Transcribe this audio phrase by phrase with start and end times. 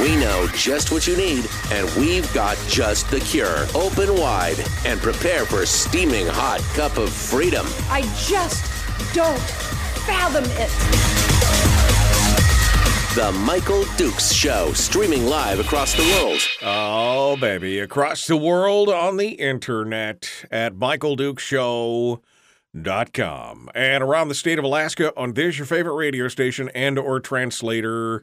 [0.00, 3.66] We know just what you need, and we've got just the cure.
[3.74, 7.66] Open wide and prepare for a steaming hot cup of freedom.
[7.88, 8.64] I just
[9.14, 9.40] don't
[10.06, 11.66] fathom it.
[13.16, 16.38] The Michael Dukes Show, streaming live across the world.
[16.60, 17.78] Oh, baby.
[17.78, 25.32] Across the world on the internet at michaeldukeshow.com and around the state of Alaska on
[25.32, 28.22] There's Your Favorite Radio Station and or translator,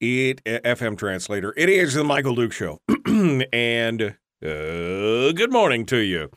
[0.00, 1.52] it FM translator.
[1.56, 2.80] It is the Michael Duke Show.
[3.52, 6.30] and uh, good morning to you.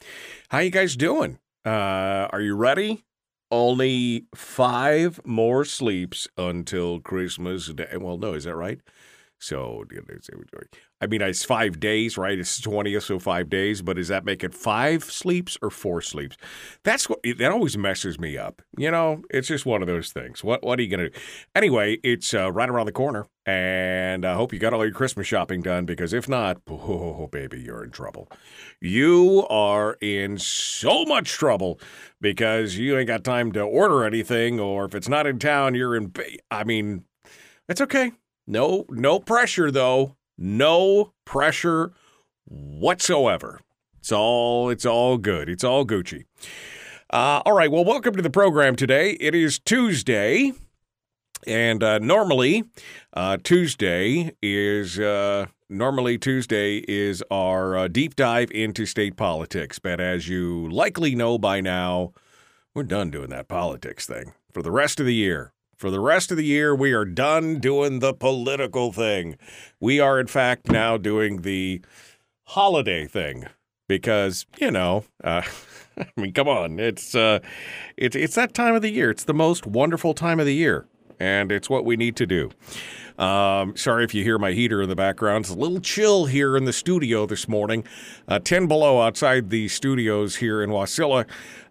[0.50, 1.40] How you guys doing?
[1.66, 3.06] Uh, are you ready?
[3.54, 7.88] only five more sleeps until Christmas Day.
[8.00, 8.82] Well, no, is that right?
[9.44, 9.84] So,
[11.02, 12.40] I mean, it's five days, right?
[12.40, 16.38] It's 20th, so five days, but does that make it five sleeps or four sleeps?
[16.86, 18.62] That's what, that always messes me up.
[18.78, 20.46] You know, it's just one of those things.
[20.46, 21.20] What, what are you going to do?
[21.56, 25.28] Anyway, it's uh, right around the corner, and I hope you got all your Christmas
[25.28, 28.30] shopping done because if not, oh, baby, you're in trouble.
[28.80, 31.82] You are in so much trouble
[32.22, 35.98] because you ain't got time to order anything, or if it's not in town, you're
[35.98, 36.14] in,
[36.50, 37.04] I mean,
[37.68, 38.14] it's okay.
[38.46, 40.16] No, no pressure though.
[40.38, 41.94] No pressure
[42.46, 43.62] whatsoever.
[44.00, 45.48] It's all it's all good.
[45.48, 46.26] It's all Gucci.
[47.10, 47.72] Uh, all right.
[47.72, 49.12] Well, welcome to the program today.
[49.12, 50.52] It is Tuesday,
[51.48, 52.64] and uh, normally
[53.14, 59.80] uh, Tuesday is uh, normally Tuesday is our uh, deep dive into state politics.
[59.80, 62.12] But as you likely know by now,
[62.74, 65.53] we're done doing that politics thing for the rest of the year.
[65.84, 69.36] For the rest of the year, we are done doing the political thing.
[69.82, 71.82] We are, in fact, now doing the
[72.46, 73.48] holiday thing
[73.90, 75.42] because, you know, uh,
[75.98, 77.40] I mean, come on, it's uh,
[77.98, 79.12] it's it's that time of the year.
[79.12, 80.86] It's the most wonderful time of the year,
[81.20, 82.52] and it's what we need to do.
[83.18, 85.46] Um, sorry if you hear my heater in the background.
[85.46, 87.84] It's a little chill here in the studio this morning.
[88.28, 91.26] Uh, 10 below outside the studios here in Wasilla.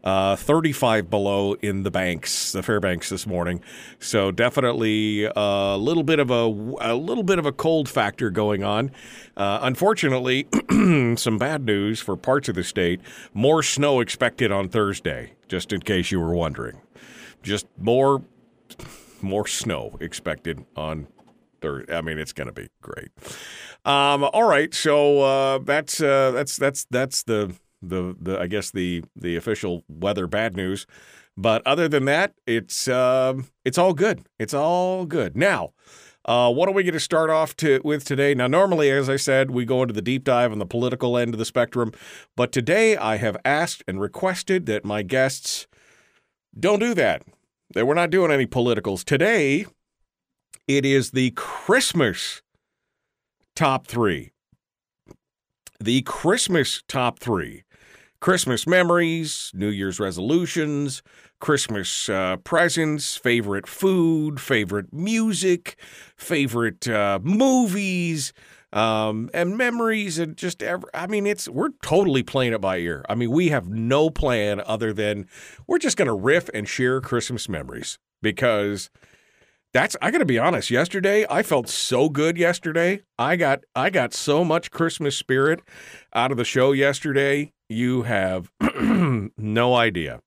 [0.05, 3.63] Uh, 35 below in the banks, the Fairbanks this morning.
[4.01, 6.43] So definitely a little bit of a
[6.81, 8.91] a little bit of a cold factor going on.
[9.37, 10.49] Uh, unfortunately,
[11.17, 13.01] some bad news for parts of the state.
[13.33, 16.81] More snow expected on Thursday, just in case you were wondering.
[17.45, 18.23] Just more
[19.21, 21.07] more snow expected on
[21.65, 23.09] I mean, it's going to be great.
[23.85, 28.71] Um, all right, so uh, that's uh, that's that's that's the the the I guess
[28.71, 30.87] the the official weather bad news.
[31.37, 34.27] But other than that, it's um, it's all good.
[34.39, 35.37] It's all good.
[35.37, 35.71] Now,
[36.25, 38.35] uh, what are we going to start off to, with today?
[38.35, 41.35] Now, normally, as I said, we go into the deep dive on the political end
[41.35, 41.93] of the spectrum,
[42.37, 45.67] but today I have asked and requested that my guests
[46.59, 47.23] don't do that.
[47.75, 49.67] That we're not doing any politicals today.
[50.69, 52.41] It is the Christmas
[53.57, 54.31] top three.
[55.81, 57.65] The Christmas top three.
[58.21, 61.03] Christmas memories, New Year's resolutions,
[61.41, 65.75] Christmas uh, presents, favorite food, favorite music,
[66.17, 68.33] favorite uh, movies,
[68.73, 70.89] um, and memories, and just ever.
[70.95, 73.05] I mean, it's we're totally playing it by ear.
[73.09, 75.27] I mean, we have no plan other than
[75.67, 78.89] we're just going to riff and share Christmas memories because
[79.73, 80.71] that's I got to be honest.
[80.71, 82.37] Yesterday, I felt so good.
[82.37, 85.61] Yesterday, I got I got so much Christmas spirit
[86.15, 87.53] out of the show yesterday.
[87.69, 88.51] You have
[89.37, 90.21] no idea.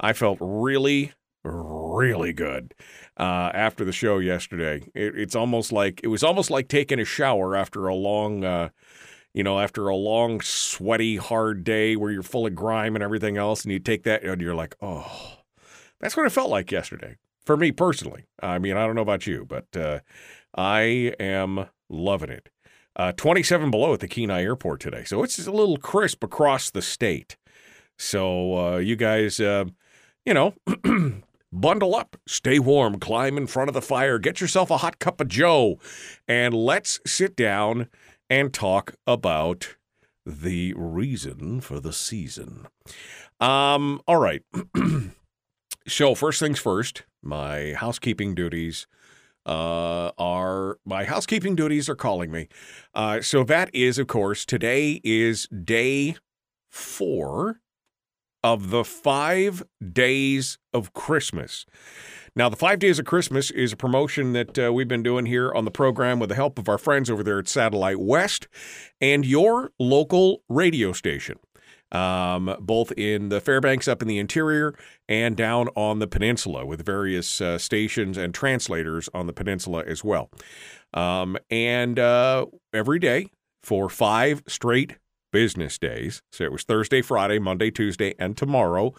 [0.00, 1.12] I felt really,
[1.44, 2.74] really good
[3.16, 4.82] uh, after the show yesterday.
[4.92, 8.70] It, it's almost like it was almost like taking a shower after a long, uh,
[9.32, 13.36] you know, after a long, sweaty, hard day where you're full of grime and everything
[13.36, 15.38] else, and you take that and you're like, oh,
[16.00, 18.24] that's what it felt like yesterday for me personally.
[18.40, 20.00] I mean, I don't know about you, but uh,
[20.56, 22.48] I am loving it.
[22.96, 25.04] Uh, 27 below at the Kenai Airport today.
[25.04, 27.36] So it's a little crisp across the state.
[27.98, 29.64] So uh, you guys, uh,
[30.24, 30.54] you know,
[31.52, 35.20] bundle up, stay warm, climb in front of the fire, get yourself a hot cup
[35.20, 35.78] of Joe,
[36.28, 37.88] and let's sit down
[38.30, 39.76] and talk about
[40.24, 42.66] the reason for the season.
[43.40, 44.42] Um, all right.
[45.86, 48.86] so, first things first, my housekeeping duties
[49.46, 52.48] uh, are my housekeeping duties are calling me.
[52.94, 56.16] Uh, so that is, of course, today is day
[56.70, 57.60] four
[58.42, 61.66] of the five days of Christmas.
[62.36, 65.52] Now, the Five Days of Christmas is a promotion that uh, we've been doing here
[65.54, 68.48] on the program with the help of our friends over there at Satellite West
[69.00, 71.38] and your local radio station,
[71.94, 74.74] um, both in the Fairbanks up in the interior
[75.08, 80.02] and down on the peninsula with various uh, stations and translators on the peninsula as
[80.02, 80.30] well.
[80.92, 83.30] Um, and uh, every day
[83.62, 84.98] for five straight
[85.32, 88.92] business days, so it was Thursday, Friday, Monday, Tuesday, and tomorrow,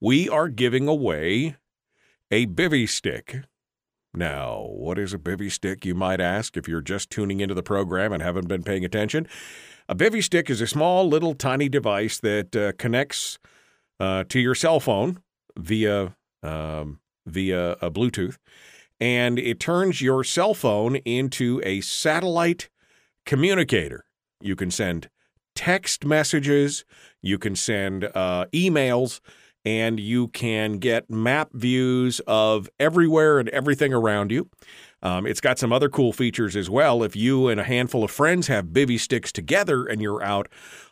[0.00, 1.56] we are giving away
[2.30, 3.42] a bivy stick.
[4.14, 7.62] Now, what is a bivy stick, you might ask, if you're just tuning into the
[7.62, 9.28] program and haven't been paying attention?
[9.88, 13.38] A bivy stick is a small, little, tiny device that uh, connects
[14.00, 15.20] uh, to your cell phone
[15.56, 18.36] via um, via a Bluetooth,
[19.00, 22.68] and it turns your cell phone into a satellite
[23.24, 24.04] communicator.
[24.40, 25.08] You can send
[25.54, 26.84] text messages,
[27.22, 29.20] you can send uh, emails,
[29.64, 34.48] and you can get map views of everywhere and everything around you.
[35.02, 37.02] Um, it's got some other cool features as well.
[37.02, 40.48] If you and a handful of friends have bivy sticks together and you're out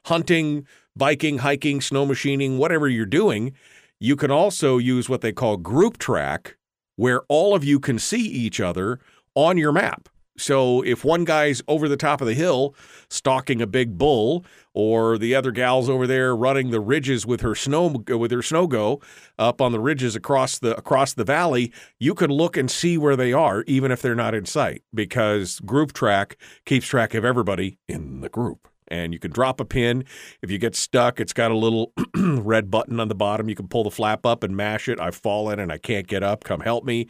[0.07, 0.67] hunting,
[0.97, 3.55] biking, hiking, snow machining, whatever you're doing,
[3.99, 6.57] you can also use what they call group track,
[6.97, 9.01] where all of you can see each other
[9.35, 10.09] on your map.
[10.37, 12.75] So if one guy's over the top of the hill
[13.09, 17.55] stalking a big bull, or the other gal's over there running the ridges with her
[17.55, 19.01] snow with her snow go
[19.39, 23.17] up on the ridges across the across the valley, you can look and see where
[23.17, 26.37] they are even if they're not in sight because group track
[26.67, 30.05] keeps track of everybody in the group and you can drop a pin.
[30.43, 33.49] If you get stuck, it's got a little red button on the bottom.
[33.49, 35.01] You can pull the flap up and mash it.
[35.01, 36.45] I've fallen and I can't get up.
[36.45, 37.09] Come help me.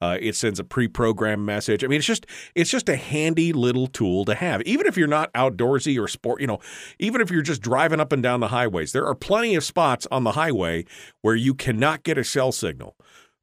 [0.00, 1.84] Uh, it sends a pre-programmed message.
[1.84, 4.62] I mean, it's just it's just a handy little tool to have.
[4.62, 6.60] Even if you're not outdoorsy or sport, you know,
[6.98, 10.06] even if you're just driving up and down the highways, there are plenty of spots
[10.10, 10.84] on the highway
[11.20, 12.96] where you cannot get a cell signal.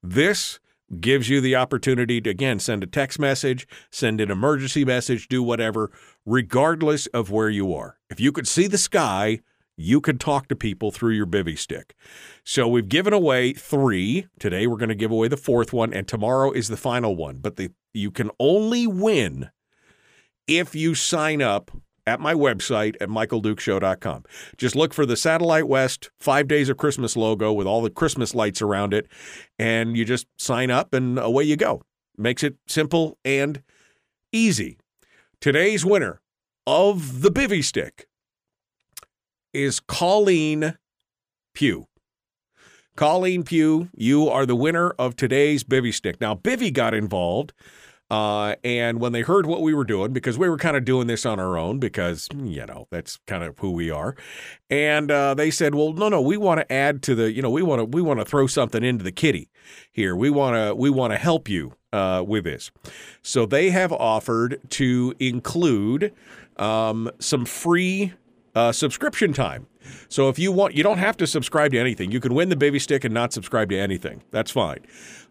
[0.03, 0.59] This
[0.99, 5.43] gives you the opportunity to again send a text message, send an emergency message, do
[5.43, 5.91] whatever,
[6.25, 7.97] regardless of where you are.
[8.09, 9.39] If you could see the sky,
[9.75, 11.95] you could talk to people through your bivy stick.
[12.43, 14.27] So we've given away three.
[14.37, 17.37] Today we're going to give away the fourth one, and tomorrow is the final one.
[17.37, 19.49] But the you can only win
[20.47, 21.71] if you sign up
[22.05, 24.23] at my website at michaeldukeshow.com.
[24.57, 28.35] Just look for the Satellite West five days of Christmas logo with all the Christmas
[28.35, 29.07] lights around it,
[29.57, 31.83] and you just sign up and away you go.
[32.17, 33.61] Makes it simple and
[34.33, 34.77] easy.
[35.41, 36.19] Today's winner
[36.67, 38.09] of the Bivy Stick
[39.53, 40.77] is Colleen
[41.53, 41.87] Pugh.
[42.97, 46.19] Colleen Pugh, you are the winner of today's Bivy Stick.
[46.19, 47.53] Now, Bivy got involved
[48.11, 51.07] uh, and when they heard what we were doing, because we were kind of doing
[51.07, 54.15] this on our own, because, you know, that's kind of who we are.
[54.69, 57.51] And uh, they said, well, no, no, we want to add to the, you know,
[57.51, 59.49] we want to, we want to throw something into the kitty
[59.91, 60.15] here.
[60.15, 62.71] We want to, we want to help you uh, with this.
[63.21, 66.13] So they have offered to include
[66.57, 68.13] um, some free
[68.55, 69.67] uh, subscription time.
[70.07, 72.11] So if you want, you don't have to subscribe to anything.
[72.11, 74.23] You can win the bivy stick and not subscribe to anything.
[74.31, 74.79] That's fine.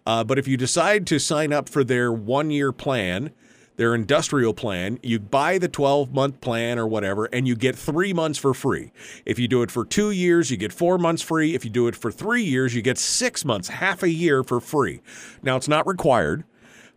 [0.07, 3.31] Uh, but if you decide to sign up for their one year plan,
[3.79, 8.13] their industrial plan, you buy the 12 month plan or whatever, and you get three
[8.13, 8.91] months for free.
[9.25, 11.55] If you do it for two years, you get four months free.
[11.55, 14.61] If you do it for three years, you get six months, half a year for
[14.61, 15.01] free.
[15.45, 16.43] Now, it's not required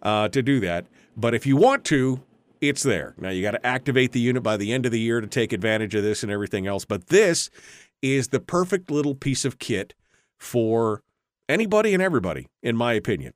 [0.02, 2.22] uh, to do that, but if you want to,
[2.62, 3.14] it's there.
[3.18, 5.54] Now, you got to activate the unit by the end of the year to take
[5.54, 6.84] advantage of this and everything else.
[6.84, 7.52] But this
[8.02, 9.94] is the perfect little piece of kit
[10.40, 11.04] for
[11.48, 13.34] anybody and everybody, in my opinion.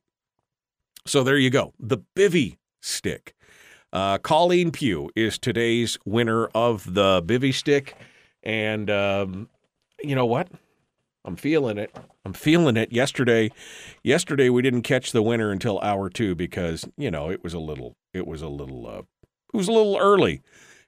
[1.06, 1.74] So there you go.
[1.78, 2.56] The Bivy
[2.86, 3.35] Stick.
[3.92, 7.96] Uh, Colleen Pugh is today's winner of the Bivy Stick.
[8.42, 9.48] And um,
[10.02, 10.48] you know what?
[11.24, 11.94] I'm feeling it.
[12.24, 12.92] I'm feeling it.
[12.92, 13.50] Yesterday,
[14.04, 17.58] yesterday we didn't catch the winner until hour two because you know it was a
[17.58, 19.02] little, it was a little, uh,
[19.52, 20.42] it was a little early,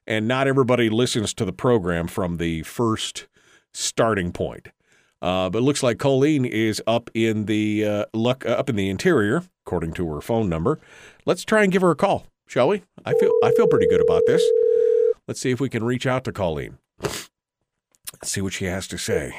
[0.06, 3.26] and not everybody listens to the program from the first
[3.74, 4.68] starting point.
[5.20, 8.88] Uh, but it looks like Colleen is up in the uh, luck up in the
[8.88, 10.78] interior, according to her phone number.
[11.26, 12.82] Let's try and give her a call, shall we?
[13.04, 14.42] I feel I feel pretty good about this.
[15.28, 16.78] Let's see if we can reach out to Colleen.
[17.00, 19.36] Let's see what she has to say.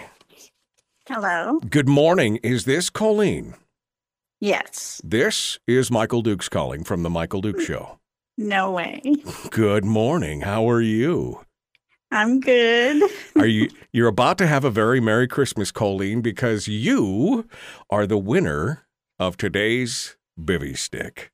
[1.08, 1.60] Hello.
[1.70, 2.38] Good morning.
[2.44, 3.56] Is this Colleen?
[4.40, 5.02] Yes.
[5.04, 8.00] This is Michael Dukes calling from the Michael Duke Show.
[8.38, 9.02] No way.
[9.50, 10.42] Good morning.
[10.42, 11.44] How are you?
[12.12, 13.04] I'm good.
[13.36, 17.48] Are you you're about to have a very merry Christmas, Colleen, because you
[17.90, 18.88] are the winner
[19.20, 21.32] of today's bivy stick.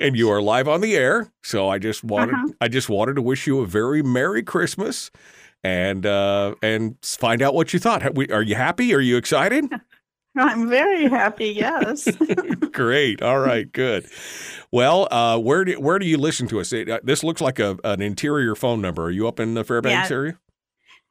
[0.00, 1.30] And you are live on the air.
[1.42, 2.52] So I just wanted Uh-huh.
[2.60, 5.10] I just wanted to wish you a very merry Christmas
[5.64, 8.02] and uh, and find out what you thought.
[8.30, 8.94] Are you happy?
[8.94, 9.64] Are you excited?
[10.36, 11.46] I'm very happy.
[11.48, 12.06] Yes.
[12.72, 13.22] Great.
[13.22, 13.70] All right.
[13.72, 14.06] Good.
[14.70, 16.72] Well, uh, where do where do you listen to us?
[16.72, 19.04] It, uh, this looks like a an interior phone number.
[19.04, 20.16] Are you up in the Fairbanks Yeah.
[20.16, 20.38] area?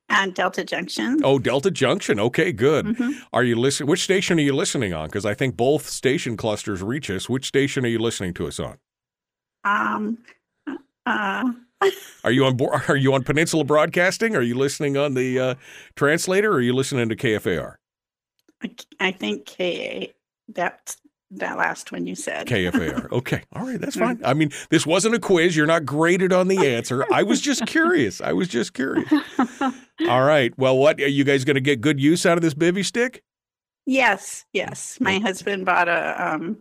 [0.10, 1.20] At Delta Junction.
[1.24, 2.18] Oh, Delta Junction.
[2.20, 2.86] Okay, good.
[2.86, 3.22] Mhm.
[3.34, 3.90] Are you listening?
[3.90, 5.08] Which station are you listening on?
[5.10, 7.28] Because I think both station clusters reach us.
[7.30, 8.78] Which station are you listening to us on?
[9.66, 10.20] Um.
[11.06, 11.52] Uh.
[12.24, 12.60] Are you on?
[12.88, 14.36] Are you on Peninsula Broadcasting?
[14.36, 15.56] Are you listening on the uh,
[15.96, 16.52] translator?
[16.52, 17.76] Or are you listening to KFAR?
[18.64, 20.14] I- I think K.
[20.56, 20.96] That
[21.32, 22.48] that last one you said.
[22.48, 23.12] KFAR.
[23.18, 23.44] Okay.
[23.54, 23.80] All right.
[23.80, 24.22] That's fine.
[24.24, 25.56] I mean, this wasn't a quiz.
[25.56, 27.06] You're not graded on the answer.
[27.12, 28.22] I was just curious.
[28.22, 29.12] I was just curious.
[29.62, 30.54] All right.
[30.58, 33.24] Well, what are you guys going to get good use out of this bivy stick?
[33.86, 34.46] Yes.
[34.54, 34.98] Yes.
[35.00, 36.58] My husband bought a um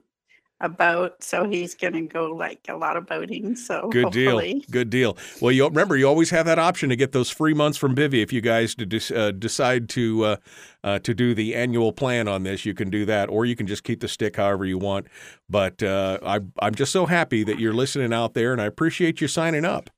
[0.61, 3.57] a boat, so he's gonna go like a lot of boating.
[3.57, 4.33] So Good deal.
[4.33, 4.65] hopefully.
[4.71, 5.17] Good deal.
[5.41, 8.23] Well, you remember you always have that option to get those free months from Bivy
[8.23, 10.37] if you guys to dis, uh, decide to uh,
[10.83, 12.65] uh, to do the annual plan on this.
[12.65, 15.09] You can do that, or you can just keep the stick however you want.
[15.49, 19.21] But uh, I, I'm just so happy that you're listening out there, and I appreciate
[19.21, 19.91] you signing up.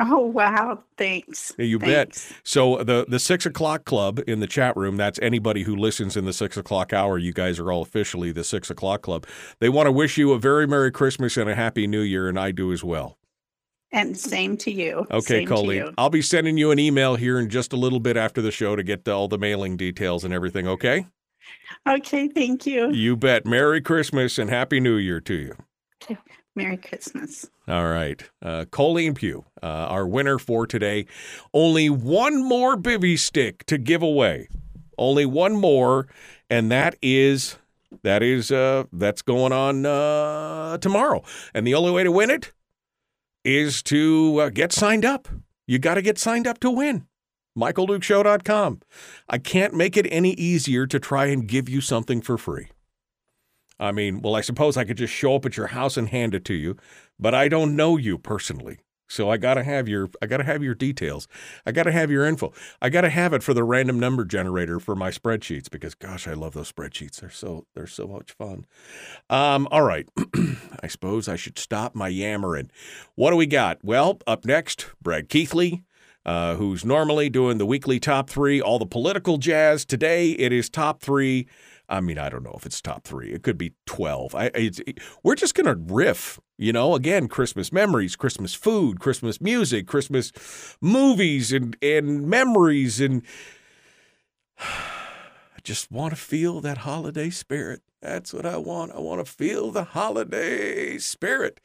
[0.00, 0.82] Oh wow!
[0.96, 1.52] Thanks.
[1.58, 2.16] You bet.
[2.44, 4.96] So the the six o'clock club in the chat room.
[4.96, 7.18] That's anybody who listens in the six o'clock hour.
[7.18, 9.26] You guys are all officially the six o'clock club.
[9.60, 12.38] They want to wish you a very merry Christmas and a happy New Year, and
[12.38, 13.18] I do as well.
[13.92, 15.06] And same to you.
[15.10, 15.76] Okay, Same to Colleen.
[15.84, 15.94] you.
[15.98, 18.74] I'll be sending you an email here in just a little bit after the show
[18.74, 20.66] to get all the mailing details and everything.
[20.66, 21.06] Okay.
[21.86, 22.28] Okay.
[22.28, 22.90] Thank you.
[22.90, 23.44] You bet.
[23.44, 26.16] Merry Christmas and Happy New Year to you.
[26.54, 27.48] Merry Christmas.
[27.66, 28.22] All right.
[28.42, 31.06] Uh, Colleen Pugh, uh, our winner for today.
[31.54, 34.48] Only one more bivy stick to give away.
[34.98, 36.08] Only one more,
[36.50, 37.56] and that is
[38.02, 41.22] that is uh, that's going on uh, tomorrow.
[41.54, 42.52] And the only way to win it
[43.44, 45.28] is to uh, get signed up.
[45.66, 47.06] You got to get signed up to win.
[47.58, 48.80] MichaelDukeShow.com.
[49.28, 52.68] I can't make it any easier to try and give you something for free.
[53.82, 56.34] I mean, well, I suppose I could just show up at your house and hand
[56.34, 56.76] it to you,
[57.18, 58.78] but I don't know you personally.
[59.08, 61.28] So I gotta have your I gotta have your details.
[61.66, 62.52] I gotta have your info.
[62.80, 66.32] I gotta have it for the random number generator for my spreadsheets because gosh, I
[66.32, 67.20] love those spreadsheets.
[67.20, 68.64] They're so they're so much fun.
[69.28, 70.08] Um, all right.
[70.82, 72.70] I suppose I should stop my yammering.
[73.16, 73.84] What do we got?
[73.84, 75.82] Well, up next, Brad Keithley,
[76.24, 79.84] uh, who's normally doing the weekly top three, all the political jazz.
[79.84, 81.46] Today it is top three.
[81.92, 83.32] I mean, I don't know if it's top three.
[83.32, 84.34] It could be twelve.
[84.34, 84.80] I, it's,
[85.22, 86.94] we're just gonna riff, you know.
[86.94, 90.32] Again, Christmas memories, Christmas food, Christmas music, Christmas
[90.80, 93.22] movies, and and memories, and
[94.58, 97.82] I just want to feel that holiday spirit.
[98.00, 98.92] That's what I want.
[98.92, 101.60] I want to feel the holiday spirit.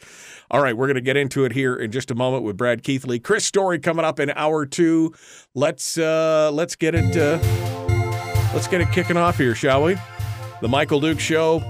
[0.52, 2.84] All right, we're going to get into it here in just a moment with Brad
[2.84, 3.20] Keithley.
[3.20, 5.16] Chris Story coming up in hour two.
[5.56, 7.40] Let's uh, let's get it uh,
[8.54, 9.96] let's get it kicking off here, shall we?
[10.60, 11.64] The Michael Duke Show,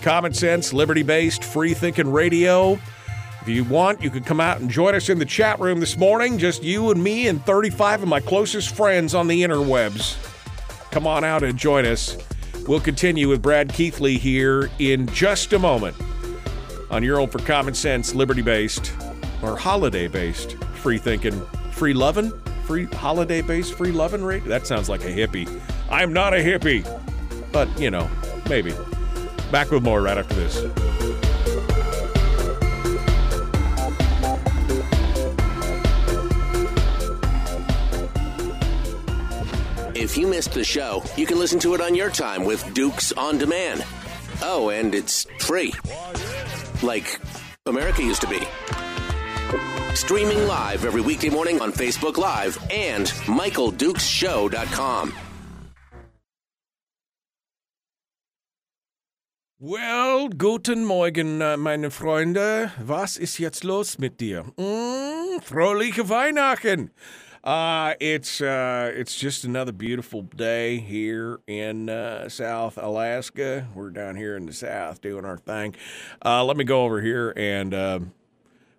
[0.00, 2.78] common sense, liberty based, free thinking radio.
[3.40, 5.96] If you want, you could come out and join us in the chat room this
[5.96, 6.38] morning.
[6.38, 10.16] Just you and me and 35 of my closest friends on the interwebs.
[10.92, 12.16] Come on out and join us.
[12.68, 15.96] We'll continue with Brad Keithley here in just a moment
[16.90, 18.92] on your own for common sense, liberty based,
[19.42, 21.40] or holiday based, free thinking,
[21.72, 22.32] free loving,
[22.66, 24.44] free holiday based, free loving rate.
[24.44, 25.60] That sounds like a hippie.
[25.90, 26.86] I'm not a hippie,
[27.52, 28.08] but you know,
[28.48, 28.72] maybe.
[29.50, 30.64] Back with more right after this.
[39.94, 43.12] If you missed the show, you can listen to it on your time with Dukes
[43.12, 43.84] on Demand.
[44.42, 45.74] Oh, and it's free.
[46.82, 47.20] Like
[47.66, 48.40] America used to be.
[49.94, 55.12] Streaming live every weekday morning on Facebook Live and MichaelDukesShow.com.
[59.60, 62.70] Well, guten Morgen, äh, meine Freunde.
[62.80, 64.44] Was ist jetzt los mit dir?
[64.56, 66.92] Mm, fröhliche Weihnachten.
[67.42, 73.66] Uh, it's uh, it's just another beautiful day here in uh, South Alaska.
[73.74, 75.74] We're down here in the South doing our thing.
[76.24, 77.74] Uh, let me go over here and.
[77.74, 78.12] Um,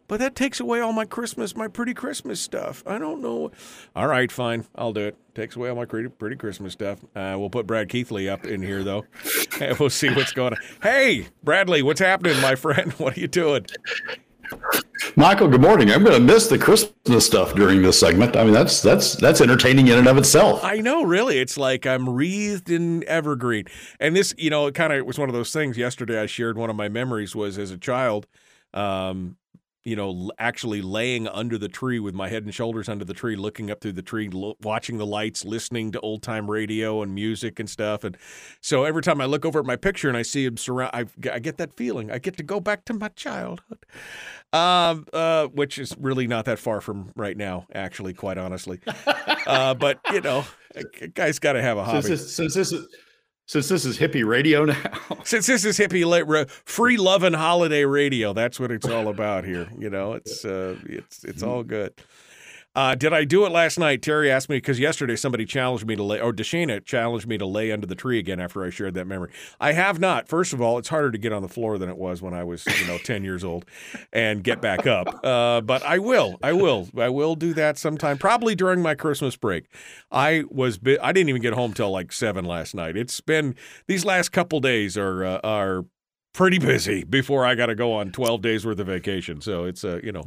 [0.07, 2.83] but that takes away all my Christmas, my pretty Christmas stuff.
[2.87, 3.51] I don't know.
[3.95, 4.65] All right, fine.
[4.75, 5.17] I'll do it.
[5.39, 7.01] Takes away all my pretty, pretty Christmas stuff.
[7.15, 9.05] Uh, we'll put Brad Keithley up in here, though,
[9.61, 10.59] and we'll see what's going on.
[10.83, 12.91] Hey, Bradley, what's happening, my friend?
[12.97, 13.65] What are you doing?
[15.15, 15.91] Michael, good morning.
[15.91, 18.35] I'm going to miss the Christmas stuff during this segment.
[18.35, 20.61] I mean, that's that's that's entertaining in and of itself.
[20.61, 21.39] I know, really.
[21.39, 23.63] It's like I'm wreathed in evergreen.
[24.01, 25.77] And this, you know, it kind of was one of those things.
[25.77, 28.27] Yesterday, I shared one of my memories was as a child.
[28.73, 29.37] Um,
[29.83, 33.35] you know, actually laying under the tree with my head and shoulders under the tree,
[33.35, 37.15] looking up through the tree, lo- watching the lights, listening to old time radio and
[37.15, 38.03] music and stuff.
[38.03, 38.17] And
[38.61, 41.05] so every time I look over at my picture and I see him surround, I,
[41.31, 42.11] I get that feeling.
[42.11, 43.85] I get to go back to my childhood,
[44.51, 48.81] um, uh, which is really not that far from right now, actually, quite honestly.
[49.47, 50.43] uh, but you know,
[50.75, 52.01] a guy's got to have a hobby.
[52.01, 52.87] Since this, since this is
[53.49, 54.75] since this is hippie radio now,
[55.23, 59.67] Since this is hippie free love and holiday radio, that's what it's all about here.
[59.75, 61.91] You know, it's uh, it's it's all good.
[62.75, 64.01] Uh, did I do it last night?
[64.01, 67.45] Terry asked me because yesterday somebody challenged me to lay, or Deshana challenged me to
[67.45, 69.31] lay under the tree again after I shared that memory.
[69.59, 70.27] I have not.
[70.27, 72.43] First of all, it's harder to get on the floor than it was when I
[72.43, 73.65] was, you know, ten years old,
[74.13, 75.07] and get back up.
[75.25, 76.37] Uh, but I will.
[76.43, 76.87] I will.
[76.97, 79.65] I will do that sometime, probably during my Christmas break.
[80.11, 80.79] I was.
[81.01, 82.95] I didn't even get home till like seven last night.
[82.95, 83.55] It's been
[83.87, 85.85] these last couple days are uh, are
[86.33, 89.41] pretty busy before I got to go on 12 days worth of vacation.
[89.41, 90.23] So it's uh, you know,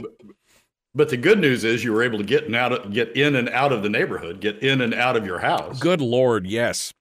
[0.94, 3.36] but the good news is you were able to get and out, of, get in
[3.36, 5.78] and out of the neighborhood, get in and out of your house.
[5.78, 6.92] good lord, yes.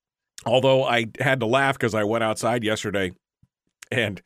[0.45, 3.11] Although I had to laugh because I went outside yesterday
[3.91, 4.21] and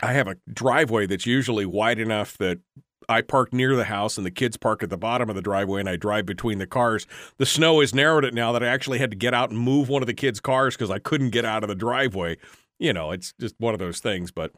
[0.00, 2.60] I have a driveway that's usually wide enough that
[3.08, 5.80] I park near the house and the kids park at the bottom of the driveway
[5.80, 7.06] and I drive between the cars.
[7.38, 9.88] The snow has narrowed it now that I actually had to get out and move
[9.88, 12.36] one of the kids' cars because I couldn't get out of the driveway.
[12.78, 14.30] You know, it's just one of those things.
[14.30, 14.52] But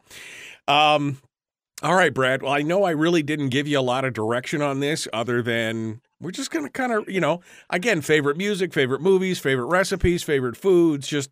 [0.67, 1.17] um
[1.81, 2.41] all right, Brad.
[2.43, 5.41] Well, I know I really didn't give you a lot of direction on this other
[5.41, 9.65] than we're just going to kind of, you know, again, favorite music, favorite movies, favorite
[9.65, 11.07] recipes, favorite foods.
[11.07, 11.31] Just,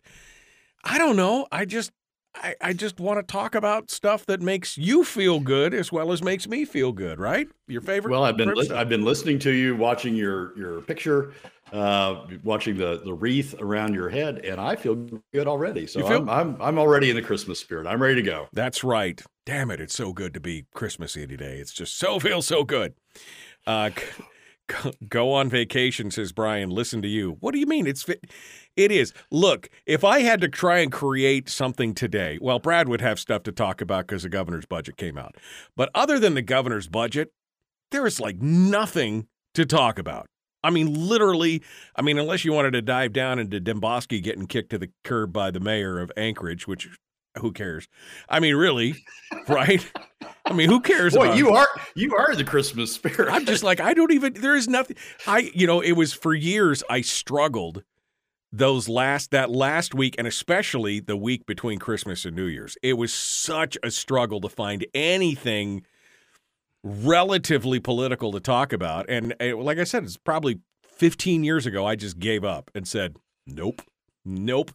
[0.84, 1.48] I don't know.
[1.51, 1.91] I just,
[2.36, 6.12] I, I just want to talk about stuff that makes you feel good as well
[6.12, 7.48] as makes me feel good, right?
[7.68, 8.12] Your favorite.
[8.12, 11.34] Well, I've been li- I've been listening to you, watching your your picture,
[11.73, 14.95] uh, watching the the wreath around your head, and I feel
[15.33, 15.88] good already.
[15.88, 17.88] So feel- I'm, I'm I'm already in the Christmas spirit.
[17.88, 18.47] I'm ready to go.
[18.53, 19.21] That's right.
[19.45, 21.57] Damn it, it's so good to be Christmassy today.
[21.57, 22.93] It's just so feels so good.
[23.65, 23.89] Uh,
[25.07, 26.69] go on vacation, says Brian.
[26.69, 27.38] Listen to you.
[27.39, 27.88] What do you mean?
[27.88, 28.05] It's
[28.75, 29.13] it is.
[29.31, 33.44] Look, if I had to try and create something today, well, Brad would have stuff
[33.44, 35.35] to talk about because the governor's budget came out.
[35.75, 37.31] But other than the governor's budget,
[37.91, 40.27] there is like nothing to talk about.
[40.63, 41.61] I mean, literally,
[41.95, 45.31] I mean, unless you wanted to dive down into Demboski getting kicked to the curb
[45.31, 46.89] by the mayor of Anchorage, which
[47.37, 47.87] who cares?
[48.27, 48.95] I mean, really,
[49.48, 49.89] right?
[50.45, 51.13] I mean, who cares?
[51.15, 53.31] Boy, about you are you are the Christmas spirit.
[53.31, 54.98] I'm just like, I don't even, there is nothing.
[55.27, 57.83] I, you know, it was for years I struggled
[58.51, 62.77] those last, that last week, and especially the week between Christmas and New Year's.
[62.81, 65.85] It was such a struggle to find anything
[66.83, 69.05] relatively political to talk about.
[69.09, 72.87] And uh, like I said, it's probably 15 years ago, I just gave up and
[72.87, 73.81] said, nope.
[74.25, 74.72] Nope.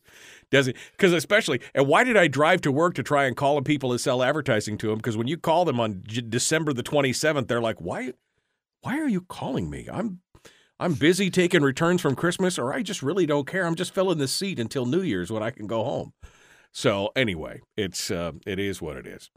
[0.50, 3.92] Doesn't because especially and why did I drive to work to try and call people
[3.92, 4.96] and sell advertising to them?
[4.96, 8.14] Because when you call them on J- December the twenty seventh, they're like, "Why,
[8.80, 9.86] why are you calling me?
[9.92, 10.20] I'm,
[10.80, 13.66] I'm busy taking returns from Christmas, or I just really don't care.
[13.66, 16.14] I'm just filling the seat until New Year's when I can go home."
[16.72, 19.30] So anyway, it's uh, it is what it is.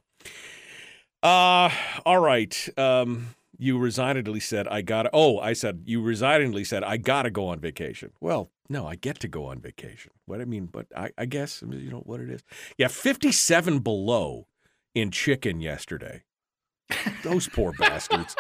[1.24, 1.70] Uh,
[2.06, 2.70] all right.
[2.78, 7.48] Um, you resignedly said, I gotta, oh, I said, you resignedly said, I gotta go
[7.48, 8.12] on vacation.
[8.22, 10.12] Well, no, I get to go on vacation.
[10.26, 12.44] What I mean, but I, I guess, you know, what it is.
[12.78, 14.48] Yeah, 57 below
[14.94, 16.24] in chicken yesterday.
[17.24, 18.36] Those poor bastards.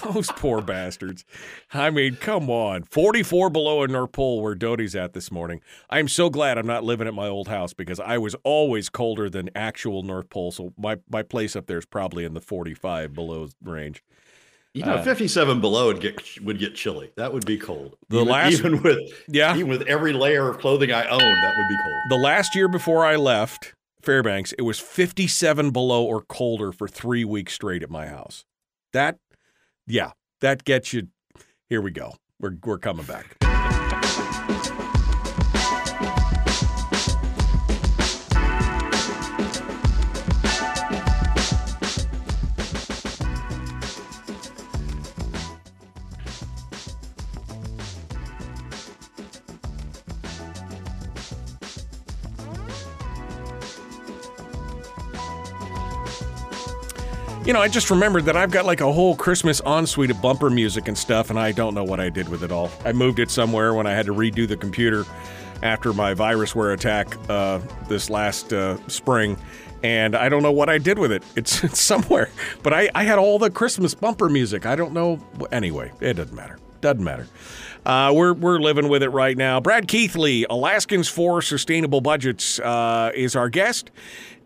[0.14, 1.24] Those poor bastards.
[1.72, 2.82] I mean, come on.
[2.84, 5.60] 44 below in North Pole where Doty's at this morning.
[5.90, 9.28] I'm so glad I'm not living at my old house because I was always colder
[9.30, 10.50] than actual North Pole.
[10.52, 14.02] So my, my place up there is probably in the 45 below range.
[14.74, 17.10] you know, uh, 57 below would get would get chilly.
[17.16, 17.96] That would be cold.
[18.08, 19.54] The even, last- even with Yeah.
[19.56, 22.02] even with every layer of clothing I own, that would be cold.
[22.10, 27.24] The last year before I left Fairbanks, it was 57 below or colder for three
[27.24, 28.44] weeks straight at my house.
[28.92, 29.16] That,
[29.88, 31.08] yeah, that gets you.
[31.68, 32.14] Here we go.
[32.40, 33.47] We're, we're coming back.
[57.48, 60.50] You know, I just remembered that I've got like a whole Christmas ensuite of bumper
[60.50, 62.70] music and stuff, and I don't know what I did with it all.
[62.84, 65.06] I moved it somewhere when I had to redo the computer
[65.62, 69.38] after my virusware attack uh, this last uh, spring,
[69.82, 71.22] and I don't know what I did with it.
[71.36, 72.28] It's, it's somewhere,
[72.62, 74.66] but I, I had all the Christmas bumper music.
[74.66, 75.18] I don't know.
[75.50, 76.58] Anyway, it doesn't matter.
[76.82, 77.28] Doesn't matter.
[77.86, 79.58] Uh, we're we're living with it right now.
[79.58, 83.90] Brad Keithley, Alaskans for Sustainable Budgets, uh, is our guest,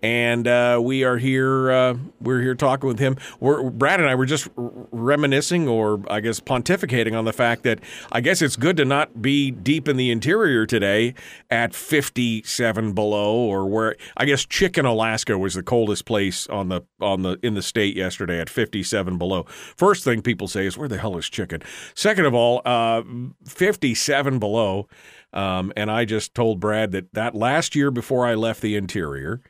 [0.03, 1.71] and uh, we are here.
[1.71, 3.17] Uh, we're here talking with him.
[3.38, 7.79] We're, Brad and I were just reminiscing, or I guess pontificating, on the fact that
[8.11, 11.15] I guess it's good to not be deep in the interior today
[11.51, 16.83] at 57 below, or where I guess Chicken, Alaska, was the coldest place on the
[17.01, 19.45] on the in the state yesterday at 57 below.
[19.45, 21.62] First thing people say is, "Where the hell is Chicken?"
[21.95, 23.03] Second of all, uh,
[23.47, 24.88] 57 below.
[25.35, 29.41] Um, and I just told Brad that that last year before I left the interior,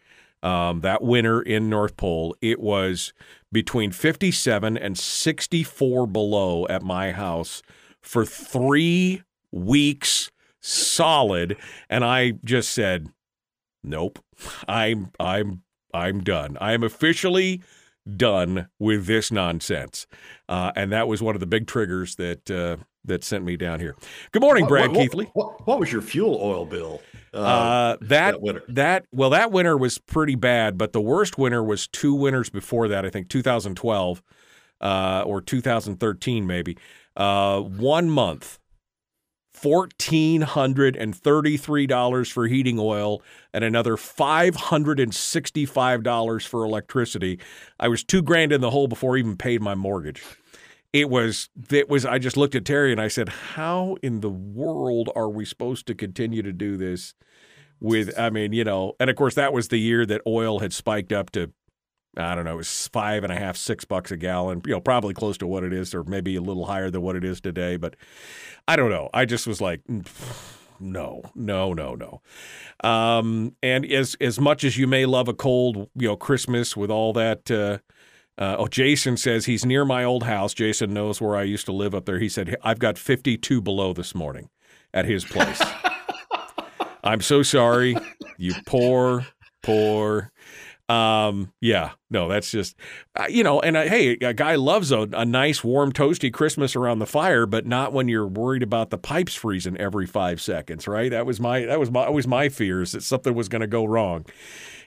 [0.42, 3.12] um, that winter in North Pole, it was
[3.52, 7.62] between 57 and 64 below at my house
[8.00, 11.56] for three weeks solid.
[11.88, 13.08] And I just said,
[13.84, 14.18] nope,
[14.66, 16.56] I'm, I'm, I'm done.
[16.60, 17.62] I am officially
[18.16, 20.06] done with this nonsense.
[20.48, 23.80] Uh, and that was one of the big triggers that, uh, that sent me down
[23.80, 23.96] here.
[24.32, 25.30] Good morning, Brad what, what, Keithley.
[25.34, 27.02] What, what, was your fuel oil bill?
[27.32, 28.62] Uh, that that, winter?
[28.68, 32.88] that well, that winter was pretty bad, but the worst winter was two winters before
[32.88, 33.06] that.
[33.06, 34.22] I think 2012
[34.80, 36.76] uh, or 2013, maybe.
[37.16, 38.58] Uh, one month,
[39.52, 46.44] fourteen hundred and thirty-three dollars for heating oil, and another five hundred and sixty-five dollars
[46.44, 47.38] for electricity.
[47.78, 50.22] I was two grand in the hole before I even paid my mortgage
[50.92, 54.30] it was it was I just looked at Terry and I said, "How in the
[54.30, 57.14] world are we supposed to continue to do this?"
[57.80, 60.72] With I mean, you know, and of course that was the year that oil had
[60.72, 61.52] spiked up to
[62.16, 64.80] I don't know, it was five and a half, six bucks a gallon, you know,
[64.80, 67.40] probably close to what it is, or maybe a little higher than what it is
[67.40, 67.76] today.
[67.76, 67.96] But
[68.68, 69.08] I don't know.
[69.14, 69.80] I just was like,
[70.78, 72.20] no, no, no, no.
[72.88, 76.90] Um, and as as much as you may love a cold, you know, Christmas with
[76.90, 77.50] all that.
[77.50, 77.78] Uh,
[78.38, 80.54] uh, oh, Jason says he's near my old house.
[80.54, 82.18] Jason knows where I used to live up there.
[82.18, 84.48] He said, I've got 52 below this morning
[84.94, 85.60] at his place.
[87.04, 87.96] I'm so sorry.
[88.38, 89.26] You poor,
[89.62, 90.32] poor.
[90.88, 92.76] Um, yeah, no, that's just,
[93.16, 96.76] uh, you know, and uh, hey, a guy loves a, a nice, warm, toasty Christmas
[96.76, 100.86] around the fire, but not when you're worried about the pipes freezing every five seconds,
[100.86, 101.10] right?
[101.10, 103.84] That was my, that was my, always my fears that something was going to go
[103.84, 104.26] wrong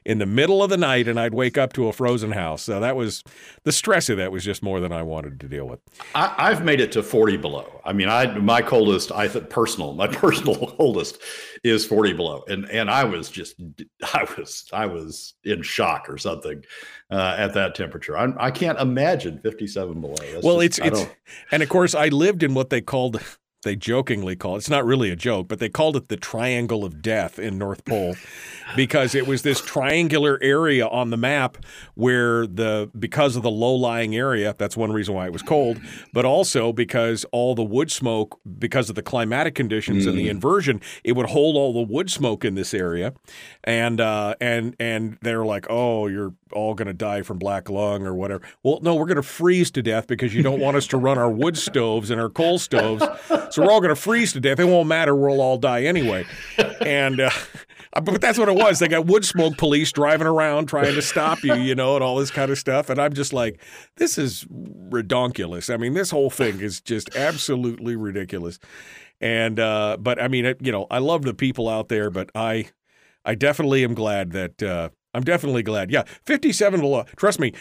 [0.05, 2.61] in the middle of the night and I'd wake up to a frozen house.
[2.61, 3.23] So that was
[3.63, 5.79] the stress of that was just more than I wanted to deal with.
[6.13, 7.81] I, have made it to 40 below.
[7.83, 11.17] I mean, I my coldest, I think personal, my personal coldest
[11.63, 12.43] is 40 below.
[12.47, 13.55] And and I was just
[14.13, 16.63] I was I was in shock or something
[17.09, 18.17] uh, at that temperature.
[18.17, 20.13] I, I can't imagine 57 below.
[20.15, 21.09] That's well, just, it's it's
[21.51, 23.19] and of course I lived in what they called
[23.65, 24.59] they jokingly call it.
[24.59, 27.83] It's not really a joke, but they called it the Triangle of Death in North
[27.83, 28.15] Pole
[28.75, 31.57] because it was this triangular area on the map
[31.95, 35.81] where the because of the low-lying area, that's one reason why it was cold,
[36.13, 40.09] but also because all the wood smoke because of the climatic conditions mm.
[40.09, 40.31] and the mm.
[40.31, 43.13] inversion, it would hold all the wood smoke in this area.
[43.63, 48.05] And uh, and and they're like, "Oh, you're all going to die from black lung
[48.05, 50.87] or whatever." Well, no, we're going to freeze to death because you don't want us
[50.87, 53.03] to run our wood stoves and our coal stoves
[53.55, 54.59] so we're all going to freeze to death.
[54.59, 55.15] It won't matter.
[55.15, 56.25] We'll all die anyway.
[56.81, 57.29] And uh,
[57.93, 58.79] but that's what it was.
[58.79, 62.17] They got wood smoke police driving around trying to stop you, you know, and all
[62.17, 62.89] this kind of stuff.
[62.89, 63.61] And I'm just like,
[63.95, 64.43] this is
[64.89, 65.73] redonkulous.
[65.73, 68.59] I mean, this whole thing is just absolutely ridiculous.
[69.21, 72.67] And uh, but I mean, you know, I love the people out there, but I
[73.23, 75.91] I definitely am glad that uh, I'm definitely glad.
[75.91, 77.05] Yeah, 57 below.
[77.15, 77.53] Trust me,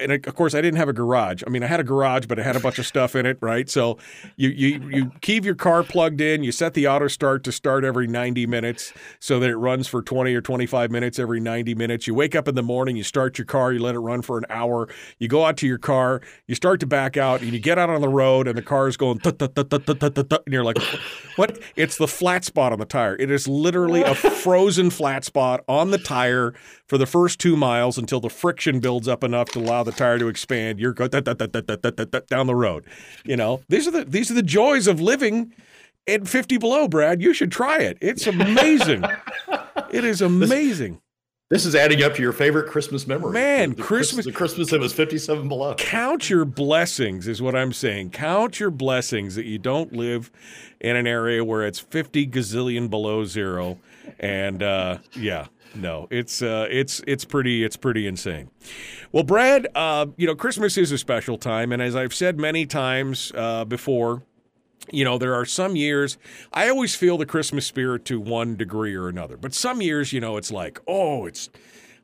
[0.00, 1.42] and of course I didn't have a garage.
[1.46, 3.38] I mean, I had a garage, but it had a bunch of stuff in it,
[3.40, 3.68] right?
[3.68, 3.98] So
[4.36, 6.42] you you you keep your car plugged in.
[6.42, 10.02] You set the auto start to start every 90 minutes, so that it runs for
[10.02, 12.06] 20 or 25 minutes every 90 minutes.
[12.06, 14.38] You wake up in the morning, you start your car, you let it run for
[14.38, 14.88] an hour.
[15.18, 17.90] You go out to your car, you start to back out, and you get out
[17.90, 20.78] on the road, and the car is going, and you're like,
[21.36, 21.58] what?
[21.76, 23.16] It's the flat spot on the tire.
[23.16, 26.54] It is literally a frozen flat spot on the tire
[26.88, 30.18] for the first two miles until the friction builds up enough to allow the tire
[30.18, 30.78] to expand.
[30.78, 32.84] You're go down the road.
[33.24, 35.52] You know, these are the these are the joys of living
[36.06, 37.22] at 50 below, Brad.
[37.22, 37.98] You should try it.
[38.00, 39.04] It's amazing.
[39.90, 41.00] it is amazing.
[41.50, 43.32] This is adding up to your favorite Christmas memory.
[43.32, 45.74] Man, the, the Christmas the Christmas that was 57 below.
[45.74, 48.10] Count your blessings is what I'm saying.
[48.10, 50.30] Count your blessings that you don't live
[50.80, 53.78] in an area where it's 50 gazillion below zero.
[54.18, 58.50] And uh, yeah, no, it's uh, it's it's pretty it's pretty insane.
[59.12, 62.66] Well, Brad, uh, you know, Christmas is a special time, and as I've said many
[62.66, 64.22] times uh, before,
[64.90, 66.18] you know, there are some years
[66.52, 70.20] I always feel the Christmas spirit to one degree or another, but some years, you
[70.20, 71.50] know, it's like, oh, it's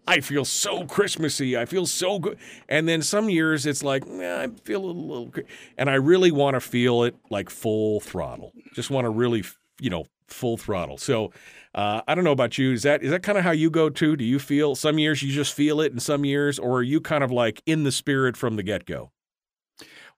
[0.06, 1.56] I feel so Christmassy.
[1.56, 2.38] I feel so good.
[2.68, 5.32] And then some years it's like, nah, I feel a little,
[5.78, 8.52] and I really want to feel it like full throttle.
[8.74, 9.44] Just want to really,
[9.80, 10.96] you know, full throttle.
[10.96, 11.32] So
[11.74, 12.72] uh, I don't know about you.
[12.72, 14.16] Is that is that kind of how you go too?
[14.16, 17.00] Do you feel some years you just feel it, and some years, or are you
[17.00, 19.12] kind of like in the spirit from the get go?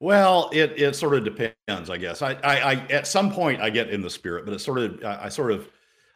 [0.01, 2.23] Well, it it sort of depends, I guess.
[2.23, 5.05] I, I, I at some point I get in the spirit, but it sort of
[5.05, 5.69] I, I sort of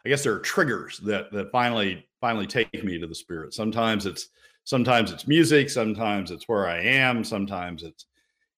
[0.05, 3.53] I guess there are triggers that that finally finally take me to the spirit.
[3.53, 4.29] Sometimes it's
[4.63, 8.07] sometimes it's music, sometimes it's where I am, sometimes it's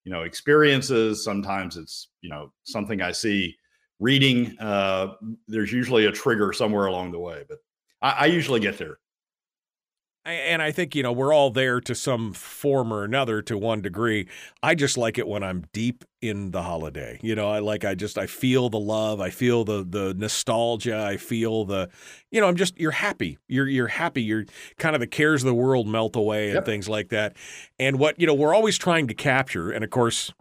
[0.05, 3.55] you know experiences, sometimes it's you know something I see
[3.99, 4.57] reading.
[4.59, 5.15] Uh,
[5.47, 7.59] there's usually a trigger somewhere along the way, but
[8.01, 8.99] I, I usually get there.
[10.25, 13.81] And I think, you know, we're all there to some form or another to one
[13.81, 14.27] degree.
[14.61, 17.17] I just like it when I'm deep in the holiday.
[17.23, 21.03] You know, I like I just I feel the love, I feel the the nostalgia,
[21.03, 21.89] I feel the
[22.31, 23.39] you know, I'm just you're happy.
[23.47, 24.21] You're you're happy.
[24.21, 24.45] You're
[24.77, 26.65] kind of the cares of the world melt away and Yep.
[26.65, 27.35] things like that.
[27.79, 30.33] And what, you know, we're always trying to capture and of course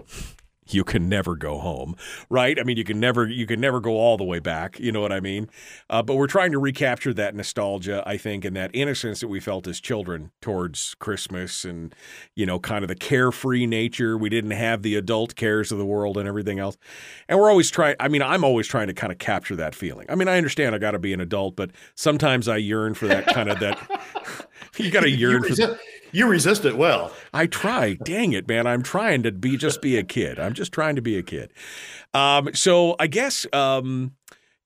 [0.73, 1.97] you can never go home,
[2.29, 2.59] right?
[2.59, 4.79] I mean, you can never you can never go all the way back.
[4.79, 5.49] You know what I mean?
[5.91, 9.41] Uh, but we're trying to recapture that nostalgia, I think, and that innocence that we
[9.41, 11.95] felt as children towards Christmas, and
[12.35, 14.17] you know, kind of the carefree nature.
[14.17, 16.77] We didn't have the adult cares of the world and everything else.
[17.29, 17.97] And we're always trying.
[18.01, 20.07] I mean, I'm always trying to kind of capture that feeling.
[20.09, 23.07] I mean, I understand I got to be an adult, but sometimes I yearn for
[23.09, 23.79] that kind of that.
[24.77, 25.79] you got to yearn for.
[26.13, 27.13] You resist it well.
[27.33, 27.95] I try.
[28.05, 28.67] Dang it, man!
[28.67, 30.39] I'm trying to be just be a kid.
[30.39, 31.53] I'm just trying to be a kid.
[32.15, 34.15] Um, so I guess um,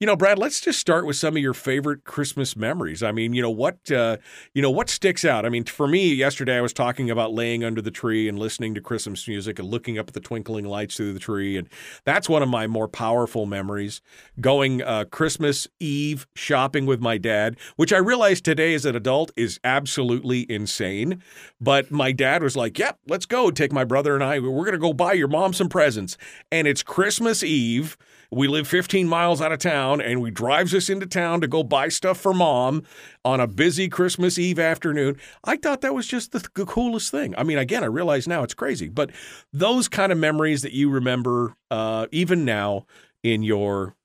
[0.02, 0.36] you know, Brad.
[0.36, 3.04] Let's just start with some of your favorite Christmas memories.
[3.04, 4.16] I mean, you know what, uh,
[4.52, 5.46] you know what sticks out.
[5.46, 8.74] I mean, for me, yesterday I was talking about laying under the tree and listening
[8.74, 11.68] to Christmas music and looking up at the twinkling lights through the tree, and
[12.02, 14.00] that's one of my more powerful memories.
[14.40, 19.30] Going uh, Christmas Eve shopping with my dad, which I realized today as an adult
[19.36, 21.22] is absolutely insane.
[21.60, 23.52] But my dad was like, "Yep, let's go.
[23.52, 24.40] Take my brother and I.
[24.40, 26.18] We're going to go buy your mom some presents."
[26.50, 27.96] And it's Christmas Eve.
[28.32, 31.62] We live 15 miles out of town, and we drives us into town to go
[31.62, 32.82] buy stuff for mom
[33.26, 35.18] on a busy Christmas Eve afternoon.
[35.44, 37.34] I thought that was just the, the coolest thing.
[37.36, 39.10] I mean, again, I realize now it's crazy, but
[39.52, 42.86] those kind of memories that you remember, uh, even now
[43.22, 43.96] in your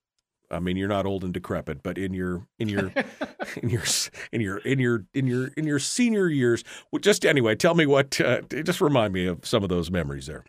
[0.50, 2.92] I mean, you're not old and decrepit, but in your in your
[3.62, 3.84] in your
[4.32, 6.66] in your in your in your in your senior years,
[7.00, 8.20] just anyway, tell me what.
[8.20, 10.44] Uh, just remind me of some of those memories there.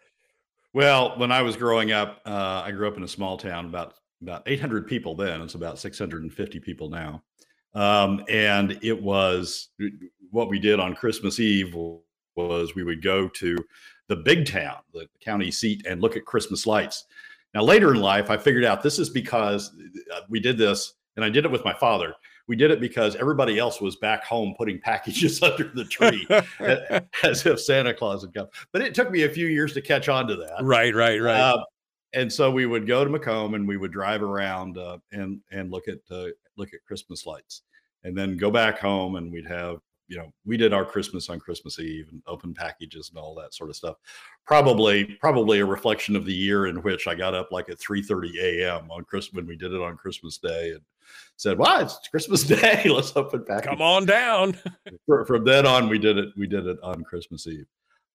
[0.78, 3.94] Well, when I was growing up, uh, I grew up in a small town, about
[4.22, 5.42] about 800 people then.
[5.42, 7.24] It's about 650 people now,
[7.74, 9.70] um, and it was
[10.30, 11.74] what we did on Christmas Eve
[12.36, 13.56] was we would go to
[14.06, 17.06] the big town, the county seat, and look at Christmas lights.
[17.54, 19.72] Now, later in life, I figured out this is because
[20.14, 22.14] uh, we did this, and I did it with my father.
[22.48, 26.26] We did it because everybody else was back home putting packages under the tree
[27.22, 28.48] as if Santa Claus had come.
[28.72, 30.62] But it took me a few years to catch on to that.
[30.62, 31.38] right, right, right.
[31.38, 31.62] Uh,
[32.14, 35.70] and so we would go to Macomb and we would drive around uh, and and
[35.70, 37.62] look at uh, look at Christmas lights,
[38.02, 41.38] and then go back home and we'd have you know we did our Christmas on
[41.38, 43.96] Christmas Eve and open packages and all that sort of stuff.
[44.46, 48.02] Probably probably a reflection of the year in which I got up like at three
[48.02, 48.90] thirty a.m.
[48.90, 50.80] on Christmas when we did it on Christmas Day and
[51.36, 52.88] said, "Wow, it's Christmas Day.
[52.88, 54.56] Let's open packages." Come on down.
[55.26, 57.66] From then on we did it we did it on christmas eve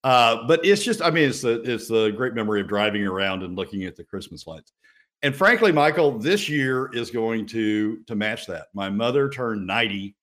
[0.04, 3.44] uh, but it's just i mean it's the it's the great memory of driving around
[3.44, 4.74] and looking at the christmas lights
[5.22, 10.16] and frankly michael this year is going to to match that my mother turned 90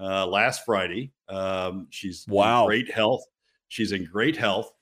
[0.00, 1.12] uh, last friday.
[1.28, 2.62] Um, she's Wow.
[2.62, 3.24] in great health.
[3.68, 4.72] She's in great health.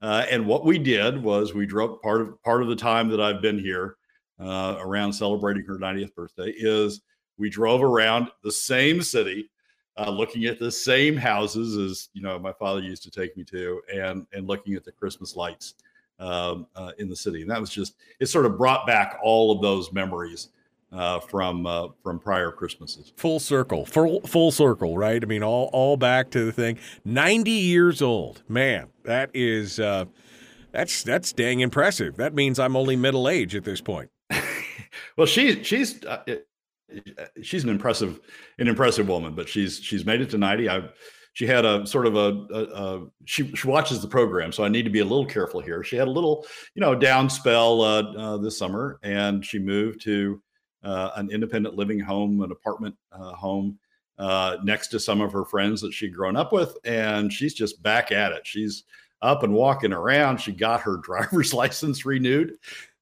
[0.00, 3.20] Uh, and what we did was we drove part of part of the time that
[3.20, 3.96] i've been here
[4.38, 7.00] uh, around celebrating her 90th birthday is
[7.36, 9.50] we drove around the same city
[9.96, 13.42] uh, looking at the same houses as you know my father used to take me
[13.42, 15.74] to and and looking at the christmas lights
[16.20, 17.42] um, uh, in the city.
[17.42, 20.48] And that was just it sort of brought back all of those memories
[20.92, 25.22] uh, from uh, from prior christmases Full circle, full full circle, right?
[25.22, 26.78] I mean, all all back to the thing.
[27.04, 28.88] Ninety years old, man.
[29.04, 30.06] That is uh,
[30.72, 32.16] that's that's dang impressive.
[32.16, 34.10] That means I'm only middle age at this point.
[35.16, 36.22] well she she's uh,
[37.42, 38.20] she's an impressive
[38.58, 40.82] an impressive woman but she's she's made it to 90 i
[41.34, 44.68] she had a sort of a, a, a she, she watches the program so i
[44.68, 47.82] need to be a little careful here she had a little you know down spell
[47.82, 50.47] uh, uh, this summer and she moved to uh,
[50.82, 53.78] an independent living home an apartment uh, home
[54.18, 57.82] uh, next to some of her friends that she'd grown up with and she's just
[57.82, 58.84] back at it she's
[59.22, 62.54] up and walking around she got her driver's license renewed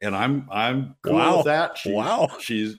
[0.02, 1.36] and i'm i'm cool Wow.
[1.38, 2.28] with that she's, Wow.
[2.40, 2.76] she's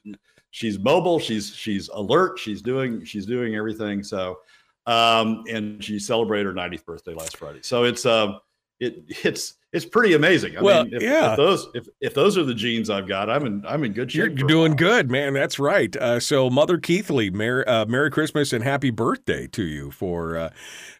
[0.52, 4.40] she's mobile she's she's alert she's doing she's doing everything so
[4.88, 7.60] um, and she celebrated her 90th birthday last Friday.
[7.62, 8.38] So it's uh,
[8.80, 10.58] it it's it's pretty amazing.
[10.58, 11.32] I Well, mean, if, yeah.
[11.32, 14.12] if those if, if those are the genes I've got, I'm in I'm in good
[14.12, 14.38] shape.
[14.38, 15.34] you're doing good, man.
[15.34, 15.94] That's right.
[15.96, 20.50] Uh, so, Mother Keithley, Merry, uh, Merry Christmas and Happy Birthday to you for uh,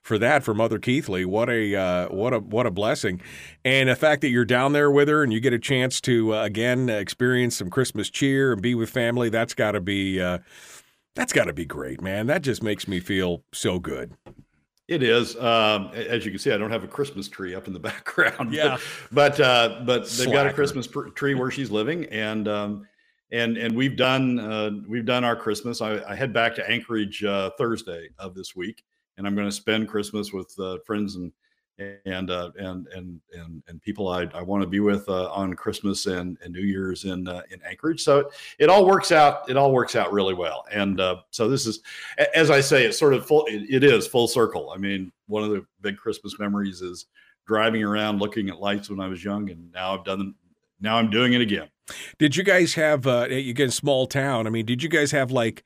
[0.02, 1.24] for that for Mother Keithley.
[1.24, 3.22] What a uh, what a what a blessing,
[3.64, 6.36] and the fact that you're down there with her and you get a chance to
[6.36, 9.30] uh, again experience some Christmas cheer and be with family.
[9.30, 10.40] That's got to be uh,
[11.16, 12.28] that's got to be great, man.
[12.28, 14.14] That just makes me feel so good.
[14.88, 15.36] It is.
[15.36, 18.54] Um, as you can see, I don't have a Christmas tree up in the background.
[18.54, 18.78] Yeah.
[19.12, 22.88] but uh, but they've got a Christmas pr- tree where she's living, and um,
[23.32, 25.82] and and we've done uh, we've done our Christmas.
[25.82, 28.84] I, I head back to Anchorage uh, Thursday of this week,
[29.18, 31.34] and I'm going to spend Christmas with uh, friends and
[32.06, 35.54] and uh, and and and and people I, I want to be with uh, on
[35.54, 38.04] Christmas and, and New Year's in uh, in Anchorage.
[38.04, 38.28] So it,
[38.60, 39.50] it all works out.
[39.50, 40.66] It all works out really well.
[40.72, 41.82] And uh, so this is,
[42.34, 43.46] as I say, it's sort of full.
[43.46, 44.72] It, it is full circle.
[44.72, 47.06] I mean, one of the big Christmas memories is
[47.46, 50.34] driving around looking at lights when I was young, and now I've done.
[50.80, 51.70] Now I'm doing it again.
[52.20, 54.48] Did you guys have uh, again small town?
[54.48, 55.64] I mean, did you guys have like?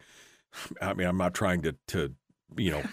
[0.82, 2.13] I mean, I'm not trying to to
[2.57, 2.83] you know.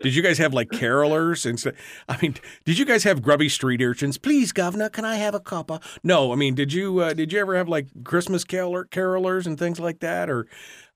[0.00, 1.72] did you guys have like carolers and so,
[2.08, 4.18] I mean, did you guys have grubby street urchins?
[4.18, 5.82] Please, governor, can I have a cuppa?
[6.02, 9.58] No, I mean, did you uh, did you ever have like Christmas caroler, carolers and
[9.58, 10.46] things like that, or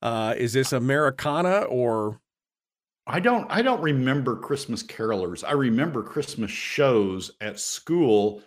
[0.01, 2.21] uh, is this Americana or?
[3.07, 5.43] I don't I don't remember Christmas carolers.
[5.47, 8.43] I remember Christmas shows at school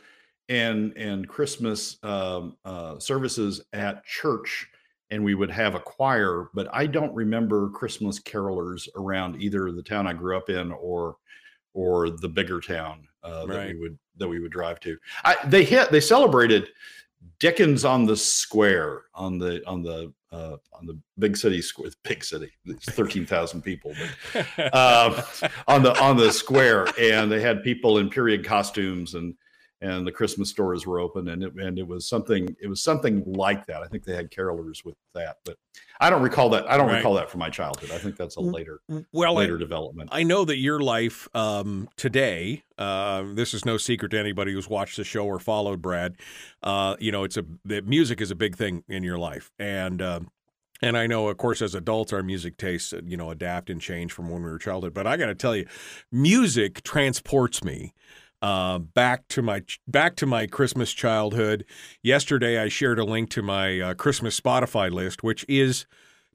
[0.50, 4.70] and and Christmas um, uh, services at church,
[5.12, 6.50] and we would have a choir.
[6.54, 11.18] But I don't remember Christmas carolers around either the town I grew up in or
[11.74, 14.98] or the bigger town uh, that we would that we would drive to.
[15.24, 16.70] I, they hit they celebrated
[17.40, 21.90] Dickens on the Square on the on the uh, on the big city square.
[22.04, 23.94] Big city, it's thirteen thousand people.
[24.34, 25.22] But um,
[25.68, 29.36] on the on the square, and they had people in period costumes, and
[29.86, 33.24] and the Christmas stores were open, and it and it was something it was something
[33.26, 33.82] like that.
[33.84, 35.58] I think they had carolers with that, but
[36.00, 36.70] I don't recall that.
[36.70, 36.98] I don't Right.
[36.98, 37.92] recall that from my childhood.
[37.92, 38.80] I think that's a later
[39.12, 40.10] Well, I- later development.
[40.12, 44.68] I know that your life um, today, uh, this is no secret to anybody who's
[44.70, 46.16] watched the show or followed Brad.
[46.64, 50.02] Uh, you know, it's a the music is a big thing in your life, and
[50.02, 50.30] um,
[50.82, 53.80] and I know, of course, as adults, our music tastes uh, you know adapt and
[53.80, 54.94] change from when we were childhood.
[54.94, 55.66] But I got to tell you,
[56.12, 57.94] music transports me.
[58.46, 61.66] Uh, back to my back to my Christmas childhood.
[62.04, 65.88] Yesterday, I shared a link to my uh, Christmas Spotify list, which is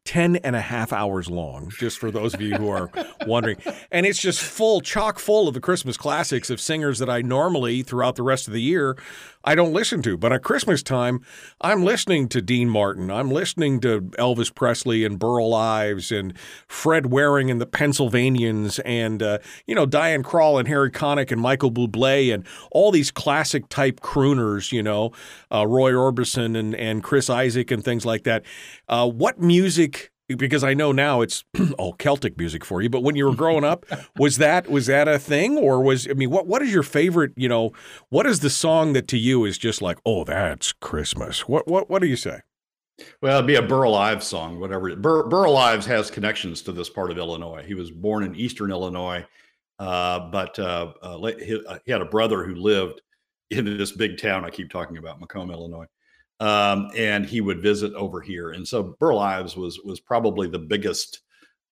[0.06, 2.90] 10 and a half hours long, just for those of you who are
[3.28, 3.58] wondering.
[3.92, 7.84] And it's just full, chock full of the Christmas classics of singers that I normally,
[7.84, 8.96] throughout the rest of the year,
[9.42, 10.16] I don't listen to.
[10.16, 11.20] But at Christmas time,
[11.60, 13.10] I'm listening to Dean Martin.
[13.10, 16.36] I'm listening to Elvis Presley and Burl Ives and
[16.68, 21.40] Fred Waring and the Pennsylvanians and, uh, you know, Diana Krall and Harry Connick and
[21.40, 25.12] Michael Bublé and all these classic type crooners, you know,
[25.50, 28.44] uh, Roy Orbison and, and Chris Isaak and things like that.
[28.88, 31.44] Uh, what music because I know now it's
[31.78, 32.88] all Celtic music for you.
[32.88, 36.12] But when you were growing up, was that was that a thing, or was I
[36.14, 37.32] mean, what what is your favorite?
[37.36, 37.72] You know,
[38.08, 41.48] what is the song that to you is just like, oh, that's Christmas?
[41.48, 42.40] What what what do you say?
[43.22, 44.94] Well, it'd be a Burl Ives song, whatever.
[44.94, 47.64] Bur- Burl Ives has connections to this part of Illinois.
[47.66, 49.24] He was born in Eastern Illinois,
[49.78, 53.00] uh, but uh, uh, he, uh, he had a brother who lived
[53.50, 55.86] in this big town I keep talking about, Macomb, Illinois,
[56.40, 58.50] um, and he would visit over here.
[58.50, 61.20] And so Burl Ives was was probably the biggest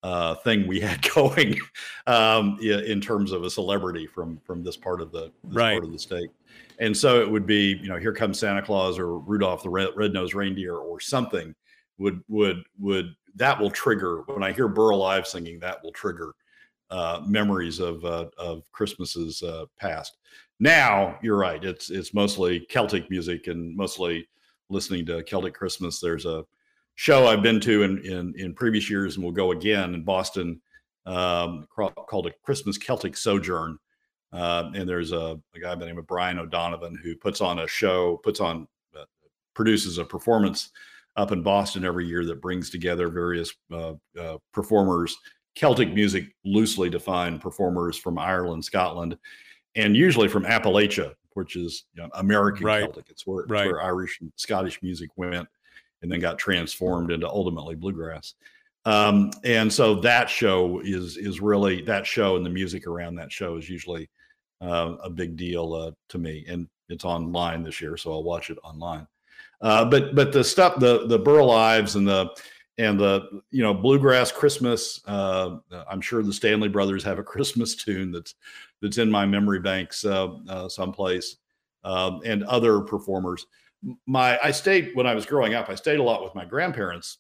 [0.03, 1.59] uh, thing we had going
[2.07, 5.73] um, in terms of a celebrity from from this part of the this Right.
[5.73, 6.31] part of the state.
[6.79, 9.89] And so it would be, you know, here comes Santa Claus or Rudolph the Red,
[9.97, 11.55] Red-Nosed Reindeer or something
[11.99, 16.35] would would would that will trigger when I hear Burl Ives singing that will trigger
[16.91, 20.19] uh, memories of uh, of Christmases uh, past.
[20.61, 24.29] Now you're right; it's it's mostly Celtic music and mostly
[24.71, 26.01] listening to Celtic Christmas.
[26.01, 26.45] There's a
[26.95, 30.61] show I've been to in in, in previous years and we'll go again in Boston
[31.07, 33.79] um, called a Christmas Celtic Sojourn.
[34.33, 37.61] Uh, and there's a, a guy by the name of Brian O'Donovan who puts on
[37.61, 39.05] a show, puts on, uh,
[39.55, 40.71] produces a performance
[41.17, 45.17] up in Boston every year that brings together various uh, uh, performers,
[45.55, 49.17] Celtic music, loosely defined performers from Ireland, Scotland,
[49.75, 52.83] and usually from Appalachia, which is you know, American Right.
[52.83, 53.07] Celtic.
[53.09, 53.67] It's where, it's Right.
[53.67, 55.49] where Irish and Scottish music went
[56.03, 58.35] and then got transformed into ultimately bluegrass.
[58.85, 63.31] Um, and so that show is is really that show and the music around that
[63.31, 64.09] show is usually
[64.61, 66.45] uh, a big deal uh, to me.
[66.49, 69.07] And it's online this year, so I'll watch it online.
[69.61, 72.31] Uh, but but the stuff the the Burl Ives and the
[72.79, 75.01] and the you know bluegrass Christmas.
[75.07, 75.57] Uh,
[75.91, 78.35] I'm sure the Stanley Brothers have a Christmas tune that's
[78.81, 81.37] that's in my memory banks uh, uh, someplace,
[81.85, 83.47] um, and other performers.
[84.07, 85.69] My I stayed when I was growing up.
[85.69, 87.19] I stayed a lot with my grandparents,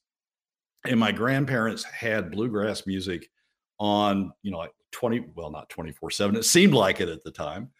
[0.85, 3.31] and my grandparents had bluegrass music
[3.79, 7.31] on you know like 20 well not 24 7 it seemed like it at the
[7.31, 7.71] time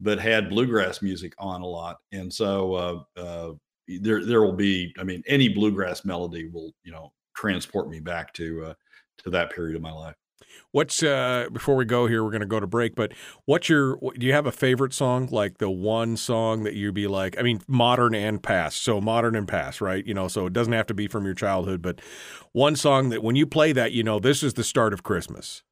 [0.00, 3.52] but had bluegrass music on a lot and so uh, uh,
[4.00, 8.32] there there will be i mean any bluegrass melody will you know transport me back
[8.34, 8.74] to uh,
[9.18, 10.16] to that period of my life
[10.72, 13.12] What's uh before we go here, we're gonna go to break, but
[13.44, 15.28] what's your do you have a favorite song?
[15.30, 18.82] Like the one song that you'd be like, I mean, modern and past.
[18.82, 20.04] So modern and past, right?
[20.04, 22.00] You know, so it doesn't have to be from your childhood, but
[22.52, 25.62] one song that when you play that, you know, this is the start of Christmas.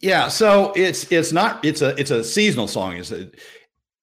[0.00, 2.96] Yeah, so it's it's not it's a it's a seasonal song.
[2.96, 3.14] Is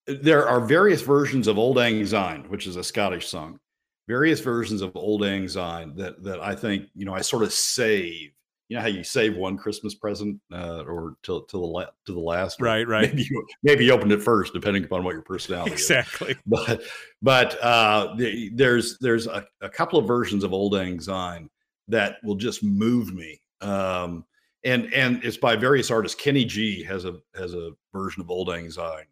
[0.07, 3.59] there are various versions of Auld Lang Syne, which is a Scottish song.
[4.07, 7.53] Various versions of Auld Lang Syne that that I think you know I sort of
[7.53, 8.31] save
[8.69, 12.11] you know how you save one Christmas present uh, or till to the la- to
[12.11, 12.87] the last, right?
[12.87, 13.09] Right.
[13.09, 16.31] Maybe you, maybe you opened it first, depending upon what your personality exactly.
[16.31, 16.37] is.
[16.47, 16.75] Exactly.
[16.75, 16.83] But
[17.21, 21.49] but uh, the, there's there's a, a, couple of versions of Auld Lang Syne
[21.87, 23.39] that will just move me.
[23.61, 24.25] Um,
[24.63, 26.19] and and it's by various artists.
[26.19, 29.05] Kenny G has a has a version of Auld Lang Syne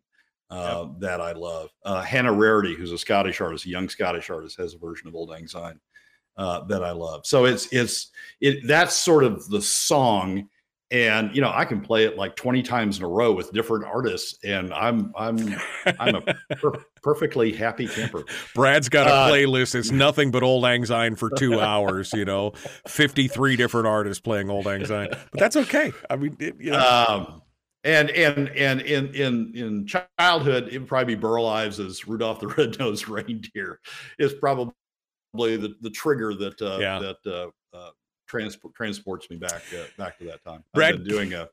[0.51, 0.99] uh, yep.
[0.99, 1.69] that I love.
[1.83, 5.15] Uh, Hannah Rarity, who's a Scottish artist, a young Scottish artist, has a version of
[5.15, 5.79] Auld Lang Syne
[6.37, 7.25] uh, that I love.
[7.25, 10.49] So it's it's it that's sort of the song,
[10.91, 13.85] and you know I can play it like twenty times in a row with different
[13.85, 15.55] artists, and I'm I'm
[15.99, 16.21] I'm a
[16.55, 18.23] per- perfectly happy camper.
[18.53, 19.73] Brad's got a uh, playlist.
[19.73, 22.11] It's nothing but Auld Lang Syne for two hours.
[22.11, 22.51] You know,
[22.87, 25.93] fifty three different artists playing Auld Lang Syne, but that's okay.
[26.09, 27.05] I mean, it, you know.
[27.07, 27.41] Um,
[27.83, 32.39] and and and in in in childhood, it would probably be Burl Ives' as Rudolph
[32.39, 33.79] the Red-Nosed Reindeer
[34.19, 34.73] is probably
[35.33, 36.99] the, the trigger that uh, yeah.
[36.99, 37.91] that uh, uh,
[38.27, 40.63] transport transports me back uh, back to that time.
[40.73, 41.47] Brad, I've been doing a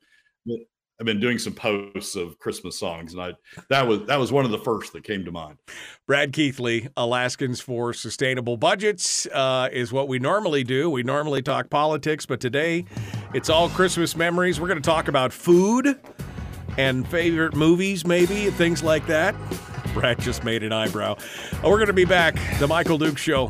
[0.99, 3.33] I've been doing some posts of Christmas songs, and I
[3.69, 5.57] that was that was one of the first that came to mind.
[6.05, 10.89] Brad Keithley, Alaskans for Sustainable Budgets, uh, is what we normally do.
[10.89, 12.83] We normally talk politics, but today
[13.33, 14.59] it's all Christmas memories.
[14.59, 15.97] We're going to talk about food
[16.77, 19.35] and favorite movies, maybe things like that.
[19.93, 21.15] Brad just made an eyebrow.
[21.63, 22.35] We're going to be back.
[22.59, 23.49] The Michael Duke Show.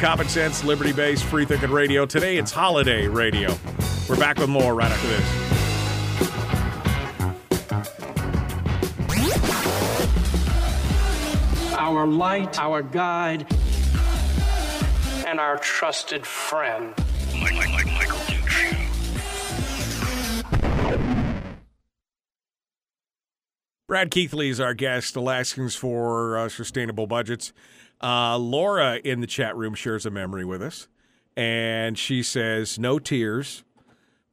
[0.00, 2.06] Common sense, liberty based, free thinking radio.
[2.06, 3.54] Today it's holiday radio.
[4.08, 5.55] We're back with more right after this.
[11.86, 13.46] Our light, our guide,
[15.24, 16.92] and our trusted friend.
[17.40, 18.76] Michael Duke
[23.86, 27.52] Brad Keithley is our guest, Alaskans for uh, Sustainable Budgets.
[28.02, 30.88] Uh, Laura in the chat room shares a memory with us,
[31.36, 33.62] and she says, No tears,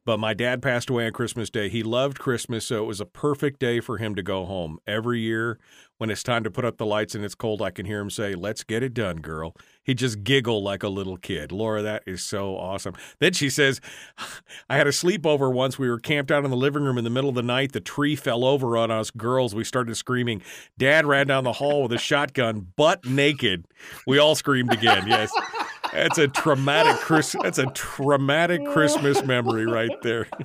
[0.04, 1.68] but my dad passed away on Christmas Day.
[1.68, 4.78] He loved Christmas, so it was a perfect day for him to go home.
[4.86, 5.58] Every year,
[5.98, 8.10] when it's time to put up the lights and it's cold, I can hear him
[8.10, 9.54] say, Let's get it done, girl.
[9.82, 11.52] He just giggle like a little kid.
[11.52, 12.94] Laura, that is so awesome.
[13.20, 13.80] Then she says,
[14.68, 15.78] I had a sleepover once.
[15.78, 17.72] We were camped out in the living room in the middle of the night.
[17.72, 19.54] The tree fell over on us girls.
[19.54, 20.42] We started screaming.
[20.76, 23.66] Dad ran down the hall with a shotgun, butt naked.
[24.06, 25.06] We all screamed again.
[25.06, 25.32] Yes.
[25.94, 27.34] That's a traumatic Chris.
[27.40, 30.28] That's a traumatic Christmas memory right there.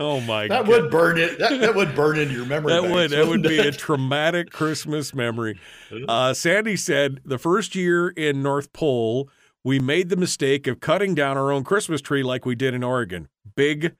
[0.00, 0.48] Oh my!
[0.48, 0.68] That God.
[0.68, 1.38] would burn it.
[1.38, 2.72] That, that would burn into your memory.
[2.72, 3.10] That banks, would.
[3.12, 5.60] That would be a traumatic Christmas memory.
[6.08, 9.30] Uh, Sandy said the first year in North Pole,
[9.62, 12.82] we made the mistake of cutting down our own Christmas tree like we did in
[12.82, 13.28] Oregon.
[13.54, 13.94] Big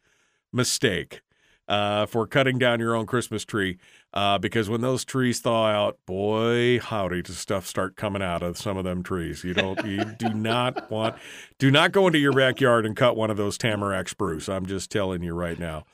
[0.52, 1.20] mistake
[1.68, 3.78] uh, for cutting down your own Christmas tree
[4.12, 8.56] uh, because when those trees thaw out, boy, howdy, does stuff start coming out of
[8.56, 9.44] some of them trees.
[9.44, 11.16] You don't, you do not want,
[11.58, 14.48] do not go into your backyard and cut one of those tamarack spruce.
[14.48, 15.84] I'm just telling you right now.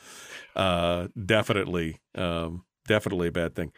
[0.55, 3.73] Uh, definitely, um, definitely a bad thing.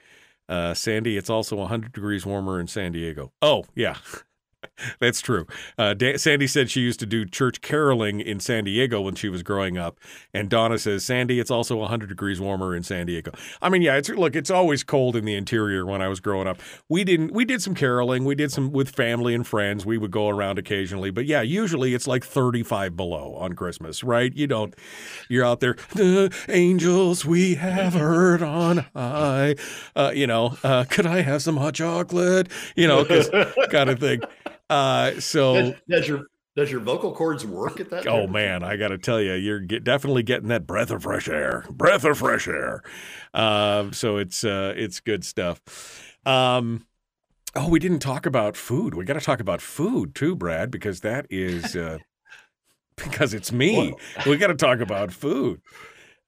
[0.48, 3.32] Uh, Sandy, it's also 100 degrees warmer in San Diego.
[3.40, 3.96] Oh, yeah.
[5.00, 5.46] That's true.
[5.78, 9.28] Uh, da- Sandy said she used to do church caroling in San Diego when she
[9.28, 9.98] was growing up,
[10.32, 13.96] and Donna says, "Sandy, it's also 100 degrees warmer in San Diego." I mean, yeah,
[13.96, 16.60] it's look, it's always cold in the interior when I was growing up.
[16.88, 19.86] We didn't, we did some caroling, we did some with family and friends.
[19.86, 24.34] We would go around occasionally, but yeah, usually it's like 35 below on Christmas, right?
[24.34, 24.74] You don't,
[25.28, 29.56] you're out there, the angels we have heard on high,
[29.94, 33.04] uh, you know, uh, could I have some hot chocolate, you know,
[33.70, 34.20] kind of thing.
[34.70, 38.06] Uh, so does, does, your does your vocal cords work at that?
[38.06, 41.28] Oh man, I got to tell you, you're get, definitely getting that breath of fresh
[41.28, 42.82] air, breath of fresh air.
[43.32, 45.60] Uh, so it's uh, it's good stuff.
[46.24, 46.86] Um,
[47.56, 48.94] Oh, we didn't talk about food.
[48.94, 51.98] We got to talk about food too, Brad, because that is uh,
[52.96, 53.94] because it's me.
[54.26, 55.60] we got to talk about food.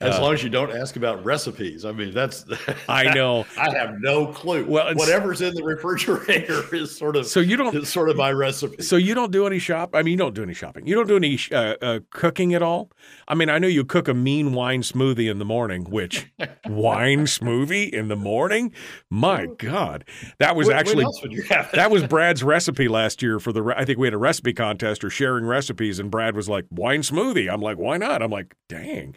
[0.02, 1.86] As Uh, long as you don't ask about recipes.
[1.86, 2.44] I mean, that's
[2.88, 3.46] I know.
[3.58, 4.66] I have no clue.
[4.66, 8.30] Well, whatever's in the refrigerator is sort of So you don't is sort of my
[8.30, 8.82] recipe.
[8.82, 9.94] So you don't do any shop?
[9.94, 10.86] I mean, you don't do any shopping.
[10.86, 12.90] You don't do any uh, uh, cooking at all.
[13.26, 15.84] I mean, I know you cook a mean wine smoothie in the morning.
[15.84, 16.30] Which
[16.66, 18.74] wine smoothie in the morning?
[19.08, 20.04] My God,
[20.40, 21.72] that was What- what actually else would you have?
[21.72, 23.62] that was Brad's recipe last year for the.
[23.62, 26.66] re- I think we had a recipe contest or sharing recipes, and Brad was like
[26.70, 27.50] wine smoothie.
[27.50, 28.20] I'm like, why not?
[28.22, 29.14] I'm like, dang.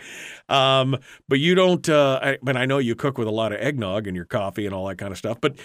[0.48, 0.69] Um,
[1.28, 1.88] but you don't.
[1.88, 4.66] Uh, I, but I know you cook with a lot of eggnog in your coffee
[4.66, 5.40] and all that kind of stuff.
[5.42, 5.58] But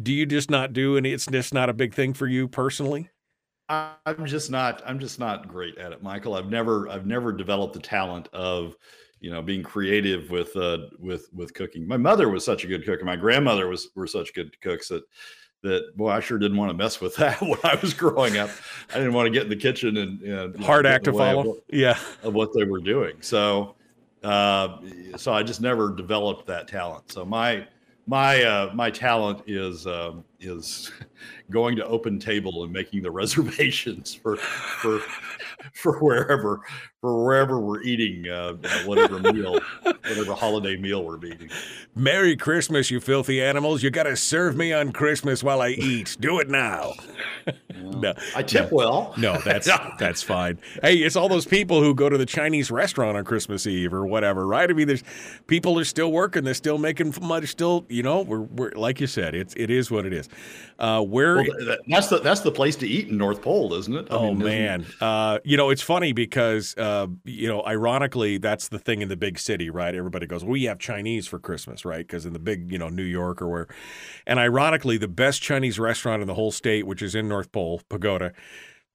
[0.00, 3.10] do you just not do And It's just not a big thing for you personally.
[3.68, 6.34] I'm just not I'm just not great at it, Michael.
[6.34, 8.74] I've never I've never developed the talent of
[9.20, 11.86] you know being creative with uh with with cooking.
[11.86, 14.88] My mother was such a good cook, and my grandmother was were such good cooks
[14.88, 15.04] that
[15.62, 18.50] that boy, I sure didn't want to mess with that when I was growing up.
[18.92, 21.44] I didn't want to get in the kitchen and, and Hard act to of follow.
[21.44, 21.98] what- Yeah.
[22.24, 23.16] of what they were doing.
[23.20, 23.76] So,
[24.22, 24.78] uh,
[25.16, 27.10] so I just never developed that talent.
[27.10, 27.66] So my
[28.06, 30.90] my uh, my talent is um, is
[31.50, 34.98] going to open table and making the reservations for for
[35.74, 36.60] for wherever
[37.00, 41.50] for wherever we're eating uh, whatever meal whatever holiday meal we're eating.
[41.94, 43.82] Merry Christmas, you filthy animals.
[43.82, 46.16] You got to serve me on Christmas while I eat.
[46.20, 46.92] Do it now.
[47.76, 48.14] no.
[48.34, 49.14] I tip well.
[49.16, 49.68] No, that's
[49.98, 50.58] that's fine.
[50.82, 54.06] Hey, it's all those people who go to the Chinese restaurant on Christmas Eve or
[54.06, 54.68] whatever, right?
[54.70, 55.04] I mean, there's
[55.46, 59.06] people are still working, they're still making money, still, you know, we're, we're like you
[59.06, 60.28] said, it's it is what it is.
[60.78, 64.08] Uh, where Well, that's the that's the place to eat in North Pole, isn't it?
[64.10, 68.68] I Oh mean, man, uh, you know it's funny because uh, you know, ironically, that's
[68.68, 69.94] the thing in the big city, right?
[69.94, 72.06] Everybody goes, "We have Chinese for Christmas," right?
[72.06, 73.68] Because in the big, you know, New York or where,
[74.26, 77.82] and ironically, the best Chinese restaurant in the whole state, which is in North Pole,
[77.88, 78.32] Pagoda,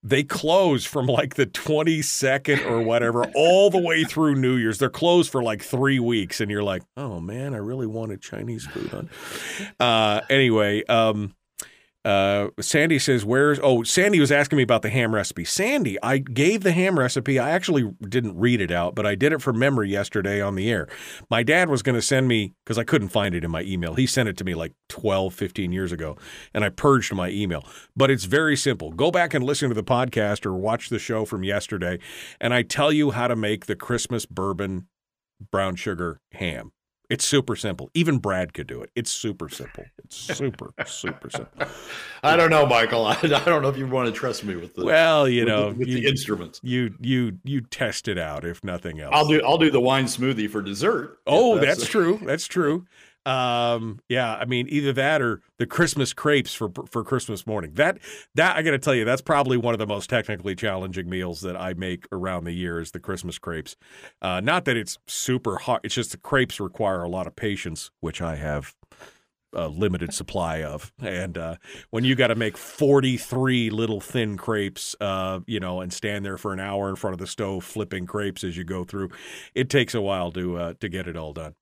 [0.06, 4.78] they close from like the 22nd or whatever all the way through New Year's.
[4.78, 8.68] They're closed for like three weeks, and you're like, "Oh man, I really wanted Chinese
[8.68, 9.10] food on."
[9.80, 11.34] Uh, anyway, um,
[12.06, 15.44] uh, Sandy says, "Where's?" Oh, Sandy was asking me about the ham recipe.
[15.44, 17.40] Sandy, I gave the ham recipe.
[17.40, 20.70] I actually didn't read it out, but I did it from memory yesterday on the
[20.70, 20.88] air.
[21.32, 23.96] My dad was going to send me because I couldn't find it in my email.
[23.96, 26.16] He sent it to me like 12, 15 years ago,
[26.54, 27.66] and I purged my email.
[27.96, 28.92] But it's very simple.
[28.92, 31.98] Go back and listen to the podcast or watch the show from yesterday,
[32.40, 34.88] and I tell you how to make the Christmas bourbon
[35.52, 36.72] brown sugar ham.
[37.10, 37.90] It's super simple.
[37.94, 38.90] Even Brad could do it.
[38.96, 39.84] It's super simple.
[40.04, 41.68] It's super, super simple.
[42.24, 43.06] I don't know, Michael.
[43.06, 45.48] I, I don't know if you want to trust me with the Well, you with
[45.48, 46.60] know, the, with the instruments.
[46.64, 49.14] you you you test it out if nothing else.
[49.16, 51.20] I'll do I'll do the wine smoothie for dessert.
[51.28, 52.20] Oh, If that's true.
[52.24, 52.86] That's true.
[53.26, 57.72] Um, yeah, I mean, either that or the Christmas crepes for for Christmas morning.
[57.74, 57.98] That
[58.36, 61.42] that I got to tell you, that's probably one of the most technically challenging meals
[61.42, 63.76] that I make around the year is the Christmas crepes.
[64.22, 67.90] Uh, not that it's super hard; it's just the crepes require a lot of patience,
[68.00, 68.76] which I have
[69.54, 70.92] a limited supply of.
[71.00, 71.56] And uh,
[71.90, 76.38] when you got to make 43 little thin crepes, uh, you know, and stand there
[76.38, 79.10] for an hour in front of the stove flipping crepes as you go through,
[79.56, 81.56] it takes a while to uh, to get it all done.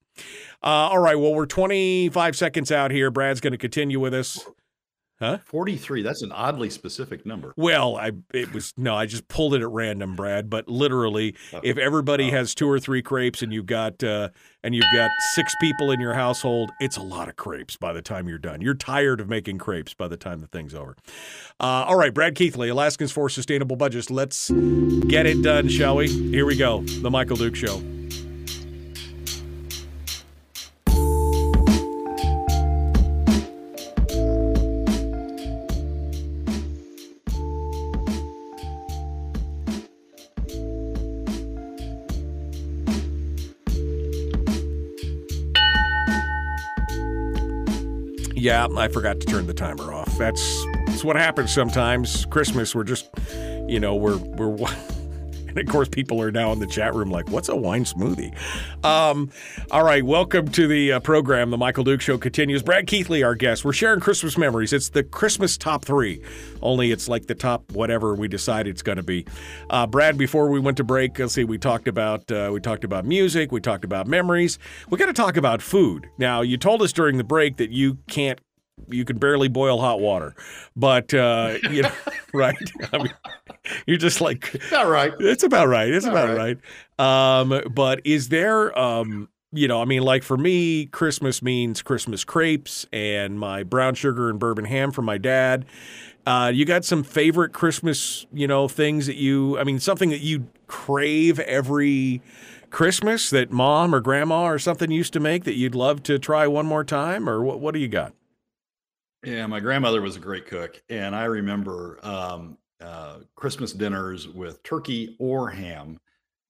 [0.62, 3.12] Uh, all right, well, we're 25 seconds out here.
[3.12, 4.40] Brad's going to continue with us.
[5.20, 5.38] Huh?
[5.46, 6.02] 43.
[6.02, 7.54] That's an oddly specific number.
[7.56, 10.50] Well, I it was no, I just pulled it at random, Brad.
[10.50, 14.30] But literally, if everybody has two or three crepes and you've got uh,
[14.64, 18.02] and you've got six people in your household, it's a lot of crepes by the
[18.02, 18.60] time you're done.
[18.60, 20.98] You're tired of making crepes by the time the thing's over.
[21.58, 24.10] Uh, all right, Brad Keithley, Alaskans for Sustainable Budgets.
[24.10, 24.50] Let's
[25.08, 26.10] get it done, shall we?
[26.10, 26.82] Here we go.
[26.82, 27.82] The Michael Duke Show.
[48.44, 50.18] Yeah, I forgot to turn the timer off.
[50.18, 52.26] That's that's what happens sometimes.
[52.26, 53.10] Christmas, we're just,
[53.70, 54.68] you know, we're we're.
[55.56, 58.34] And of course, people are now in the chat room like, "What's a wine smoothie?"
[58.84, 59.30] Um,
[59.72, 61.52] all right, welcome to the uh, program.
[61.52, 62.64] The Michael Duke Show continues.
[62.64, 63.64] Brad Keithley, our guest.
[63.64, 64.74] We're sharing Christmas memories.
[64.74, 66.22] It's the Christmas top three,
[66.62, 69.26] only it's like the top whatever we decide it's going to be.
[69.70, 72.84] Uh, Brad, before we went to break, let's see, we talked about uh, we talked
[72.84, 74.60] about music, we talked about memories.
[74.90, 76.10] We got to talk about food.
[76.18, 78.40] Now, you told us during the break that you can't
[78.90, 80.36] you can barely boil hot water,
[80.76, 81.92] but uh, you know,
[82.34, 82.56] right?
[82.92, 83.14] I mean,
[83.86, 85.14] you're just like All right.
[85.20, 85.90] it's about right.
[85.90, 86.58] It's All about right.
[87.00, 92.24] Um, but is there um, you know, I mean, like for me, Christmas means Christmas
[92.24, 95.66] crepes and my brown sugar and bourbon ham from my dad.
[96.26, 100.22] Uh, you got some favorite Christmas, you know, things that you, I mean, something that
[100.22, 102.22] you crave every
[102.72, 106.48] Christmas that mom or grandma or something used to make that you'd love to try
[106.48, 107.60] one more time, or what?
[107.60, 108.14] What do you got?
[109.24, 114.62] Yeah, my grandmother was a great cook, and I remember um, uh, Christmas dinners with
[114.64, 115.98] turkey or ham.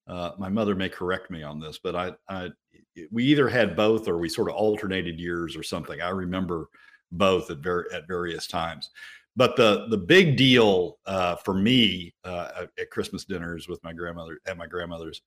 [0.08, 2.50] Uh, my mother may correct me on this, but I, I,
[3.12, 6.02] we either had both or we sort of alternated years or something.
[6.02, 6.68] I remember
[7.12, 8.90] both at ver- at various times.
[9.36, 14.40] But the the big deal uh, for me uh, at Christmas dinners with my grandmother
[14.48, 15.22] at my grandmother's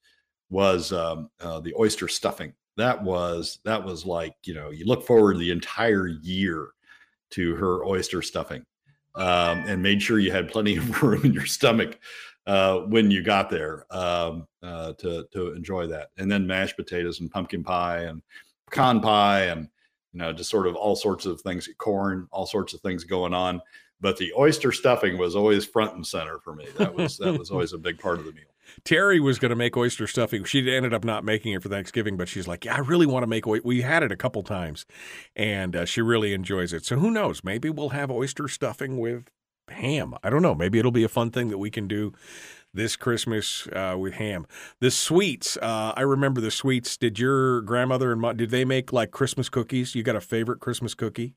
[0.50, 2.52] was um, uh, the oyster stuffing.
[2.76, 6.68] That was that was like you know you look forward the entire year
[7.30, 8.64] to her oyster stuffing,
[9.14, 11.98] um, and made sure you had plenty of room in your stomach
[12.46, 16.08] uh, when you got there um, uh, to to enjoy that.
[16.16, 18.22] And then mashed potatoes and pumpkin pie and
[18.70, 19.68] pecan pie and
[20.12, 23.34] you know just sort of all sorts of things, corn, all sorts of things going
[23.34, 23.60] on
[24.00, 26.66] but the oyster stuffing was always front and center for me.
[26.76, 28.44] That was that was always a big part of the meal.
[28.84, 30.44] Terry was going to make oyster stuffing.
[30.44, 33.22] She ended up not making it for Thanksgiving, but she's like, "Yeah, I really want
[33.22, 33.46] to make.
[33.46, 33.64] It.
[33.64, 34.86] We had it a couple times,
[35.34, 36.84] and uh, she really enjoys it.
[36.84, 37.42] So who knows?
[37.44, 39.30] Maybe we'll have oyster stuffing with
[39.68, 40.14] ham.
[40.22, 40.54] I don't know.
[40.54, 42.12] Maybe it'll be a fun thing that we can do
[42.72, 44.46] this Christmas uh, with ham.
[44.80, 45.56] The sweets.
[45.56, 46.96] Uh, I remember the sweets.
[46.96, 49.94] Did your grandmother and mom, did they make like Christmas cookies?
[49.94, 51.34] You got a favorite Christmas cookie?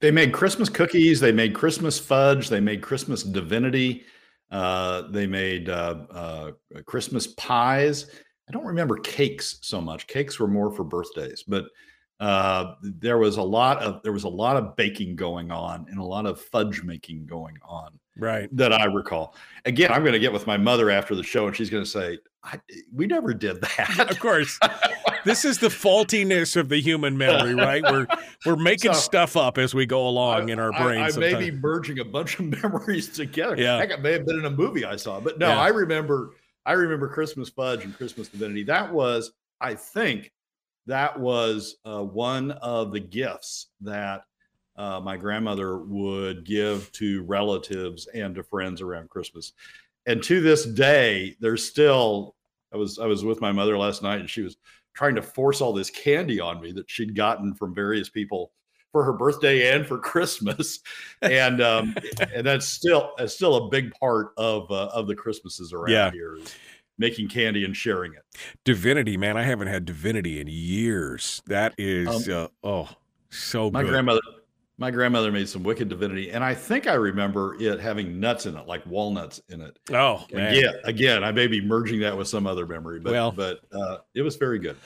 [0.00, 1.20] They made Christmas cookies.
[1.20, 2.48] They made Christmas fudge.
[2.48, 4.04] They made Christmas divinity.
[4.50, 6.50] Uh, they made uh, uh,
[6.86, 8.06] Christmas pies.
[8.48, 10.06] I don't remember cakes so much.
[10.06, 11.66] Cakes were more for birthdays, but
[12.20, 15.98] uh, there was a lot of there was a lot of baking going on and
[15.98, 17.90] a lot of fudge making going on.
[18.18, 18.48] Right.
[18.56, 19.34] That I recall.
[19.64, 21.88] Again, I'm going to get with my mother after the show, and she's going to
[21.88, 22.18] say,
[22.92, 24.58] "We never did that." Of course.
[25.24, 27.82] this is the faultiness of the human memory, right?
[27.82, 28.06] We're
[28.44, 31.16] we're making so, stuff up as we go along I, in our brains.
[31.16, 33.56] I, I may be merging a bunch of memories together.
[33.56, 35.60] Yeah, Heck, it may have been in a movie I saw, but no, yeah.
[35.60, 36.34] I remember.
[36.66, 38.62] I remember Christmas fudge and Christmas divinity.
[38.64, 40.30] That was, I think,
[40.86, 44.22] that was uh, one of the gifts that
[44.78, 49.52] uh, my grandmother would give to relatives and to friends around Christmas.
[50.06, 52.36] And to this day, there's still.
[52.72, 54.56] I was I was with my mother last night, and she was
[54.94, 58.52] trying to force all this candy on me that she'd gotten from various people
[58.92, 60.80] for her birthday and for Christmas,
[61.22, 61.94] and um,
[62.34, 66.10] and that's still that's still a big part of uh, of the Christmases around yeah.
[66.10, 66.36] here.
[66.36, 66.54] Is
[66.98, 68.24] making candy and sharing it.
[68.64, 71.40] Divinity, man, I haven't had divinity in years.
[71.46, 72.88] That is, um, uh, oh,
[73.30, 73.90] so my good.
[73.90, 74.20] grandmother
[74.78, 78.56] my grandmother made some wicked divinity, and I think I remember it having nuts in
[78.56, 79.76] it, like walnuts in it.
[79.90, 80.54] Oh, man.
[80.54, 80.70] yeah.
[80.84, 84.22] Again, I may be merging that with some other memory, but well, but uh, it
[84.22, 84.76] was very good.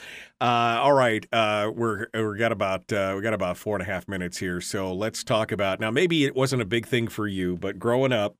[0.40, 3.86] Uh, all right, uh, we're we got about uh, we got about four and a
[3.86, 5.90] half minutes here, so let's talk about now.
[5.90, 8.34] Maybe it wasn't a big thing for you, but growing up,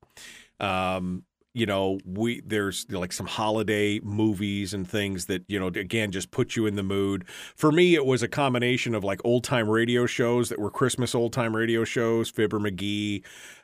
[0.59, 1.23] um,
[1.55, 6.31] you know, we there's like some holiday movies and things that you know again just
[6.31, 7.25] put you in the mood.
[7.57, 11.15] For me, it was a combination of like old time radio shows that were Christmas
[11.15, 13.23] old time radio shows, Fibber McGee,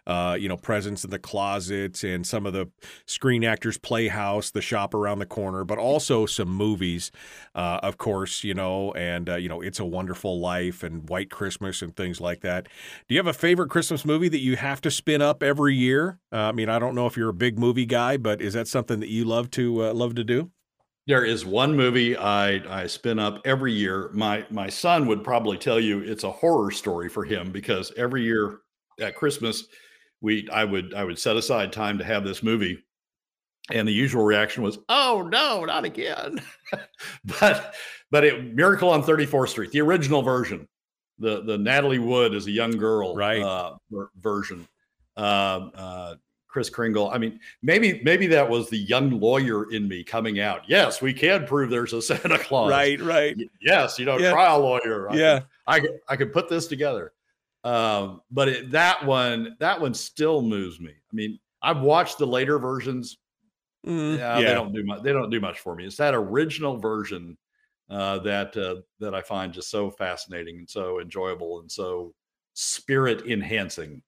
[0.09, 2.69] uh, you know, Presents in the Closet, and some of the
[3.07, 7.13] Screen Actors Playhouse, The Shop Around the Corner, but also some movies,
[7.55, 11.31] uh, of course, you know, and, uh, you know, It's a Wonderful Life and White
[11.31, 12.69] Christmas and things like that.
[13.07, 16.19] Do you have a favorite Christmas movie that you have to spin up every year?
[16.33, 18.67] Uh, I mean, I don't know if you're a big movie guy, but is that
[18.67, 20.51] something that you love to uh, love to do?
[21.07, 24.11] There is one movie I I spin up every year.
[24.13, 28.23] My my son would probably tell you it's a horror story for him because every
[28.23, 28.61] year
[29.01, 29.65] at Christmas
[30.21, 32.83] we I would I would set aside time to have this movie
[33.71, 36.41] and the usual reaction was oh no not again
[37.41, 37.75] but
[38.11, 40.67] but it miracle on 34th street the original version
[41.19, 43.77] the the natalie wood as a young girl right uh,
[44.21, 44.67] version
[45.17, 45.21] uh,
[45.75, 46.15] uh,
[46.49, 47.11] Kris Kringle.
[47.11, 50.63] I mean, maybe maybe that was the young lawyer in me coming out.
[50.67, 52.71] Yes, we can prove there's a Santa Claus.
[52.71, 53.37] Right, right.
[53.61, 54.31] Yes, you know, yeah.
[54.31, 55.11] trial lawyer.
[55.11, 57.13] I yeah, I I could put this together.
[57.65, 60.93] Um, but it, that one, that one still moves me.
[60.93, 63.19] I mean, I've watched the later versions.
[63.87, 65.03] Mm, yeah, yeah, they don't do much.
[65.03, 65.85] They don't do much for me.
[65.85, 67.37] It's that original version
[67.91, 72.15] uh, that uh, that I find just so fascinating and so enjoyable and so
[72.55, 74.03] spirit enhancing.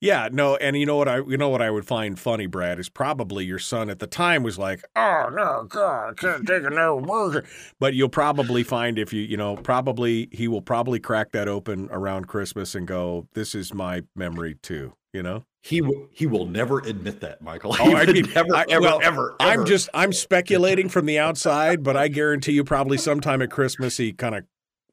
[0.00, 2.78] Yeah, no, and you know what I you know what I would find funny, Brad,
[2.78, 6.64] is probably your son at the time was like, "Oh no, God, I can't take
[6.64, 7.44] another burger."
[7.78, 11.88] But you'll probably find if you you know probably he will probably crack that open
[11.90, 15.44] around Christmas and go, "This is my memory too." You know.
[15.62, 16.08] He will.
[16.10, 17.76] He will never admit that, Michael.
[17.80, 21.82] Oh, I mean, never, I- ever, well, ever, I'm just I'm speculating from the outside,
[21.82, 24.44] but I guarantee you probably sometime at Christmas he kind of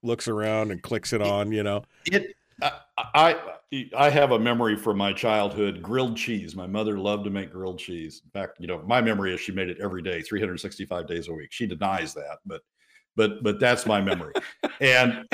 [0.03, 1.53] looks around and clicks it on.
[1.53, 1.83] You know.
[2.05, 2.35] It.
[2.61, 3.35] Uh, I, I
[3.97, 5.81] I have a memory from my childhood.
[5.81, 6.55] Grilled cheese.
[6.55, 8.21] My mother loved to make grilled cheese.
[8.23, 11.33] In fact, you know, my memory is she made it every day, 365 days a
[11.33, 11.51] week.
[11.51, 12.61] She denies that, but
[13.17, 14.33] but but that's my memory.
[14.79, 15.27] and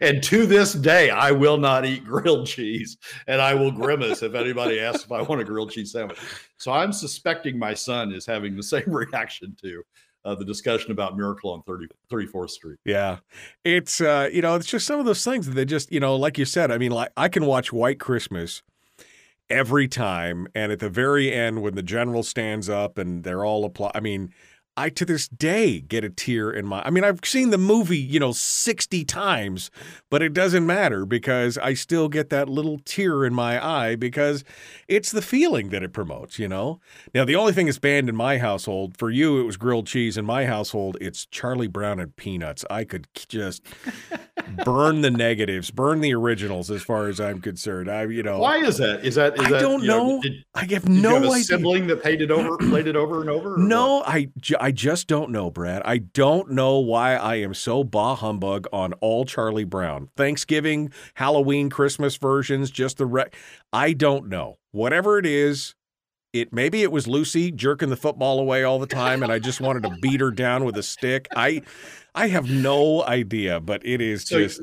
[0.00, 4.34] and to this day, I will not eat grilled cheese, and I will grimace if
[4.34, 6.18] anybody asks if I want a grilled cheese sandwich.
[6.56, 9.82] So I'm suspecting my son is having the same reaction to
[10.24, 12.78] uh, the discussion about Miracle on 30, 34th Street.
[12.84, 13.18] Yeah.
[13.64, 16.16] It's uh, you know, it's just some of those things that they just, you know,
[16.16, 18.62] like you said, I mean, like I can watch White Christmas
[19.50, 23.64] every time and at the very end when the general stands up and they're all
[23.64, 24.32] apply I mean,
[24.76, 27.96] I to this day get a tear in my I mean, I've seen the movie,
[27.98, 29.70] you know, 60 times,
[30.10, 34.42] but it doesn't matter because I still get that little tear in my eye because
[34.88, 36.80] it's the feeling that it promotes, you know.
[37.14, 40.16] Now, the only thing that's banned in my household, for you, it was grilled cheese.
[40.16, 42.64] In my household, it's Charlie Brown and peanuts.
[42.68, 43.62] I could just
[44.64, 47.90] burn the negatives, burn the originals as far as I'm concerned.
[47.90, 49.04] I, you know, Why is that?
[49.04, 49.34] Is that?
[49.34, 50.20] Is that I that, don't you know.
[50.20, 51.44] did- I have Did you no have idea.
[51.44, 53.56] sibling that played it over, played it over and over?
[53.56, 54.08] No, what?
[54.08, 54.28] I,
[54.64, 55.82] I just don't know, Brad.
[55.84, 60.08] I don't know why I am so bah humbug on all Charlie Brown.
[60.16, 63.28] Thanksgiving, Halloween, Christmas versions, just the re-
[63.74, 64.56] I don't know.
[64.70, 65.74] Whatever it is,
[66.32, 69.60] it maybe it was Lucy jerking the football away all the time, and I just
[69.60, 71.28] wanted to beat her down with a stick.
[71.36, 71.60] I
[72.16, 74.60] I have no idea, but it is So, just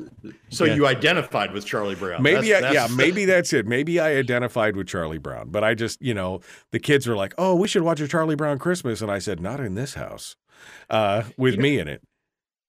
[0.48, 0.74] so yeah.
[0.74, 2.22] you identified with Charlie Brown?
[2.22, 3.66] Maybe, That's- I, yeah, maybe that's it.
[3.66, 6.40] Maybe I identified with Charlie Brown, but I just, you know,
[6.70, 9.40] the kids were like, "Oh, we should watch a Charlie Brown Christmas," and I said,
[9.40, 10.36] "Not in this house,
[10.88, 12.02] uh, with me in it."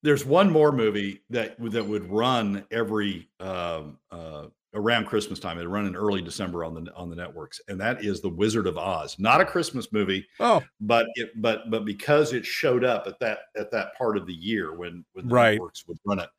[0.01, 5.59] There's one more movie that that would run every um, uh, around Christmas time.
[5.59, 8.67] It run in early December on the on the networks, and that is The Wizard
[8.67, 9.17] of Oz.
[9.19, 13.39] Not a Christmas movie, Oh, but it but but because it showed up at that
[13.55, 15.51] at that part of the year when when the Right.
[15.53, 16.29] networks would run it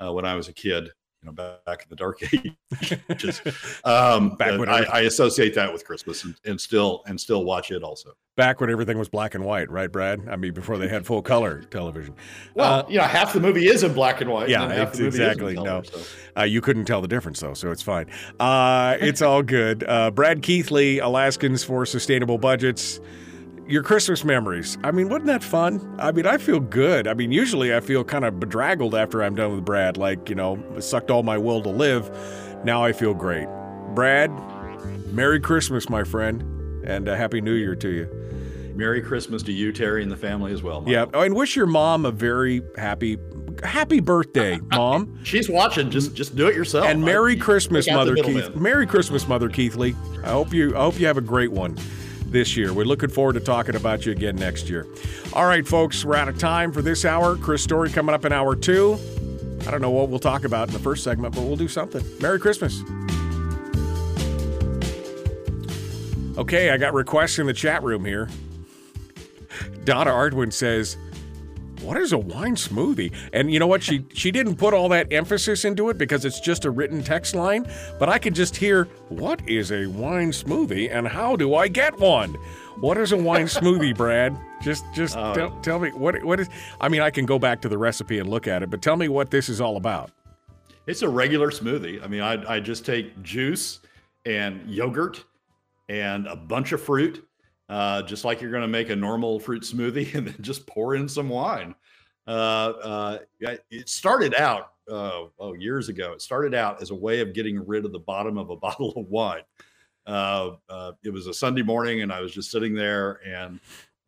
[0.00, 0.90] uh, when I was a kid,
[1.24, 1.32] you know,
[1.66, 2.20] back, in the dark
[3.10, 3.40] ages.
[3.84, 7.70] Um, Back when I, I associate that with Christmas and, and still and still watch
[7.70, 8.10] it also.
[8.36, 10.28] back when everything was black and white, right, Brad?
[10.28, 12.14] I mean, before they had full color television.
[12.54, 14.48] Well, Uh, you know, half the movie is in black and white.
[14.48, 15.82] Yeah, and half the movie is in exactly, color, no.
[15.82, 16.00] so.
[16.36, 18.06] Uh, you couldn't tell the difference though, so it's fine.
[18.38, 19.84] Uh, it's all good.
[19.88, 23.00] Uh, Brad Keithley, Alaskans for Sustainable Budgets.
[23.66, 24.76] Your Christmas memories.
[24.84, 25.96] I mean, wasn't that fun?
[25.98, 27.06] I mean, I feel good.
[27.06, 30.34] I mean, usually I feel kind of bedraggled after I'm done with Brad, like, you
[30.34, 32.10] know, sucked all my will to live.
[32.64, 33.48] Now I feel great.
[33.94, 34.30] Brad,
[35.06, 36.42] Merry Christmas, my friend,
[36.86, 38.72] and a Happy New Year to you.
[38.74, 40.80] Merry Christmas to you, Terry, and the family as well.
[40.80, 40.92] Michael.
[40.92, 41.06] Yeah.
[41.14, 43.16] Oh, and wish your mom a very happy,
[43.62, 45.20] happy birthday, mom.
[45.22, 45.90] she's watching.
[45.90, 46.86] Just just do it yourself.
[46.86, 48.24] And Merry you Christmas, take out the Mother.
[48.24, 48.56] Keith.
[48.56, 49.94] Merry Christmas, Mother Keithley.
[50.24, 51.78] I hope you I hope you have a great one
[52.34, 52.74] this year.
[52.74, 54.86] We're looking forward to talking about you again next year.
[55.32, 57.36] All right, folks, we're out of time for this hour.
[57.36, 58.98] Chris Story coming up in hour two.
[59.66, 62.04] I don't know what we'll talk about in the first segment, but we'll do something.
[62.20, 62.82] Merry Christmas.
[66.36, 68.28] Okay, I got requests in the chat room here.
[69.84, 70.96] Donna Ardwin says,
[71.84, 73.12] what is a wine smoothie?
[73.32, 73.82] And you know what?
[73.82, 77.34] She she didn't put all that emphasis into it because it's just a written text
[77.34, 77.66] line,
[77.98, 81.98] but I could just hear, "What is a wine smoothie and how do I get
[81.98, 82.34] one?"
[82.80, 84.36] What is a wine smoothie, Brad?
[84.62, 85.34] Just just Oh.
[85.34, 86.48] tell, tell me what what is
[86.80, 88.96] I mean, I can go back to the recipe and look at it, but tell
[88.96, 90.10] me what this is all about.
[90.86, 92.02] It's a regular smoothie.
[92.02, 93.80] I mean, I I just take juice
[94.26, 95.24] and yogurt
[95.88, 97.26] and a bunch of fruit,
[97.74, 100.94] uh, just like you're going to make a normal fruit smoothie, and then just pour
[100.94, 101.74] in some wine.
[102.26, 103.18] Uh, uh,
[103.70, 106.12] it started out uh, oh years ago.
[106.12, 108.92] It started out as a way of getting rid of the bottom of a bottle
[108.96, 109.42] of wine.
[110.06, 113.58] Uh, uh, it was a Sunday morning, and I was just sitting there, and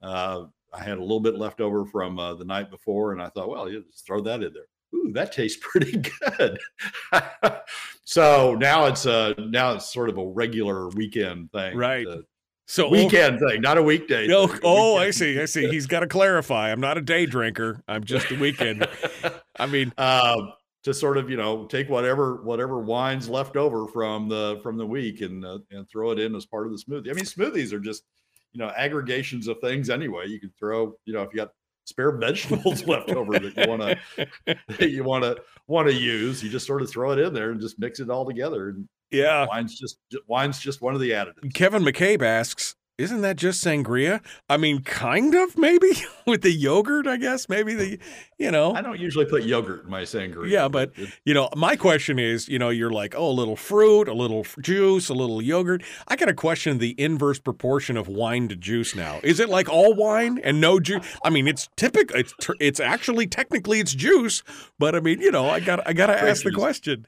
[0.02, 3.30] uh, I had a little bit left over from uh, the night before, and I
[3.30, 4.68] thought, well, you just throw that in there.
[4.94, 6.58] Ooh, that tastes pretty good.
[8.04, 12.06] so now it's uh now it's sort of a regular weekend thing, Right.
[12.06, 12.18] uh,
[12.66, 14.28] So weekend thing, not a weekday.
[14.32, 15.40] Oh, thing, oh, I see.
[15.40, 15.68] I see.
[15.68, 16.72] He's got to clarify.
[16.72, 17.80] I'm not a day drinker.
[17.86, 18.86] I'm just a weekend.
[19.58, 20.52] I mean, um,
[20.82, 24.86] to sort of you know take whatever whatever wines left over from the from the
[24.86, 27.10] week and uh, and throw it in as part of the smoothie.
[27.10, 28.04] I mean, smoothies are just
[28.52, 30.26] you know aggregations of things anyway.
[30.26, 31.50] You can throw you know if you got
[31.86, 33.98] spare vegetables left over that you want
[34.78, 35.36] to you want to
[35.66, 38.10] want to use, you just sort of throw it in there and just mix it
[38.10, 38.68] all together.
[38.68, 39.46] And Yeah.
[39.46, 41.54] Wine's just wine's just one of the additives.
[41.54, 44.22] Kevin McCabe asks, isn't that just sangria?
[44.48, 45.90] I mean, kind of, maybe
[46.26, 47.46] with the yogurt, I guess.
[47.46, 47.98] Maybe the,
[48.38, 48.74] you know.
[48.74, 50.48] I don't usually put yogurt in my sangria.
[50.48, 50.92] Yeah, but
[51.26, 54.46] you know, my question is, you know, you're like, oh, a little fruit, a little
[54.62, 55.82] juice, a little yogurt.
[56.08, 59.20] I got to question the inverse proportion of wine to juice now.
[59.22, 61.04] Is it like all wine and no juice?
[61.22, 62.16] I mean, it's typical.
[62.16, 64.42] It's it's actually technically it's juice,
[64.78, 67.06] but I mean, you know, I got I got to ask the question.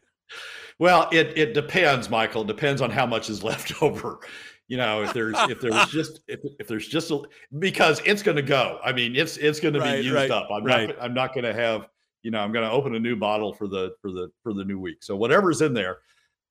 [0.78, 2.42] Well, it it depends, Michael.
[2.42, 4.20] It depends on how much is left over.
[4.68, 7.22] You know, if there's if there's just if, if there's just a
[7.58, 8.78] because it's going to go.
[8.84, 10.48] I mean, it's it's going to be used right, up.
[10.50, 10.88] I'm right.
[10.88, 11.88] not I'm not going to have
[12.22, 14.64] you know I'm going to open a new bottle for the for the for the
[14.64, 15.02] new week.
[15.02, 15.98] So whatever's in there,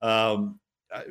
[0.01, 0.59] um,
[0.91, 1.03] I,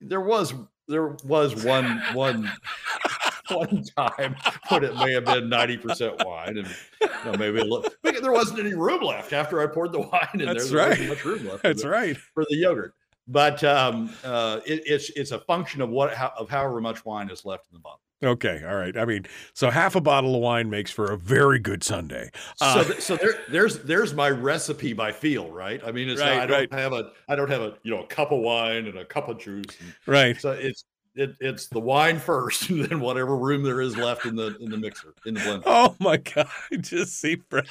[0.00, 0.54] there was
[0.88, 2.50] there was one one
[3.50, 4.36] one time
[4.68, 6.68] when it may have been ninety percent wine and
[7.00, 7.84] you know, maybe a little.
[8.02, 10.88] There wasn't any room left after I poured the wine in That's there.
[10.90, 11.08] Right.
[11.08, 11.62] much room left.
[11.62, 12.16] for That's the- right.
[12.16, 12.94] for the yogurt.
[13.28, 17.30] But um, uh, it, it's it's a function of what how, of however much wine
[17.30, 18.00] is left in the bottle.
[18.24, 18.96] Okay, all right.
[18.96, 22.30] I mean, so half a bottle of wine makes for a very good Sunday.
[22.60, 25.80] Uh, so th- so there there's there's my recipe by feel, right?
[25.84, 26.80] I mean, it's Right, not, I don't right.
[26.80, 29.28] have a I don't have a you know a cup of wine and a cup
[29.28, 29.64] of juice.
[29.80, 30.40] And right.
[30.40, 30.84] so it's
[31.14, 34.70] it, it's the wine first, and then whatever room there is left in the in
[34.70, 35.62] the mixer in the blender.
[35.66, 36.48] Oh my God.
[36.80, 37.66] Just see Brad.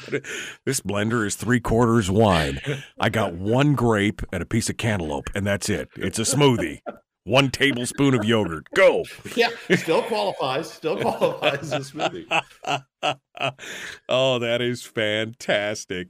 [0.65, 2.59] This blender is three quarters wine.
[2.99, 5.89] I got one grape and a piece of cantaloupe, and that's it.
[5.95, 6.81] It's a smoothie.
[7.23, 8.67] One tablespoon of yogurt.
[8.73, 9.05] Go.
[9.35, 10.71] Yeah, still qualifies.
[10.71, 13.17] Still qualifies as a smoothie.
[14.09, 16.09] oh, that is fantastic.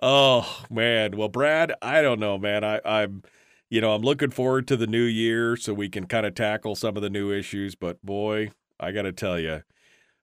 [0.00, 1.16] Oh man.
[1.16, 2.64] Well, Brad, I don't know, man.
[2.64, 3.22] I, I'm
[3.70, 6.74] you know, I'm looking forward to the new year so we can kind of tackle
[6.74, 9.62] some of the new issues, but boy, I gotta tell you,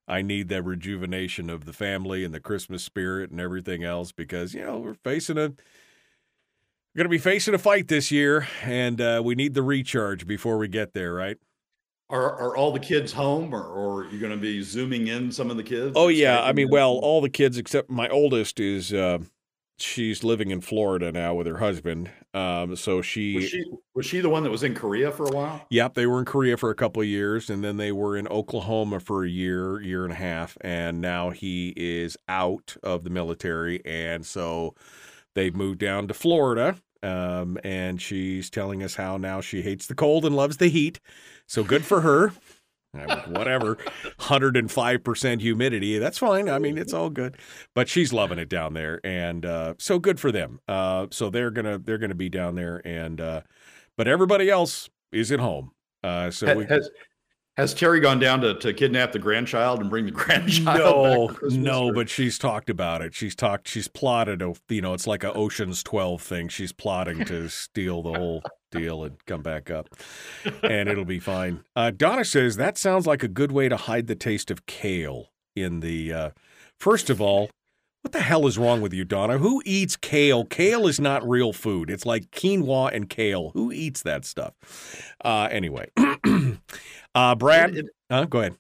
[0.07, 4.53] I need that rejuvenation of the family and the Christmas spirit and everything else because,
[4.53, 9.21] you know, we're facing a we're gonna be facing a fight this year and uh,
[9.23, 11.37] we need the recharge before we get there, right?
[12.07, 15.31] Are are all the kids home, or or are you going to be zooming in
[15.31, 15.93] some of the kids?
[15.95, 19.17] Oh yeah, I mean, well, all the kids except my oldest is uh,
[19.77, 22.09] she's living in Florida now with her husband.
[22.33, 25.31] Um, so she, was she was she the one that was in Korea for a
[25.31, 25.65] while?
[25.69, 28.27] yep, they were in Korea for a couple of years, and then they were in
[28.27, 33.09] Oklahoma for a year, year and a half, and now he is out of the
[33.09, 34.75] military, and so
[35.33, 36.75] they've moved down to Florida.
[37.03, 40.99] Um, and she's telling us how now she hates the cold and loves the heat.
[41.45, 42.31] So good for her.
[42.97, 43.77] I mean, whatever,
[44.19, 45.97] 105% humidity.
[45.97, 46.49] That's fine.
[46.49, 47.37] I mean, it's all good.
[47.73, 48.99] But she's loving it down there.
[49.03, 50.59] And uh, so good for them.
[50.67, 53.41] Uh, so they're going to they're to be down there and uh,
[53.97, 55.71] but everybody else is at home.
[56.03, 56.89] Uh, so Ha- we has
[57.57, 61.51] has Terry gone down to, to kidnap the grandchild and bring the grandchild no, back
[61.51, 63.13] no, or- but she's talked about it.
[63.13, 63.67] She's talked.
[63.67, 64.41] She's plotted.
[64.41, 66.49] A, you know, it's like a Ocean's Twelve thing.
[66.49, 68.43] She's plotting to steal the whole
[68.75, 69.87] deal and come back up,
[70.63, 71.63] and it'll be fine.
[71.75, 75.31] Uh, Donna says that sounds like a good way to hide the taste of kale
[75.55, 76.13] in the.
[76.13, 76.29] Uh,
[76.79, 77.49] first of all.
[78.01, 79.39] What the hell is wrong with you, Donna?
[79.39, 80.45] Who eats kale?
[80.45, 81.89] Kale is not real food.
[81.89, 83.49] It's like quinoa and kale.
[83.55, 84.53] Who eats that stuff?
[85.25, 85.89] Uh, anyway,
[87.15, 88.57] uh, Brad, It- uh, go ahead.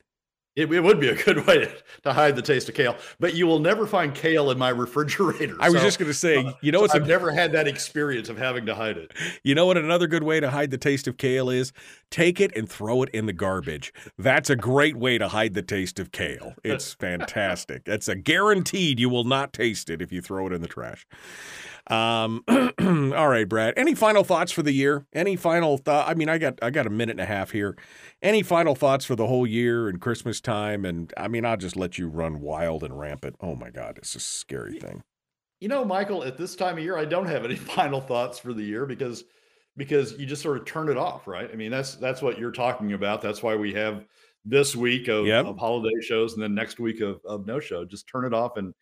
[0.55, 1.69] It, it would be a good way
[2.03, 5.57] to, hide the taste of kale, but you will never find kale in my refrigerator.
[5.59, 7.51] I was So, just going to say, you know, so it's a I've never had
[7.53, 9.13] that experience of having to hide it.
[9.43, 11.73] You know what another good way to hide the taste of kale is?
[12.09, 13.91] Take it and throw it in the garbage.
[14.17, 16.53] That's a great way to hide the taste of kale.
[16.63, 17.83] It's fantastic.
[17.85, 21.05] It's a guaranteed you will not taste it if you throw it in the trash.
[21.87, 22.43] Um,
[23.15, 23.73] all right, Brad.
[23.77, 25.05] Any final thoughts for the year?
[25.13, 26.07] Any final thought?
[26.07, 27.77] I mean, I got I got a minute and a half here.
[28.21, 30.85] Any final thoughts for the whole year and Christmas time?
[30.85, 33.35] And I mean, I'll just let you run wild and rampant.
[33.41, 35.03] Oh my God, it's a scary thing.
[35.59, 38.53] You know, Michael, at this time of year, I don't have any final thoughts for
[38.53, 39.23] the year because
[39.77, 41.49] because you just sort of turn it off, right?
[41.51, 43.21] I mean, that's that's what you're talking about.
[43.21, 44.05] That's why we have
[44.45, 45.45] this week of, Yep.
[45.45, 47.83] of holiday shows and then next week of, of no show.
[47.83, 48.73] Just turn it off and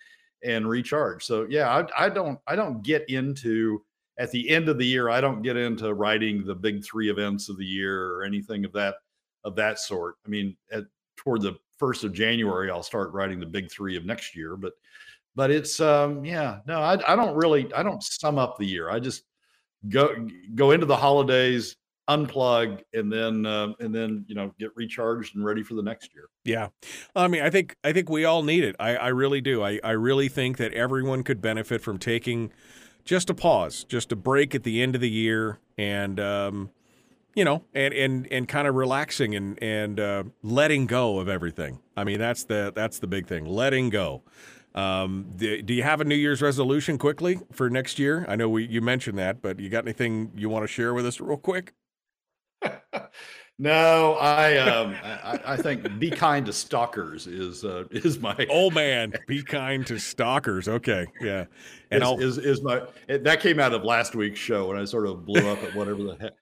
[0.44, 1.24] and recharge.
[1.24, 3.84] So yeah, I, I don't I don't get into
[4.20, 5.10] at the end of the year.
[5.10, 8.74] I don't get into writing the big three events of the year or anything of
[8.74, 8.96] that
[9.44, 10.16] of that sort.
[10.26, 10.86] I mean, at,
[11.16, 14.56] toward the first of January, I'll start writing the big three of next year.
[14.56, 14.74] But
[15.36, 18.90] but it's um yeah no I, I don't really I don't sum up the year.
[18.90, 19.24] I just
[19.90, 21.76] go go into the holidays
[22.10, 26.14] unplug and then uh, and then you know get recharged and ready for the next
[26.14, 26.70] year Yeah.
[27.16, 28.76] I mean, I think I think we all need it.
[28.80, 29.64] I, I really do.
[29.64, 32.52] I, I really think that everyone could benefit from taking
[33.06, 36.70] just a pause, just a break at the end of the year and um,
[37.36, 41.80] you know, and and and kind of relaxing and and uh, letting go of everything.
[41.98, 44.24] I mean, that's the that's the big thing, letting go.
[44.76, 48.26] Um, do, do you have a New Year's resolution quickly for next year?
[48.28, 51.06] I know we you mentioned that, but you got anything you want to share with
[51.06, 51.74] us real quick?
[53.60, 58.74] No, I um, I, I think "Be Kind to Stalkers" is uh, is my old
[58.74, 59.14] man.
[59.28, 60.68] Be kind to stalkers.
[60.68, 61.46] Okay, yeah,
[61.92, 65.08] and is, is, is my that came out of last week's show when I sort
[65.08, 66.34] of blew up at whatever the heck.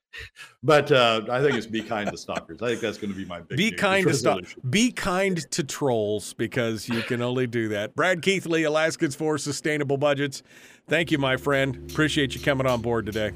[0.63, 3.26] But uh, I think it's "Be Kind to Stalkers." I think that's going to be
[3.26, 3.57] my big.
[3.57, 4.55] Be kind to stalkers.
[4.69, 7.95] Be kind to trolls because you can only do that.
[7.95, 10.43] Brad Keithley, Alaskans for Sustainable Budgets.
[10.88, 11.91] Thank you, my friend.
[11.91, 13.32] Appreciate you coming on board today.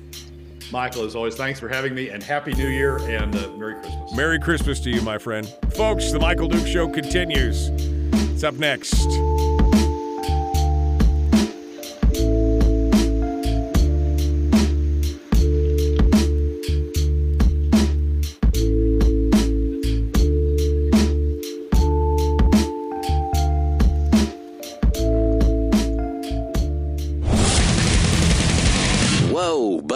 [0.72, 4.16] Michael, as always, thanks for having me and Happy New Year and uh, Merry Christmas.
[4.16, 5.47] Merry Christmas to you, my friend.
[5.76, 7.70] Folks, the Michael Duke Show continues.
[8.34, 9.05] It's up next.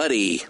[0.10, 0.42] buddy,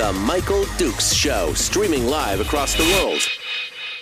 [0.00, 3.20] The Michael Dukes Show, streaming live across the world.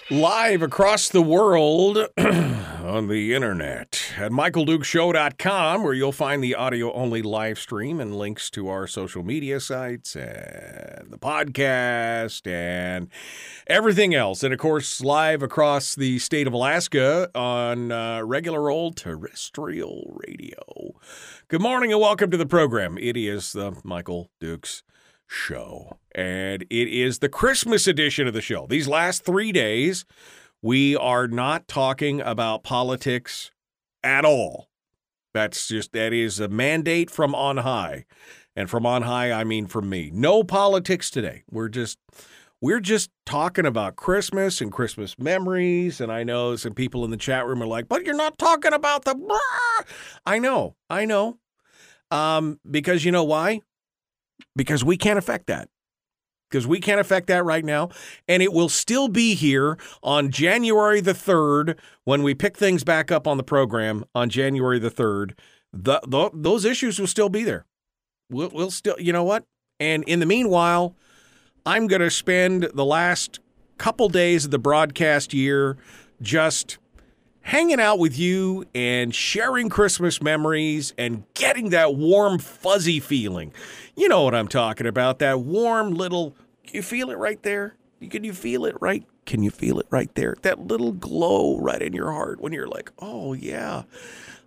[0.08, 7.20] Live across the world on the internet at michaeldukeshow.com, where you'll find the audio only
[7.20, 13.08] live stream and links to our social media sites and the podcast and
[13.66, 14.44] everything else.
[14.44, 20.94] And of course, live across the state of Alaska on uh, regular old terrestrial radio.
[21.48, 22.98] Good morning and welcome to the program.
[22.98, 24.84] It is the Michael Dukes
[25.28, 25.98] show.
[26.12, 28.66] And it is the Christmas edition of the show.
[28.66, 30.04] These last three days,
[30.62, 33.52] we are not talking about politics
[34.02, 34.68] at all.
[35.34, 38.06] That's just, that is a mandate from on high.
[38.56, 40.10] And from on high, I mean from me.
[40.12, 41.44] No politics today.
[41.50, 41.98] We're just.
[42.60, 46.00] We're just talking about Christmas and Christmas memories.
[46.00, 48.72] And I know some people in the chat room are like, but you're not talking
[48.72, 49.14] about the.
[50.26, 51.38] I know, I know.
[52.10, 53.60] Um, because you know why?
[54.56, 55.68] Because we can't affect that.
[56.50, 57.90] Because we can't affect that right now.
[58.26, 63.12] And it will still be here on January the 3rd when we pick things back
[63.12, 65.32] up on the program on January the 3rd.
[65.72, 67.66] The, the, those issues will still be there.
[68.30, 69.44] We'll, we'll still, you know what?
[69.78, 70.96] And in the meanwhile,
[71.66, 73.40] I'm going to spend the last
[73.76, 75.76] couple days of the broadcast year
[76.20, 76.78] just
[77.42, 83.52] hanging out with you and sharing Christmas memories and getting that warm, fuzzy feeling.
[83.98, 85.18] You know what I'm talking about.
[85.18, 86.36] That warm little,
[86.70, 87.74] you feel it right there?
[88.08, 89.04] Can you feel it right?
[89.26, 90.36] Can you feel it right there?
[90.42, 93.82] That little glow right in your heart when you're like, oh, yeah.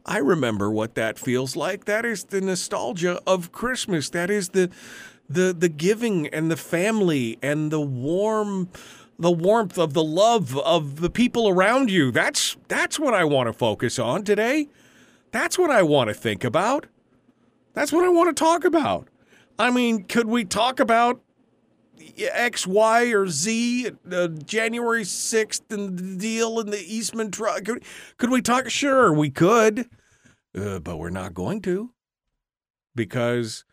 [0.06, 1.84] I remember what that feels like.
[1.84, 4.10] That is the nostalgia of Christmas.
[4.10, 4.72] That is the
[5.30, 8.70] the the giving and the family and the warm
[9.20, 12.10] the warmth of the love of the people around you.
[12.10, 14.70] That's that's what I want to focus on today.
[15.32, 16.88] That's what I want to think about.
[17.74, 19.10] That's what I want to talk about.
[19.62, 21.22] I mean, could we talk about
[22.18, 27.66] X, Y, or Z, uh, January 6th and the deal in the Eastman truck?
[27.66, 27.84] Could,
[28.18, 28.72] could, we talk?
[28.72, 29.88] Sure, we could,
[30.57, 31.91] uh, but we're not going to
[32.95, 33.64] because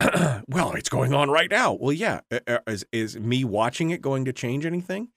[0.48, 1.74] well, it's going on right now.
[1.74, 2.20] Well, yeah.
[2.66, 5.08] Is, is me watching it going to change anything?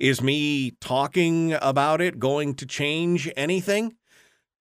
[0.00, 3.94] Is me talking about it going to change anything?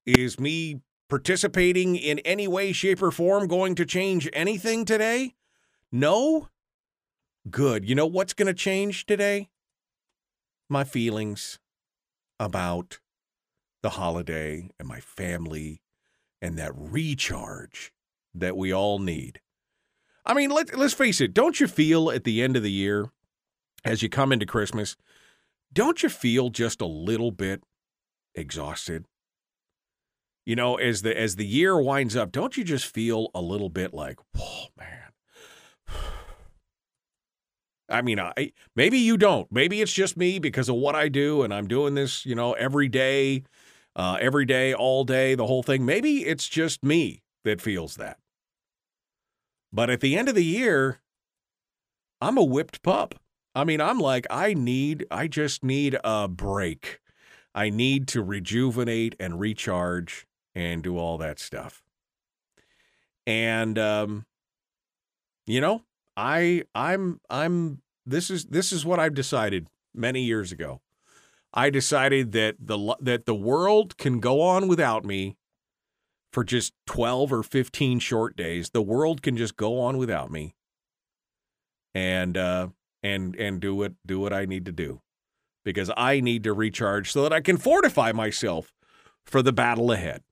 [0.05, 5.35] Is me participating in any way, shape, or form going to change anything today?
[5.91, 6.49] No?
[7.49, 7.87] Good.
[7.87, 9.49] You know what's going to change today?
[10.69, 11.59] My feelings
[12.39, 12.99] about
[13.81, 15.81] the holiday and my family
[16.41, 17.91] and that recharge
[18.33, 19.41] that we all need.
[20.25, 21.33] I mean, let, let's face it.
[21.33, 23.09] Don't you feel at the end of the year,
[23.83, 24.95] as you come into Christmas,
[25.73, 27.63] don't you feel just a little bit
[28.35, 29.05] exhausted?
[30.49, 33.69] You know, as the as the year winds up, don't you just feel a little
[33.69, 35.11] bit like, oh man.
[37.87, 39.51] I mean, I maybe you don't.
[39.51, 42.53] Maybe it's just me because of what I do, and I'm doing this, you know,
[42.53, 43.43] every day,
[43.95, 45.85] uh, every day, all day, the whole thing.
[45.85, 48.17] Maybe it's just me that feels that.
[49.71, 50.99] But at the end of the year,
[52.21, 53.13] I'm a whipped pup.
[53.53, 57.01] I mean, I'm like, I need, I just need a break.
[57.53, 60.25] I need to rejuvenate and recharge
[60.55, 61.81] and do all that stuff.
[63.25, 64.25] And um,
[65.45, 65.83] you know,
[66.17, 70.81] I I'm I'm this is this is what I've decided many years ago.
[71.53, 75.37] I decided that the that the world can go on without me
[76.31, 78.69] for just 12 or 15 short days.
[78.69, 80.55] The world can just go on without me.
[81.95, 82.67] And uh
[83.01, 85.01] and and do what do what I need to do
[85.63, 88.73] because I need to recharge so that I can fortify myself
[89.25, 90.23] for the battle ahead.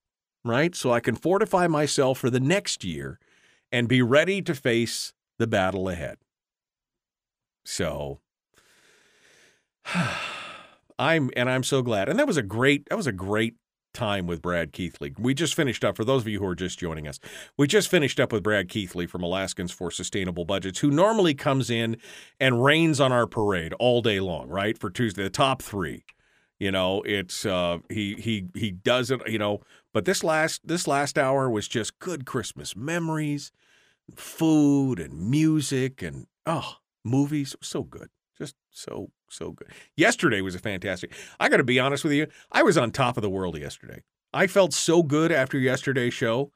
[0.43, 0.75] Right?
[0.75, 3.19] So I can fortify myself for the next year
[3.71, 6.17] and be ready to face the battle ahead.
[7.65, 8.19] So
[10.99, 12.09] I'm and I'm so glad.
[12.09, 13.55] And that was a great that was a great
[13.93, 15.13] time with Brad Keithley.
[15.17, 17.19] We just finished up, for those of you who are just joining us,
[17.57, 21.69] we just finished up with Brad Keithley from Alaskans for Sustainable Budgets, who normally comes
[21.69, 21.97] in
[22.39, 24.77] and rains on our parade all day long, right?
[24.77, 26.03] For Tuesday, the top three.
[26.59, 29.61] You know, it's uh he he he does it, you know,
[29.97, 33.51] but this last this last hour was just good Christmas memories,
[34.15, 37.55] food and music and oh, movies.
[37.63, 38.09] So good.
[38.37, 39.69] Just so so good.
[39.95, 41.15] Yesterday was a fantastic.
[41.39, 42.27] I got to be honest with you.
[42.51, 44.03] I was on top of the world yesterday.
[44.31, 46.51] I felt so good after yesterday's show.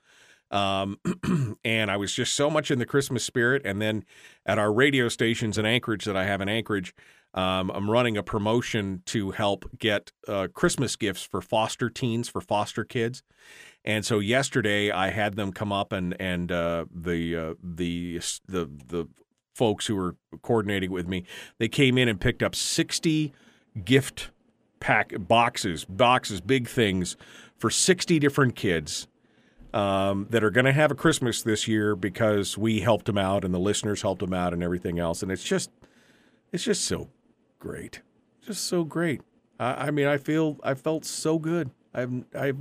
[0.52, 0.99] Um,
[1.66, 3.62] and I was just so much in the Christmas spirit.
[3.66, 4.04] And then
[4.45, 6.93] at our radio stations in Anchorage that I have in Anchorage,
[7.34, 12.41] um, I'm running a promotion to help get uh, Christmas gifts for foster teens, for
[12.41, 13.24] foster kids.
[13.86, 18.70] And so yesterday I had them come up and and uh, the uh, the the
[18.88, 19.08] the
[19.56, 21.24] folks who were coordinating with me,
[21.58, 23.34] they came in and picked up 60
[23.84, 24.32] gift
[24.80, 27.16] pack boxes, boxes, big things
[27.58, 29.08] for 60 different kids
[29.74, 33.45] um, that are going to have a Christmas this year because we helped them out
[33.45, 35.24] and the listeners helped them out and everything else.
[35.24, 35.69] And it's just,
[36.51, 37.09] it's just so
[37.59, 38.01] great,
[38.45, 39.22] just so great.
[39.59, 41.72] I, I mean, I feel, I felt so good.
[41.93, 42.57] I've, I've,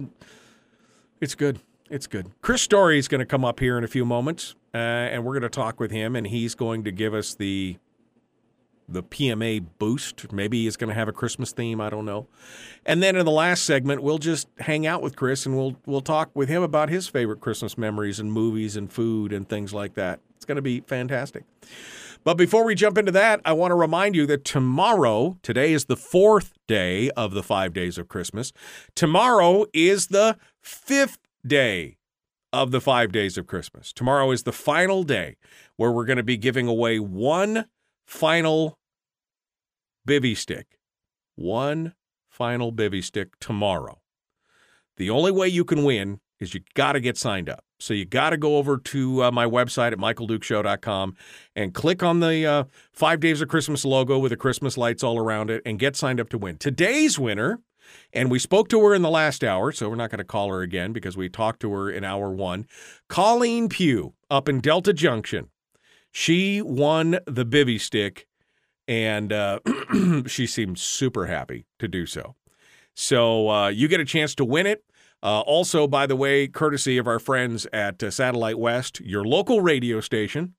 [1.21, 1.61] it's good.
[1.89, 2.31] It's good.
[2.41, 5.33] Chris Story is going to come up here in a few moments, uh, and we're
[5.33, 7.79] going to talk with him, and he's going to give us the
[8.93, 10.33] the PMA boost.
[10.33, 11.81] Maybe he's going to have a Christmas theme.
[11.81, 12.27] I don't know.
[12.85, 16.01] And then in the last segment, we'll just hang out with Chris, and we'll we'll
[16.01, 19.95] talk with him about his favorite Christmas memories and movies and food and things like
[19.95, 20.21] that.
[20.37, 21.45] It's going to be fantastic.
[22.23, 25.87] But before we jump into that, I want to remind you that tomorrow, today is
[25.87, 28.53] the fourth day of the five days of Christmas.
[28.95, 31.97] Tomorrow is the fifth day
[32.53, 33.93] of the five days of Christmas.
[33.93, 35.37] Tomorrow is the final day
[35.77, 37.67] where we're going to be giving away one
[38.07, 38.77] final
[40.07, 40.79] bivy stick.
[41.37, 41.95] One
[42.29, 44.01] final bivy stick tomorrow.
[44.97, 47.65] The only way you can win is you got to get signed up.
[47.79, 51.17] So you got to go over to uh, my website at michaeldukeshow.com
[51.57, 55.19] and click on the uh, Five Days of Christmas logo with the Christmas lights all
[55.19, 56.59] around it and get signed up to win.
[56.59, 57.61] Today's winner
[58.13, 60.51] and we spoke to her in the last hour, so we're not going to call
[60.51, 62.67] her again because we talked to her in hour one.
[63.09, 65.49] Colleen Pugh up in Delta Junction.
[66.13, 68.27] She won the bivy stick,
[68.91, 69.61] and uh,
[70.27, 72.35] she seemed super happy to do so.
[72.95, 74.85] So uh, you get a chance to win it.
[75.23, 79.61] Uh, also, by the way, courtesy of our friends at uh, Satellite West, your local
[79.61, 80.55] radio station,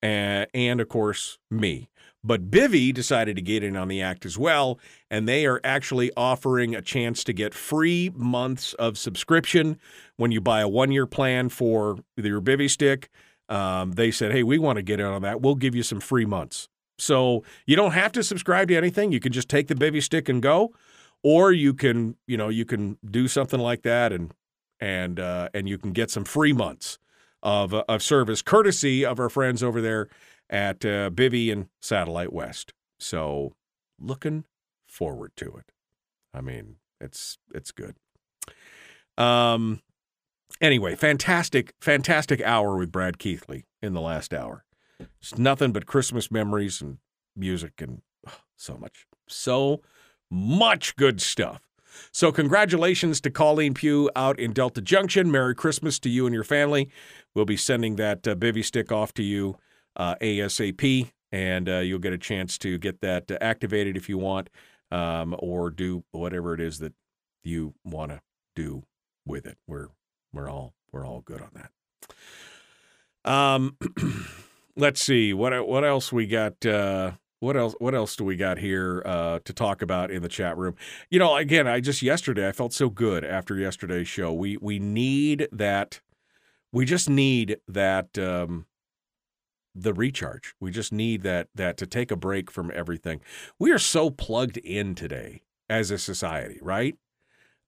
[0.00, 1.90] and, and of course, me.
[2.22, 4.78] But Bivy decided to get in on the act as well,
[5.10, 9.80] and they are actually offering a chance to get free months of subscription
[10.16, 13.08] when you buy a one year plan for your Bivy stick.
[13.48, 15.40] Um, they said, hey, we want to get in on that.
[15.40, 16.68] We'll give you some free months.
[16.98, 19.12] So you don't have to subscribe to anything.
[19.12, 20.74] You can just take the Bivy stick and go,
[21.22, 24.32] or you can, you know, you can do something like that and
[24.80, 26.98] and uh, and you can get some free months
[27.42, 30.08] of of service courtesy of our friends over there
[30.50, 32.72] at uh, Bivy and Satellite West.
[32.98, 33.54] So
[34.00, 34.44] looking
[34.86, 35.72] forward to it.
[36.34, 37.96] I mean, it's it's good.
[39.16, 39.82] Um
[40.60, 44.64] anyway, fantastic fantastic hour with Brad Keithley in the last hour.
[45.20, 46.98] It's nothing but Christmas memories and
[47.36, 49.80] music and oh, so much so
[50.30, 51.62] much good stuff.
[52.12, 55.30] So, congratulations to Colleen Pugh out in Delta Junction.
[55.30, 56.90] Merry Christmas to you and your family.
[57.34, 59.56] We'll be sending that uh, bivy stick off to you
[59.96, 64.18] uh, ASAP, and uh, you'll get a chance to get that uh, activated if you
[64.18, 64.48] want,
[64.90, 66.92] um, or do whatever it is that
[67.42, 68.20] you want to
[68.54, 68.84] do
[69.26, 69.58] with it.
[69.66, 69.88] We're
[70.32, 73.30] we're all we're all good on that.
[73.30, 73.76] Um,
[74.78, 76.64] let's see what what else we got.
[76.64, 77.74] Uh, what else?
[77.78, 80.74] What else do we got here uh, to talk about in the chat room?
[81.10, 84.32] You know, again, I just yesterday I felt so good after yesterday's show.
[84.32, 86.00] We we need that.
[86.72, 88.16] We just need that.
[88.18, 88.66] Um,
[89.74, 90.54] the recharge.
[90.58, 93.20] We just need that that to take a break from everything.
[93.60, 96.96] We are so plugged in today as a society, right?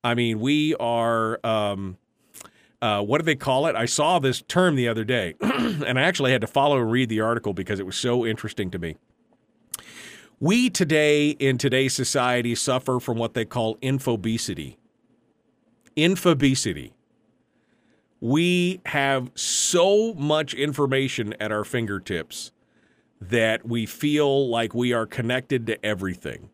[0.02, 1.38] I mean, we are.
[1.44, 1.98] Um,
[2.82, 3.76] uh, what do they call it?
[3.76, 7.08] I saw this term the other day, and I actually had to follow and read
[7.08, 8.96] the article because it was so interesting to me.
[10.38, 14.76] We today, in today's society, suffer from what they call infobesity.
[15.96, 16.92] Infobesity.
[18.20, 22.52] We have so much information at our fingertips
[23.20, 26.48] that we feel like we are connected to everything.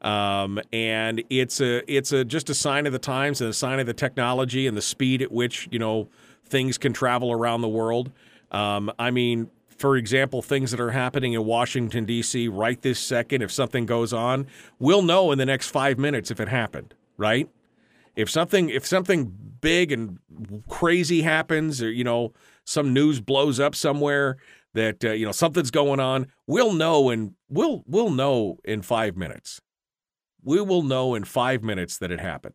[0.00, 3.80] Um, and it's a it's a just a sign of the times and a sign
[3.80, 6.08] of the technology and the speed at which you know
[6.44, 8.12] things can travel around the world.
[8.52, 12.48] Um, I mean, for example, things that are happening in Washington D.C.
[12.48, 14.46] right this second, if something goes on,
[14.78, 16.94] we'll know in the next five minutes if it happened.
[17.16, 17.48] Right?
[18.14, 20.18] If something if something big and
[20.68, 22.32] crazy happens, or you know
[22.64, 24.36] some news blows up somewhere
[24.74, 29.16] that uh, you know something's going on, we'll know and we'll we'll know in five
[29.16, 29.60] minutes
[30.42, 32.54] we will know in five minutes that it happened.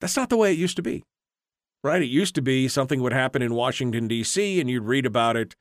[0.00, 1.04] That's not the way it used to be,
[1.84, 2.02] right?
[2.02, 5.54] It used to be something would happen in Washington, D.C., and you'd read about it.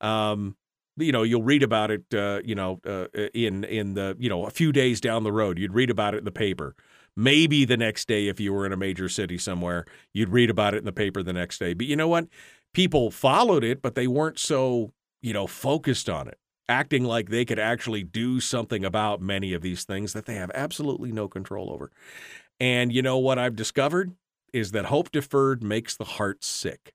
[0.00, 0.56] Um,
[0.96, 4.46] you know, you'll read about it, uh, you know, uh, in in the you know
[4.46, 5.58] a few days down the road.
[5.58, 6.74] You'd read about it in the paper.
[7.16, 10.74] Maybe the next day, if you were in a major city somewhere, you'd read about
[10.74, 11.74] it in the paper the next day.
[11.74, 12.26] But you know what?
[12.72, 14.92] People followed it, but they weren't so
[15.22, 16.38] you know focused on it
[16.68, 20.50] acting like they could actually do something about many of these things that they have
[20.54, 21.90] absolutely no control over.
[22.60, 24.12] And you know what I've discovered
[24.52, 26.94] is that hope deferred makes the heart sick.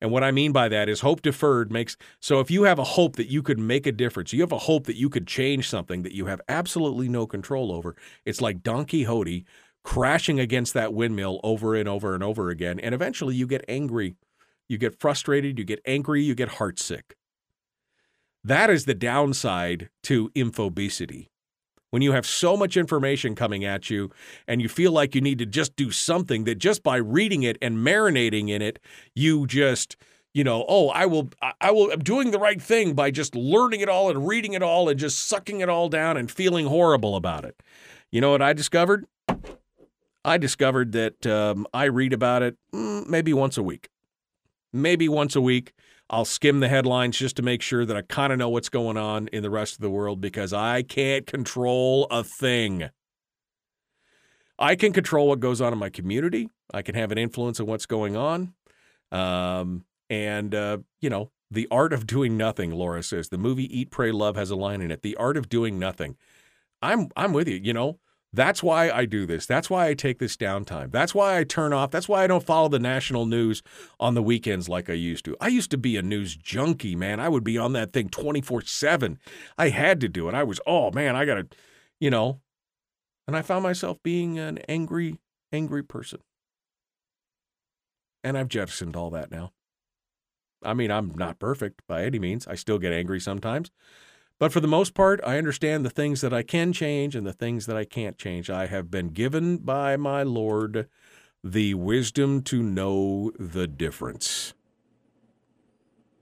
[0.00, 2.84] And what I mean by that is hope deferred makes so if you have a
[2.84, 5.68] hope that you could make a difference, you have a hope that you could change
[5.68, 7.94] something that you have absolutely no control over,
[8.24, 9.44] it's like Don Quixote
[9.84, 12.80] crashing against that windmill over and over and over again.
[12.80, 14.14] And eventually you get angry,
[14.68, 17.12] you get frustrated, you get angry, you get heartsick.
[18.42, 21.28] That is the downside to infobesity.
[21.90, 24.10] When you have so much information coming at you
[24.46, 27.58] and you feel like you need to just do something that just by reading it
[27.60, 28.78] and marinating in it,
[29.14, 29.96] you just,
[30.32, 31.30] you know, oh, I will,
[31.60, 34.62] I will, I'm doing the right thing by just learning it all and reading it
[34.62, 37.60] all and just sucking it all down and feeling horrible about it.
[38.12, 39.06] You know what I discovered?
[40.24, 43.88] I discovered that um, I read about it mm, maybe once a week.
[44.72, 45.72] Maybe once a week.
[46.12, 48.96] I'll skim the headlines just to make sure that I kind of know what's going
[48.96, 52.90] on in the rest of the world because I can't control a thing.
[54.58, 56.50] I can control what goes on in my community.
[56.74, 58.54] I can have an influence on what's going on.
[59.12, 63.28] Um, and, uh, you know, the art of doing nothing, Laura says.
[63.28, 65.02] The movie Eat, Pray, Love has a line in it.
[65.02, 66.16] The art of doing nothing.
[66.82, 67.60] I'm I'm with you.
[67.62, 67.98] You know,
[68.32, 69.44] that's why I do this.
[69.44, 70.92] That's why I take this downtime.
[70.92, 71.90] That's why I turn off.
[71.90, 73.62] That's why I don't follow the national news
[73.98, 75.36] on the weekends like I used to.
[75.40, 77.18] I used to be a news junkie, man.
[77.18, 79.18] I would be on that thing 24 7.
[79.58, 80.34] I had to do it.
[80.34, 81.48] I was, oh, man, I got to,
[81.98, 82.40] you know.
[83.26, 85.18] And I found myself being an angry,
[85.52, 86.20] angry person.
[88.22, 89.52] And I've jettisoned all that now.
[90.62, 92.46] I mean, I'm not perfect by any means.
[92.46, 93.70] I still get angry sometimes.
[94.40, 97.32] But for the most part, I understand the things that I can change and the
[97.32, 98.48] things that I can't change.
[98.48, 100.88] I have been given by my Lord
[101.44, 104.54] the wisdom to know the difference.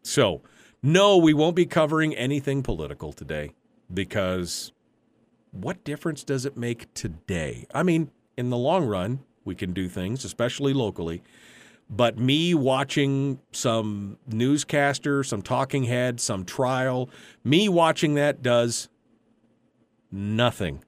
[0.02, 0.42] So,
[0.82, 3.52] no, we won't be covering anything political today
[3.94, 4.72] because
[5.52, 7.66] what difference does it make today?
[7.72, 11.22] I mean, in the long run, we can do things, especially locally.
[11.90, 17.08] But me watching some newscaster, some talking head, some trial,
[17.44, 18.88] me watching that does
[20.12, 20.84] nothing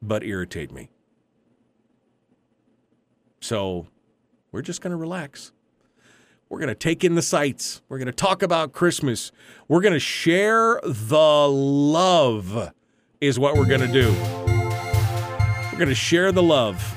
[0.00, 0.90] but irritate me.
[3.40, 3.88] So
[4.52, 5.52] we're just going to relax.
[6.48, 7.82] We're going to take in the sights.
[7.88, 9.32] We're going to talk about Christmas.
[9.66, 12.72] We're going to share the love,
[13.20, 14.12] is what we're going to do.
[15.72, 16.96] We're going to share the love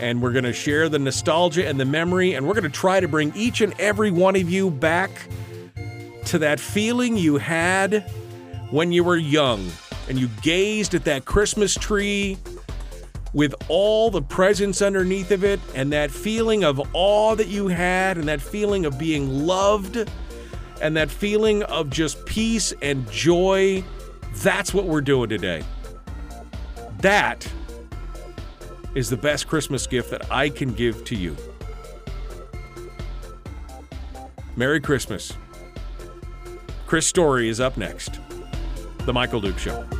[0.00, 3.00] and we're going to share the nostalgia and the memory, and we're going to try
[3.00, 5.10] to bring each and every one of you back
[6.26, 8.10] to that feeling you had
[8.70, 9.68] when you were young
[10.08, 12.36] and you gazed at that Christmas tree
[13.32, 18.18] with all the presents underneath of it, and that feeling of awe that you had,
[18.18, 20.10] and that feeling of being loved,
[20.82, 23.84] and that feeling of just peace and joy.
[24.36, 25.62] That's what we're doing today.
[26.98, 27.46] That
[28.94, 31.36] is the best Christmas gift that I can give to you.
[34.56, 35.32] Merry Christmas.
[36.86, 38.18] Chris Story is up next.
[39.06, 39.99] The Michael Duke Show.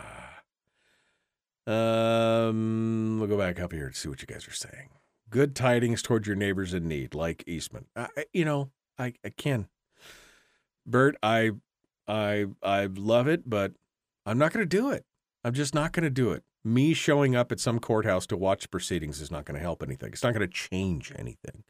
[1.67, 4.89] Um, we'll go back up here and see what you guys are saying.
[5.29, 7.85] Good tidings towards your neighbors in need, like Eastman.
[7.95, 9.67] I- you know, I, I can.
[10.85, 11.51] Bert, I,
[12.07, 13.73] I, I love it, but
[14.25, 15.05] I'm not going to do it.
[15.43, 16.43] I'm just not going to do it.
[16.63, 20.11] Me showing up at some courthouse to watch proceedings is not going to help anything.
[20.11, 21.63] It's not going to change anything.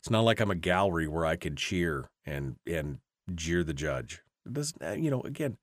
[0.00, 2.98] It's not like I'm a gallery where I can cheer and and
[3.34, 4.22] jeer the judge.
[4.46, 5.56] It doesn't, uh, you know, again,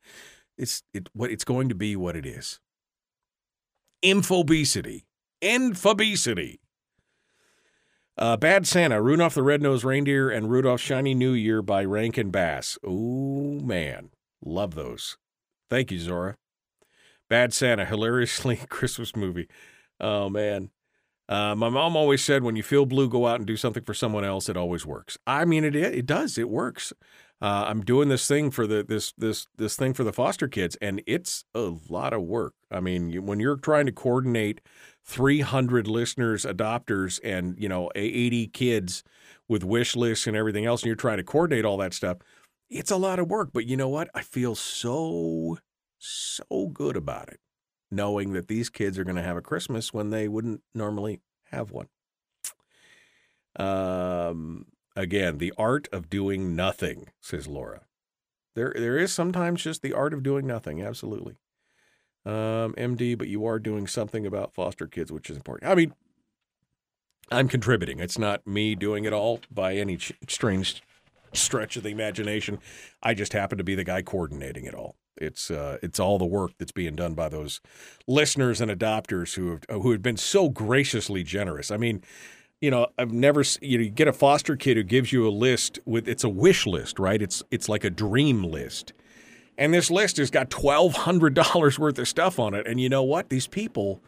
[0.58, 2.60] it's it what it's going to be what it is.
[4.06, 5.02] Infobesity.
[5.42, 6.60] Infobesity.
[8.18, 12.78] Uh, Bad Santa, Rudolph the Red-Nosed Reindeer, and Rudolph Shiny New Year by Rankin Bass.
[12.86, 14.12] Oh, man.
[14.46, 15.18] Love those.
[15.72, 16.38] Thank you, Zora.
[17.30, 19.48] Bad Santa, hilariously Christmas movie.
[20.00, 20.70] Oh, man.
[21.28, 23.96] Uh, my mom always said, when you feel blue, go out and do something for
[23.96, 24.48] someone else.
[24.48, 25.18] It always works.
[25.26, 26.38] I mean, it it does.
[26.38, 26.94] It works.
[27.46, 30.76] Uh, I'm doing this thing for the this this this thing for the foster kids,
[30.82, 32.56] and it's a lot of work.
[32.72, 34.62] I mean, when you're trying to coordinate
[35.04, 39.04] 300 listeners, adopters, and you know 80 kids
[39.48, 42.18] with wish lists and everything else, and you're trying to coordinate all that stuff,
[42.68, 43.52] it's a lot of work.
[43.54, 44.10] But you know what?
[44.16, 45.60] I feel so
[46.00, 47.40] so good about it,
[47.92, 51.70] knowing that these kids are going to have a Christmas when they wouldn't normally have
[51.70, 51.90] one.
[53.56, 54.66] Um,
[54.96, 57.82] again, the art of doing nothing, says Laura.
[58.56, 60.82] There, there is sometimes just the art of doing nothing.
[60.82, 61.36] Absolutely.
[62.26, 65.70] Um, MD, but you are doing something about foster kids, which is important.
[65.70, 65.94] I mean,
[67.32, 68.00] I'm contributing.
[68.00, 70.82] It's not me doing it all by any strange
[71.34, 72.60] stretch of the imagination.
[73.04, 74.96] I just happen to be the guy coordinating it all.
[75.18, 77.62] It's uh, it's all the work that's being done by those
[78.08, 81.72] listeners and adopters who have who have been so graciously generous.
[81.72, 82.04] I mean,
[82.66, 85.30] you know, I've never you know you get a foster kid who gives you a
[85.30, 87.22] list with it's a wish list, right?
[87.22, 88.92] It's it's like a dream list.
[89.56, 93.30] And this list has got $1200 worth of stuff on it and you know what?
[93.30, 94.02] These people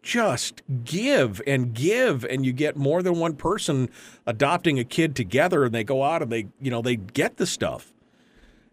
[0.00, 3.90] just give and give and you get more than one person
[4.26, 7.46] adopting a kid together and they go out and they you know they get the
[7.46, 7.92] stuff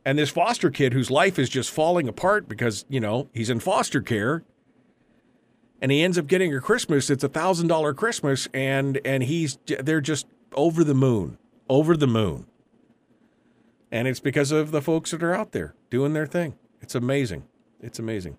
[0.06, 3.60] and this foster kid whose life is just falling apart because you know he's in
[3.60, 4.44] foster care
[5.81, 7.10] and he ends up getting a christmas.
[7.10, 11.38] It's a thousand dollar christmas and and he's they're just over the moon
[11.69, 12.47] over the moon.
[13.91, 16.56] And it's because of the folks that are out there doing their thing.
[16.81, 17.43] It's amazing.
[17.81, 18.38] It's amazing.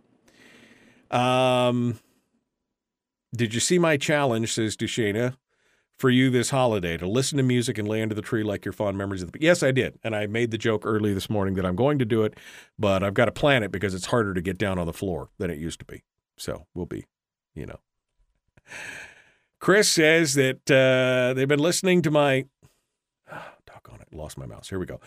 [1.11, 1.99] Um
[3.35, 5.37] did you see my challenge, says Dushana,
[6.01, 8.73] for you this holiday to listen to music and lay under the tree like your
[8.73, 9.99] fond memories of the Yes, I did.
[10.03, 12.39] And I made the joke early this morning that I'm going to do it,
[12.79, 15.29] but I've got to plan it because it's harder to get down on the floor
[15.39, 16.03] than it used to be.
[16.39, 17.05] So we'll be,
[17.61, 17.79] you know.
[19.61, 22.47] Chris says that uh, they've been listening to my
[23.67, 24.71] doggone it, lost my mouse.
[24.71, 25.01] Here we go.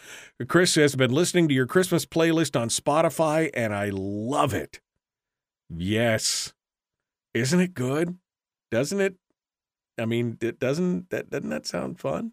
[0.47, 4.80] Chris says, I've been listening to your Christmas playlist on Spotify and I love it.
[5.69, 6.53] Yes.
[7.34, 8.17] Isn't it good?
[8.69, 9.15] Doesn't it?
[9.99, 12.31] I mean, it doesn't that doesn't that sound fun?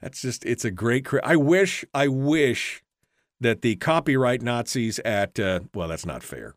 [0.00, 1.08] That's just it's a great.
[1.24, 2.84] I wish I wish
[3.40, 6.54] that the copyright Nazis at uh, well, that's not fair.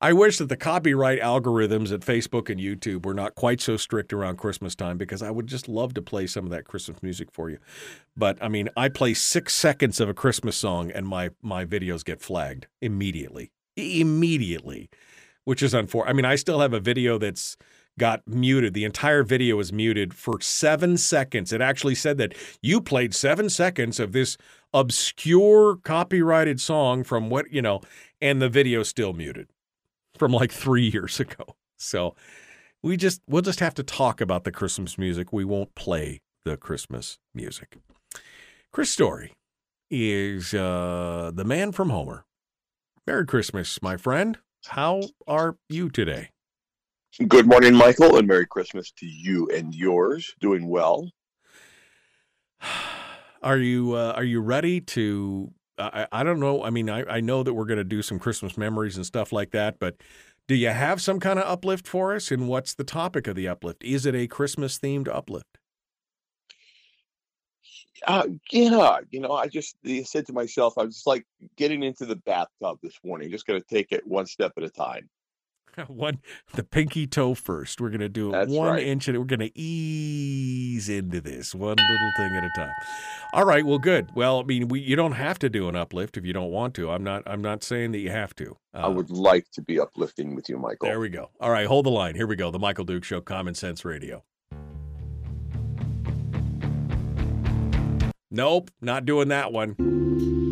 [0.00, 4.12] I wish that the copyright algorithms at Facebook and YouTube were not quite so strict
[4.12, 7.30] around Christmas time because I would just love to play some of that Christmas music
[7.32, 7.58] for you.
[8.16, 12.04] But I mean, I play six seconds of a Christmas song and my my videos
[12.04, 14.90] get flagged immediately, immediately,
[15.44, 16.10] which is unfortunate.
[16.10, 17.56] I mean, I still have a video that's
[17.98, 18.74] got muted.
[18.74, 21.52] The entire video is muted for seven seconds.
[21.52, 24.36] It actually said that you played seven seconds of this
[24.72, 27.80] obscure copyrighted song from what, you know,
[28.20, 29.48] and the video's still muted
[30.18, 31.56] from like three years ago.
[31.76, 32.14] So
[32.82, 35.32] we just, we'll just have to talk about the Christmas music.
[35.32, 37.76] We won't play the Christmas music.
[38.72, 39.32] Chris Story
[39.90, 42.24] is uh, the man from Homer.
[43.06, 44.38] Merry Christmas, my friend.
[44.66, 46.30] How are you today?
[47.28, 50.34] Good morning, Michael, and Merry Christmas to you and yours.
[50.40, 51.10] Doing well.
[53.42, 55.52] Are you uh, are you ready to?
[55.78, 56.62] I, I don't know.
[56.62, 59.32] I mean, I, I know that we're going to do some Christmas memories and stuff
[59.32, 59.96] like that, but
[60.46, 62.30] do you have some kind of uplift for us?
[62.30, 63.82] And what's the topic of the uplift?
[63.82, 65.58] Is it a Christmas themed uplift?
[68.06, 71.24] Uh, yeah, you know, I just said to myself, I was like
[71.56, 73.30] getting into the bathtub this morning.
[73.30, 75.08] Just going to take it one step at a time.
[75.88, 76.20] one
[76.54, 77.80] the pinky toe first.
[77.80, 78.82] We're gonna do it That's one right.
[78.82, 82.72] inch, and we're gonna ease into this one little thing at a time.
[83.32, 83.64] All right.
[83.64, 84.10] Well, good.
[84.14, 86.74] Well, I mean, we you don't have to do an uplift if you don't want
[86.74, 86.90] to.
[86.90, 87.22] I'm not.
[87.26, 88.56] I'm not saying that you have to.
[88.72, 90.88] I uh, would like to be uplifting with you, Michael.
[90.88, 91.30] There we go.
[91.40, 92.14] All right, hold the line.
[92.14, 92.50] Here we go.
[92.50, 94.24] The Michael Duke Show, Common Sense Radio.
[98.30, 100.43] Nope, not doing that one.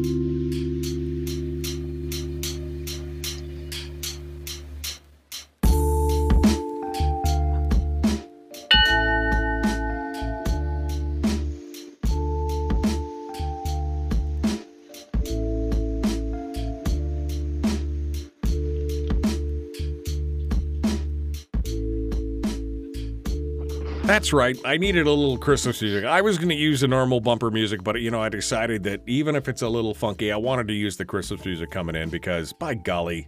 [24.12, 24.58] That's right.
[24.62, 26.04] I needed a little Christmas music.
[26.04, 29.00] I was going to use the normal bumper music, but you know, I decided that
[29.06, 32.10] even if it's a little funky, I wanted to use the Christmas music coming in
[32.10, 33.26] because by golly,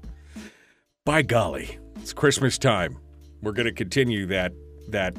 [1.07, 2.99] by golly, it's Christmas time.
[3.41, 4.53] We're going to continue that
[4.91, 5.17] that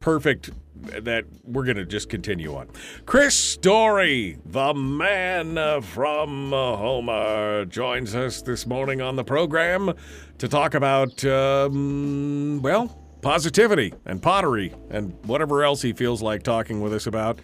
[0.00, 2.68] perfect that we're going to just continue on.
[3.06, 9.94] Chris Story, the man uh, from uh, Homer, joins us this morning on the program
[10.36, 16.82] to talk about, um, well, positivity and pottery and whatever else he feels like talking
[16.82, 17.38] with us about.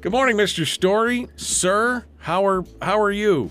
[0.00, 0.66] Good morning, Mr.
[0.66, 2.04] Story, sir.
[2.18, 3.50] How are how are you?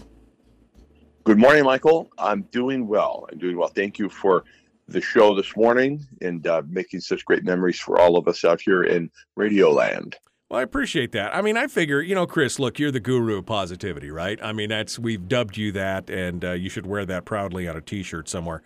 [1.23, 2.09] Good morning, Michael.
[2.17, 3.27] I'm doing well.
[3.31, 3.67] I'm doing well.
[3.67, 4.43] Thank you for
[4.87, 8.59] the show this morning and uh, making such great memories for all of us out
[8.59, 10.17] here in Radio Land.
[10.49, 11.33] Well, I appreciate that.
[11.33, 14.37] I mean, I figure, you know, Chris, look, you're the guru of positivity, right?
[14.43, 17.77] I mean, that's we've dubbed you that, and uh, you should wear that proudly on
[17.77, 18.61] a T-shirt somewhere.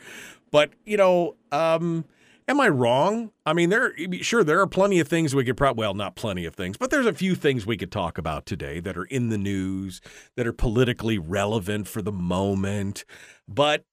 [0.50, 2.06] But you know, um,
[2.48, 3.32] am I wrong?
[3.46, 6.46] I mean, there sure there are plenty of things we could probably well, not plenty
[6.46, 9.30] of things, but there's a few things we could talk about today that are in
[9.30, 10.02] the news
[10.36, 13.06] that are politically relevant for the moment.
[13.48, 13.86] But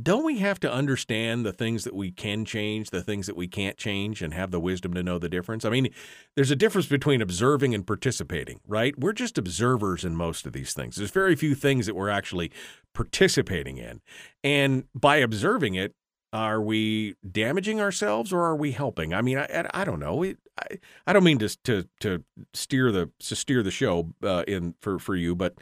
[0.00, 3.46] don't we have to understand the things that we can change, the things that we
[3.46, 5.66] can't change, and have the wisdom to know the difference?
[5.66, 5.88] I mean,
[6.34, 8.98] there's a difference between observing and participating, right?
[8.98, 10.96] We're just observers in most of these things.
[10.96, 12.50] There's very few things that we're actually
[12.94, 14.00] participating in.
[14.42, 15.94] And by observing it,
[16.32, 19.12] are we damaging ourselves or are we helping?
[19.12, 20.22] I mean, I, I, don't know.
[20.22, 24.44] It, I, I don't mean to to to steer the to steer the show uh,
[24.48, 25.54] in for for you, but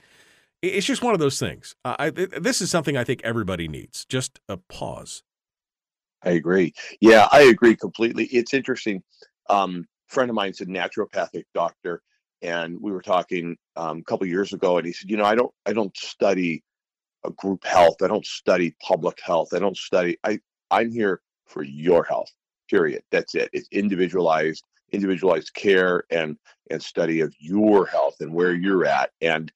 [0.63, 1.75] it's just one of those things.
[1.85, 4.05] Uh, I, this is something I think everybody needs.
[4.05, 5.23] Just a pause.
[6.23, 6.75] I agree.
[7.01, 8.27] Yeah, I agree completely.
[8.27, 9.03] It's interesting.
[9.49, 12.03] Um, friend of mine's a naturopathic doctor,
[12.43, 15.35] and we were talking um, a couple years ago, and he said, "You know, I
[15.35, 16.63] don't, I don't study
[17.25, 17.97] a group health.
[18.03, 19.53] I don't study public health.
[19.55, 20.19] I don't study.
[20.25, 20.41] I,
[20.71, 22.31] I'm here for your health.
[22.69, 23.03] Period.
[23.11, 23.51] That's it.
[23.53, 26.37] It's individualized, individualized care and
[26.71, 29.11] and study of your health and where you're at.
[29.21, 29.51] And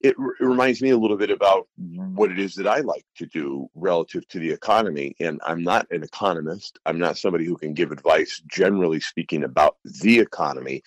[0.00, 1.68] it, it reminds me a little bit about
[2.14, 5.14] what it is that I like to do relative to the economy.
[5.20, 6.78] And I'm not an economist.
[6.84, 10.82] I'm not somebody who can give advice, generally speaking, about the economy.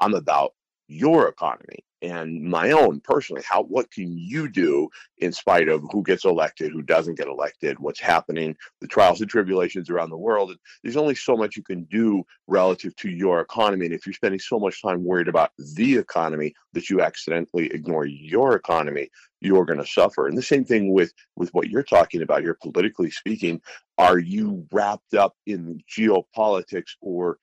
[0.00, 0.52] I'm about
[0.86, 4.88] your economy and my own personally how what can you do
[5.18, 9.30] in spite of who gets elected who doesn't get elected what's happening the trials and
[9.30, 10.54] tribulations around the world?
[10.82, 14.40] There's only so much you can do relative to your economy and if you're spending
[14.40, 19.08] so much time worried about the economy that you accidentally ignore your economy
[19.42, 20.28] you're going to suffer.
[20.28, 23.60] And the same thing with with what you're talking about here politically speaking
[23.98, 27.38] are you wrapped up in geopolitics or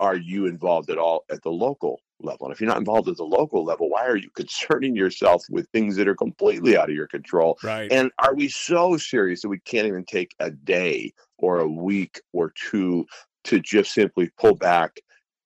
[0.00, 2.46] are you involved at all at the local level.
[2.46, 5.68] And if you're not involved at the local level, why are you concerning yourself with
[5.70, 7.58] things that are completely out of your control?
[7.62, 7.90] Right.
[7.90, 12.20] And are we so serious that we can't even take a day or a week
[12.32, 13.06] or two
[13.44, 15.00] to just simply pull back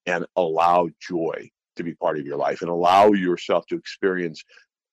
[0.06, 4.42] and allow joy to be part of your life and allow yourself to experience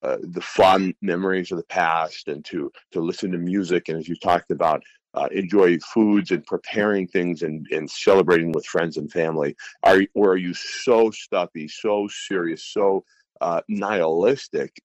[0.03, 4.07] uh, the fun memories of the past and to to listen to music and as
[4.07, 4.83] you talked about
[5.15, 9.55] uh, enjoy foods and preparing things and, and celebrating with friends and family?
[9.83, 13.03] Are or are you so stuffy, so serious, so
[13.41, 14.75] uh, nihilistic,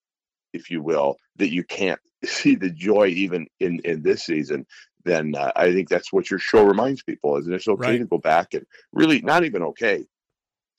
[0.52, 4.66] if you will, that you can't see the joy even in in this season?
[5.04, 7.98] Then uh, I think that's what your show reminds people is that it's okay Right.
[7.98, 10.04] to go back and really not even okay.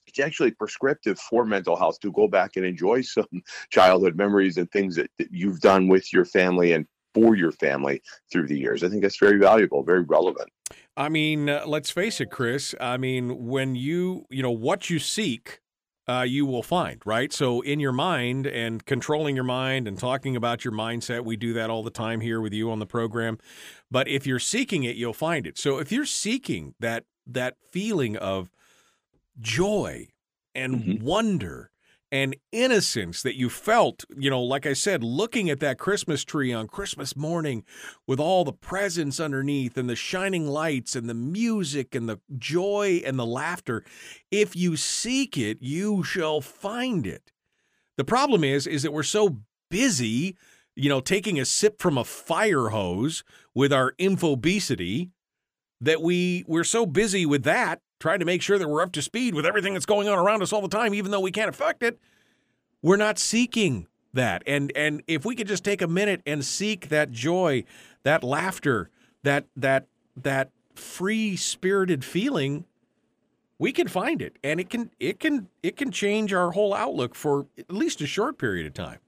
[0.07, 3.27] It's actually prescriptive for mental health to go back and enjoy some
[3.71, 8.01] childhood memories and things that, that you've done with your family and for your family
[8.31, 8.83] through the years.
[8.83, 10.49] I think that's very valuable, very relevant.
[10.95, 12.75] I mean, uh, let's face it, Chris.
[12.79, 15.61] I mean, when you, you know, what you seek,
[16.07, 17.31] uh, you will find, right?
[17.31, 21.53] So, in your mind and controlling your mind and talking about your mindset, we do
[21.53, 23.37] that all the time here with you on the program.
[23.91, 25.59] But if you're seeking it, you'll find it.
[25.59, 28.49] So, if you're seeking that that feeling of
[29.39, 30.07] joy
[30.55, 31.68] and wonder
[32.11, 36.51] and innocence that you felt, you know, like I said, looking at that Christmas tree
[36.51, 37.63] on Christmas morning
[38.07, 43.01] with all the presents underneath and the shining lights and the music and the joy
[43.05, 43.83] and the laughter.
[44.31, 47.31] If you seek it, you shall find it.
[47.97, 50.35] The problem is is that we're so busy,
[50.75, 53.23] you know, taking a sip from a fire hose
[53.53, 55.11] with our infobesity
[55.81, 59.01] that we we're so busy with that trying to make sure that we're up to
[59.01, 61.49] speed with everything that's going on around us all the time, even though we can't
[61.49, 61.99] affect it.
[62.81, 64.43] We're not seeking that.
[64.47, 67.65] And and if we could just take a minute and seek that joy,
[68.03, 68.89] that laughter,
[69.23, 72.65] that that that free spirited feeling,
[73.57, 74.37] we can find it.
[74.43, 78.07] And it can it can it can change our whole outlook for at least a
[78.07, 78.99] short period of time.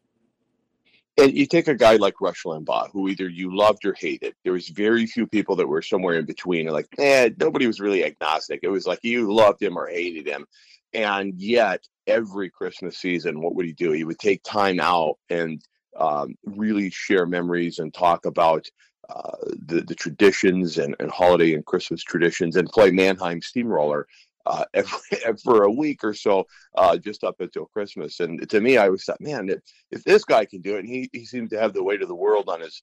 [1.22, 4.34] And you take a guy like Rush Limbaugh, who either you loved or hated.
[4.44, 6.66] There was very few people that were somewhere in between.
[6.68, 8.62] Like, eh, nobody was really agnostic.
[8.64, 10.48] It was like you loved him or hated him.
[10.94, 13.92] And yet, every Christmas season, what would he do?
[13.92, 15.62] He would take time out and
[15.96, 18.68] um, really share memories and talk about
[19.10, 24.08] uh, the the traditions and, and holiday and Christmas traditions, and play Mannheim Steamroller
[24.46, 25.00] uh, every,
[25.44, 26.46] for a week or so,
[26.76, 28.20] uh, just up until Christmas.
[28.20, 29.60] And to me, I was thought, man, if,
[29.92, 32.08] if this guy can do it, and he, he seemed to have the weight of
[32.08, 32.82] the world on his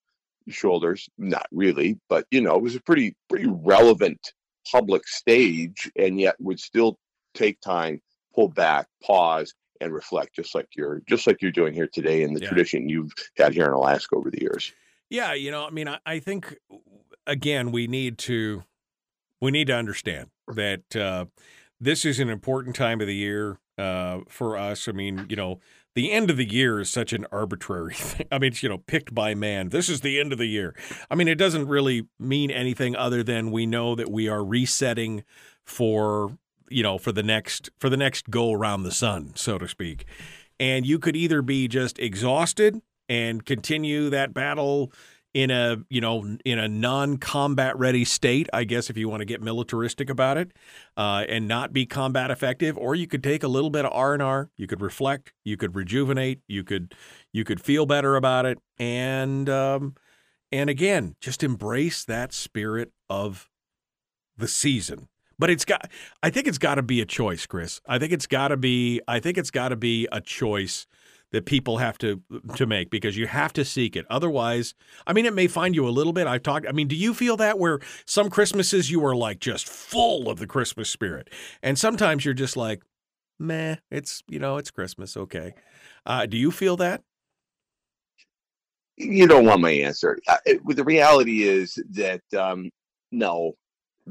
[0.48, 4.32] shoulders, not really, but you know, it was a pretty, pretty relevant
[4.70, 6.98] public stage and yet would still
[7.34, 8.00] take time,
[8.34, 12.34] pull back, pause, and reflect just like you're just like you're doing here today in
[12.34, 12.48] the yeah.
[12.48, 14.72] tradition you've had here in Alaska over the years.
[15.10, 16.56] Yeah, you know, I mean, I, I think
[17.26, 18.64] again we need to
[19.40, 21.26] we need to understand that uh,
[21.80, 24.88] this is an important time of the year uh, for us.
[24.88, 25.60] I mean, you know,
[25.94, 28.26] the end of the year is such an arbitrary thing.
[28.30, 29.70] I mean, it's, you know, picked by man.
[29.70, 30.74] This is the end of the year.
[31.10, 35.24] I mean, it doesn't really mean anything other than we know that we are resetting
[35.64, 36.38] for,
[36.68, 40.04] you know, for the next for the next go around the sun, so to speak.
[40.60, 44.92] And you could either be just exhausted and continue that battle
[45.38, 49.24] in a you know in a non-combat ready state i guess if you want to
[49.24, 50.50] get militaristic about it
[50.96, 54.50] uh, and not be combat effective or you could take a little bit of r&r
[54.56, 56.92] you could reflect you could rejuvenate you could
[57.32, 59.94] you could feel better about it and um,
[60.50, 63.48] and again just embrace that spirit of
[64.36, 65.08] the season.
[65.38, 65.88] But it's got
[66.20, 67.80] i think it's got to be a choice chris.
[67.86, 70.88] I think it's got to be i think it's got to be a choice
[71.32, 72.22] that people have to
[72.56, 74.06] to make because you have to seek it.
[74.08, 74.74] Otherwise,
[75.06, 76.26] I mean, it may find you a little bit.
[76.26, 76.66] I've talked.
[76.66, 80.38] I mean, do you feel that where some Christmases you are like just full of
[80.38, 81.28] the Christmas spirit,
[81.62, 82.82] and sometimes you're just like,
[83.38, 83.76] meh.
[83.90, 85.16] It's you know, it's Christmas.
[85.16, 85.54] Okay.
[86.06, 87.02] Uh, do you feel that?
[88.96, 90.18] You don't want my answer.
[90.26, 92.70] Uh, the reality is that um,
[93.12, 93.52] no,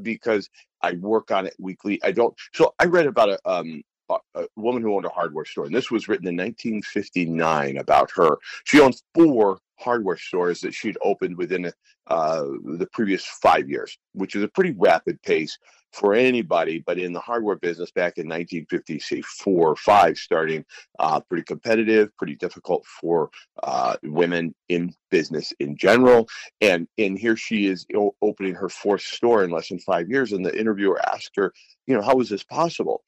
[0.01, 0.49] because
[0.81, 1.99] I work on it weekly.
[2.03, 2.33] I don't.
[2.53, 5.91] So I read about a um, a woman who owned a hardware store, and this
[5.91, 8.37] was written in 1959 about her.
[8.65, 11.71] She owned four hardware stores that she'd opened within
[12.07, 15.57] uh, the previous five years, which is a pretty rapid pace
[15.93, 16.83] for anybody.
[16.85, 20.65] But in the hardware business back in 1950, say four or five, starting
[20.99, 23.29] uh, pretty competitive, pretty difficult for
[23.63, 26.27] uh, women in business in general.
[26.61, 27.85] And and here she is
[28.21, 30.33] opening her fourth store in less than five years.
[30.33, 31.53] And the interviewer asked her,
[31.85, 33.03] you know, how was this possible?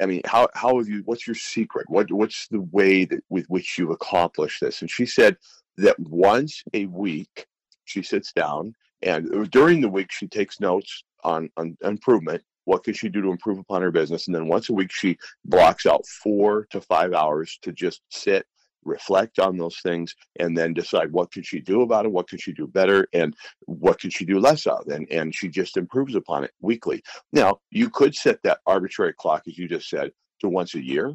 [0.00, 1.02] I mean, how how have you?
[1.04, 1.86] What's your secret?
[1.88, 4.80] What what's the way that with which you accomplish this?
[4.82, 5.36] And she said
[5.78, 7.46] that once a week
[7.84, 12.42] she sits down and uh, during the week she takes notes on, on improvement.
[12.64, 14.26] What can she do to improve upon her business?
[14.26, 18.46] And then once a week she blocks out four to five hours to just sit
[18.86, 22.38] reflect on those things and then decide what can she do about it what can
[22.38, 23.34] she do better and
[23.66, 24.86] what can she do less of?
[24.88, 27.02] And and she just improves upon it weekly.
[27.32, 31.14] Now you could set that arbitrary clock as you just said to once a year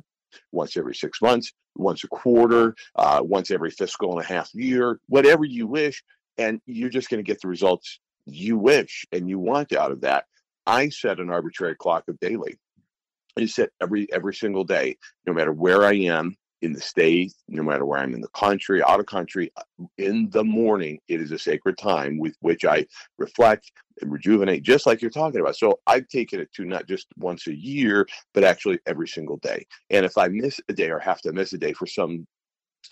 [0.52, 5.00] once every six months once a quarter uh, once every fiscal and a half year
[5.08, 6.04] whatever you wish
[6.38, 10.02] and you're just going to get the results you wish and you want out of
[10.02, 10.26] that.
[10.66, 12.58] I set an arbitrary clock of daily.
[13.38, 17.64] I set every every single day, no matter where I am, in the state, no
[17.64, 19.52] matter where I'm in the country, out of country,
[19.98, 22.86] in the morning, it is a sacred time with which I
[23.18, 23.72] reflect
[24.02, 25.56] and rejuvenate, just like you're talking about.
[25.56, 29.66] So I've taken it to not just once a year, but actually every single day.
[29.90, 32.28] And if I miss a day or have to miss a day for some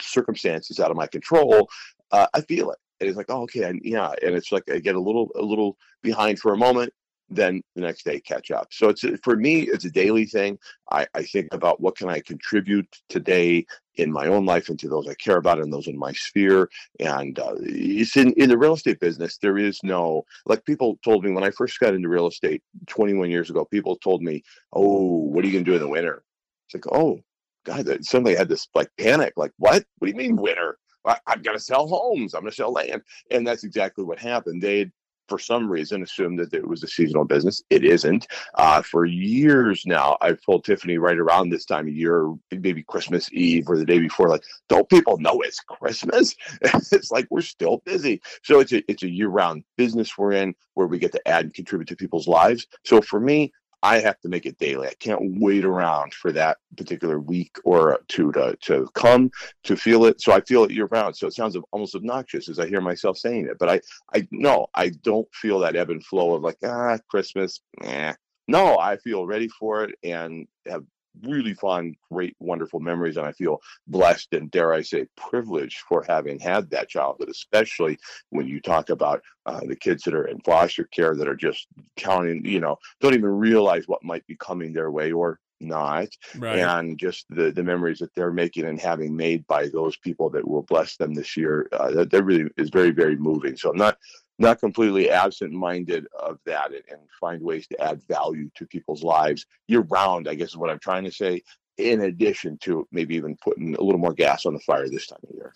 [0.02, 1.70] circumstances out of my control,
[2.12, 2.78] uh, I feel it.
[3.00, 5.42] And it's like, oh, okay, and yeah, and it's like I get a little, a
[5.42, 6.92] little behind for a moment,
[7.30, 8.68] then the next day catch up.
[8.72, 10.58] So it's for me, it's a daily thing.
[10.92, 13.66] I, I think about what can I contribute today
[13.96, 16.70] in my own life and to those I care about and those in my sphere.
[17.00, 21.24] And uh, it's in, in the real estate business, there is no, like people told
[21.24, 24.44] me when I first got into real estate 21 years ago, people told me,
[24.74, 26.24] oh, what are you going to do in the winter?
[26.68, 27.20] It's like, oh,
[27.66, 29.84] God, suddenly I had this like panic, like, what?
[29.98, 30.78] What do you mean winter?
[31.06, 32.34] I, I'm going to sell homes.
[32.34, 33.02] I'm going to sell land.
[33.32, 34.62] And that's exactly what happened.
[34.62, 34.92] They
[35.30, 37.64] for some reason assumed that it was a seasonal business.
[37.70, 38.28] It isn't.
[38.56, 43.30] Uh, for years now, I've told Tiffany right around this time of year, maybe Christmas
[43.32, 46.36] Eve or the day before, like, don't people know it's Christmas?
[46.62, 48.22] it's like we're still busy.
[48.44, 51.46] So it's a it's a year round business we're in where we get to add
[51.46, 52.66] and contribute to people's lives.
[52.84, 53.52] So for me,
[53.82, 54.88] I have to make it daily.
[54.88, 59.32] I can't wait around for that particular week or two to, to come
[59.64, 60.22] to feel it.
[60.22, 61.16] So I feel it year round.
[61.16, 63.82] So it sounds almost obnoxious as I hear myself saying it, but I,
[64.14, 67.62] I no, I don't feel that ebb and flow of like, ah, Christmas.
[67.84, 68.14] Eh.
[68.48, 70.84] No, I feel ready for it and have
[71.24, 73.18] really fond, great, wonderful memories.
[73.18, 77.98] And I feel blessed and, dare I say, privileged for having had that childhood, especially
[78.30, 81.68] when you talk about uh, the kids that are in foster care that are just
[81.96, 86.60] counting, you know, don't even realize what might be coming their way or not Right.
[86.60, 90.48] and just the the memories that they're making and having made by those people that
[90.48, 93.78] will bless them this year uh, that, that really is very very moving so i'm
[93.78, 93.98] not
[94.40, 96.84] not completely absent minded of that and,
[97.20, 100.80] find ways to add value to people's lives year round i guess is what i'm
[100.80, 101.42] trying to say
[101.78, 105.20] in addition to maybe even putting a little more gas on the fire this time
[105.28, 105.54] of year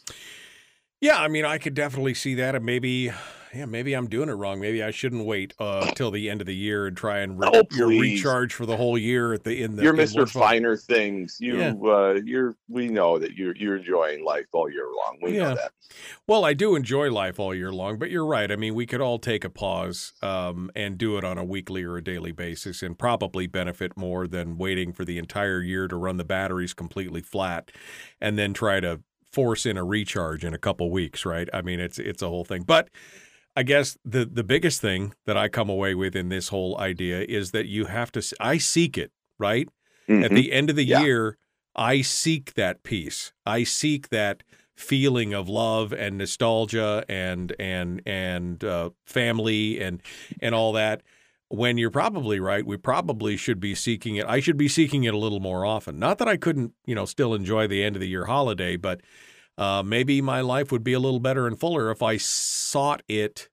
[1.04, 3.12] Yeah, I mean, I could definitely see that, and maybe,
[3.54, 4.62] yeah, maybe I'm doing it wrong.
[4.62, 7.50] Maybe I shouldn't wait uh, till the end of the year and try and re-
[7.54, 9.84] Oh, your recharge for the whole year at the in the.
[9.84, 11.74] you're mr finer things you Yeah.
[11.92, 15.50] uh you're we know that you're you're enjoying life all year long we Yeah.
[15.50, 15.72] know that
[16.26, 18.50] Well, I do enjoy life all year long, but you're right.
[18.50, 21.84] I mean, we could all take a pause um, and do it on a weekly
[21.84, 25.98] or a daily basis, and probably benefit more than waiting for the entire year to
[25.98, 27.72] run the batteries completely flat,
[28.22, 29.02] and then try to
[29.34, 31.26] force in a recharge in a couple weeks.
[31.26, 31.50] Right?
[31.54, 32.90] I mean, it's it's a whole thing, but.
[33.56, 37.22] I guess the the biggest thing that I come away with in this whole idea
[37.22, 38.36] is that you have to.
[38.40, 39.70] I seek it right
[40.10, 40.36] at Mhm.
[40.36, 41.04] the end of the Yeah.
[41.04, 41.38] year.
[41.76, 43.32] I seek that peace.
[43.46, 44.42] I seek that
[44.76, 50.02] feeling of love and nostalgia and and and uh, family and
[50.42, 51.04] and all that.
[51.54, 54.26] When you're probably right, we probably should be seeking it.
[54.26, 56.00] I should be seeking it a little more often.
[56.00, 59.02] Not that I couldn't, you know, still enjoy the end of the year holiday, but
[59.60, 63.50] uh, maybe my life would be a little better and fuller if I sought it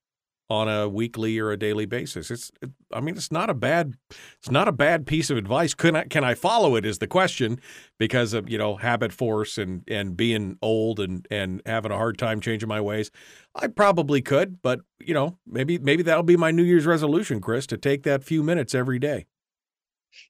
[0.51, 2.31] on a weekly or a daily basis.
[2.31, 3.95] It's, it, I mean, it's not a bad,
[4.39, 5.75] it's not a bad piece of advice.
[5.75, 6.85] Can I, can I follow it?
[6.85, 7.61] Is the question,
[7.99, 12.19] because of you know habit force and and being old and and having a hard
[12.19, 13.11] time changing my ways.
[13.55, 17.67] I probably could, but you know, maybe maybe that'll be my New Year's resolution, Chris,
[17.69, 19.27] to take that few minutes every day.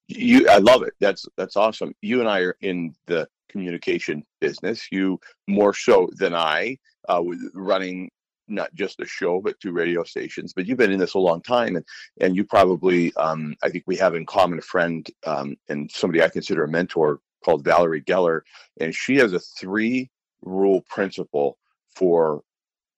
[0.08, 4.86] you i love it that's that's awesome you and i are in the communication business
[4.90, 5.18] you
[5.48, 6.76] more so than i
[7.08, 7.22] uh,
[7.54, 8.10] running
[8.50, 10.52] not just a show but two radio stations.
[10.52, 11.84] But you've been in this a long time and
[12.20, 16.22] and you probably um, i think we have in common a friend um, and somebody
[16.22, 18.42] i consider a mentor called valerie geller
[18.80, 20.10] and she has a three
[20.42, 21.58] rule principle
[21.94, 22.42] for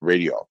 [0.01, 0.47] radio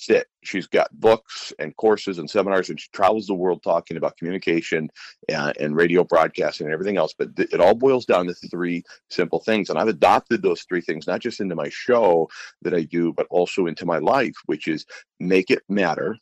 [0.00, 0.26] sit.
[0.42, 4.88] She's got books and courses and seminars, and she travels the world talking about communication
[5.28, 7.14] and, and radio broadcasting and everything else.
[7.16, 9.70] But th- it all boils down to three simple things.
[9.70, 12.28] And I've adopted those three things, not just into my show
[12.62, 14.86] that I do, but also into my life, which is
[15.18, 16.16] make it matter.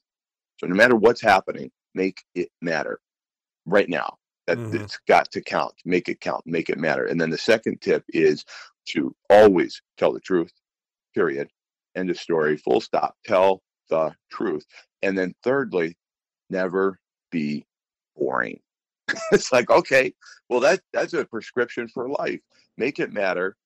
[0.58, 3.00] So no matter what's happening, make it matter
[3.66, 4.16] right now.
[4.46, 4.74] That Mhm.
[4.82, 5.74] it's got to count.
[5.84, 6.46] Make it count.
[6.46, 7.04] Make it matter.
[7.06, 8.44] And then the second tip is
[8.86, 10.52] to always tell the truth.
[11.14, 11.50] Period.
[11.94, 12.56] End of story.
[12.56, 13.14] Full stop.
[13.26, 14.64] Tell the truth.
[15.02, 15.96] And then thirdly,
[16.50, 16.98] never
[17.30, 17.66] be
[18.16, 18.60] boring.
[19.32, 20.12] it's like okay,
[20.48, 22.40] well that that's a prescription for life.
[22.76, 23.56] Make it matter.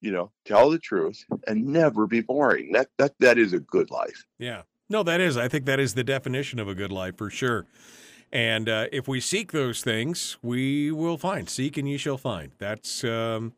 [0.00, 2.72] You know, tell the truth and never be boring.
[2.72, 4.24] That that that is a good life.
[4.38, 4.62] Yeah.
[4.88, 5.36] No, that is.
[5.36, 7.66] I think that is the definition of a good life for sure.
[8.30, 11.48] And uh, if we seek those things, we will find.
[11.48, 12.52] Seek and ye shall find.
[12.58, 13.52] That's um,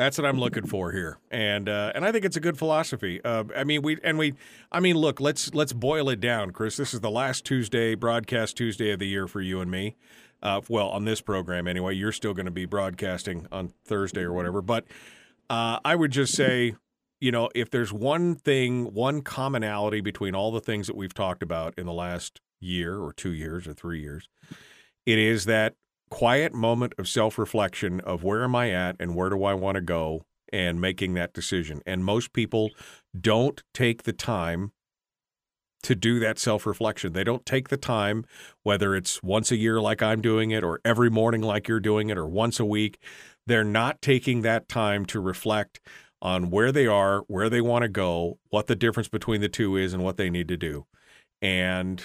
[0.00, 1.18] that's what I'm looking for here.
[1.30, 3.20] And uh, and I think it's a good philosophy.
[3.22, 4.32] Uh, I mean, we and we.
[4.72, 5.20] I mean, look.
[5.20, 6.78] Let's let's boil it down, Chris.
[6.78, 9.96] This is the last Tuesday, broadcast Tuesday of the year for you and me.
[10.42, 11.94] Uh, well, on this program anyway.
[11.94, 14.62] You're still going to be broadcasting on Thursday or whatever.
[14.62, 14.86] But
[15.50, 16.76] uh, I would just say
[17.20, 21.42] you know, if there's one thing, one commonality between all the things that we've talked
[21.42, 24.30] about in the last year or two years or three years,
[25.04, 25.74] it is that
[26.10, 29.76] quiet moment of self reflection of where am I at and where do I want
[29.76, 31.80] to go and making that decision.
[31.86, 32.70] And most people
[33.18, 34.72] don't take the time
[35.82, 37.12] to do that self reflection.
[37.12, 38.24] They don't take the time,
[38.62, 42.10] whether it's once a year like I'm doing it, or every morning like you're doing
[42.10, 42.98] it, or once a week.
[43.46, 45.80] They're not taking that time to reflect
[46.22, 49.76] on where they are, where they want to go, what the difference between the two
[49.76, 50.86] is, and what they need to do.
[51.40, 52.04] And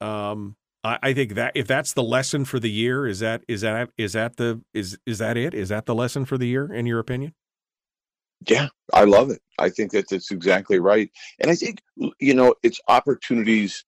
[0.00, 3.62] um, I, I think that if that's the lesson for the year, is that is
[3.62, 5.54] that is that the is is that it?
[5.54, 7.34] Is that the lesson for the year, in your opinion?
[8.46, 9.42] Yeah, I love it.
[9.58, 11.10] I think that that's exactly right.
[11.40, 11.80] And I think,
[12.20, 13.84] you know, it's opportunities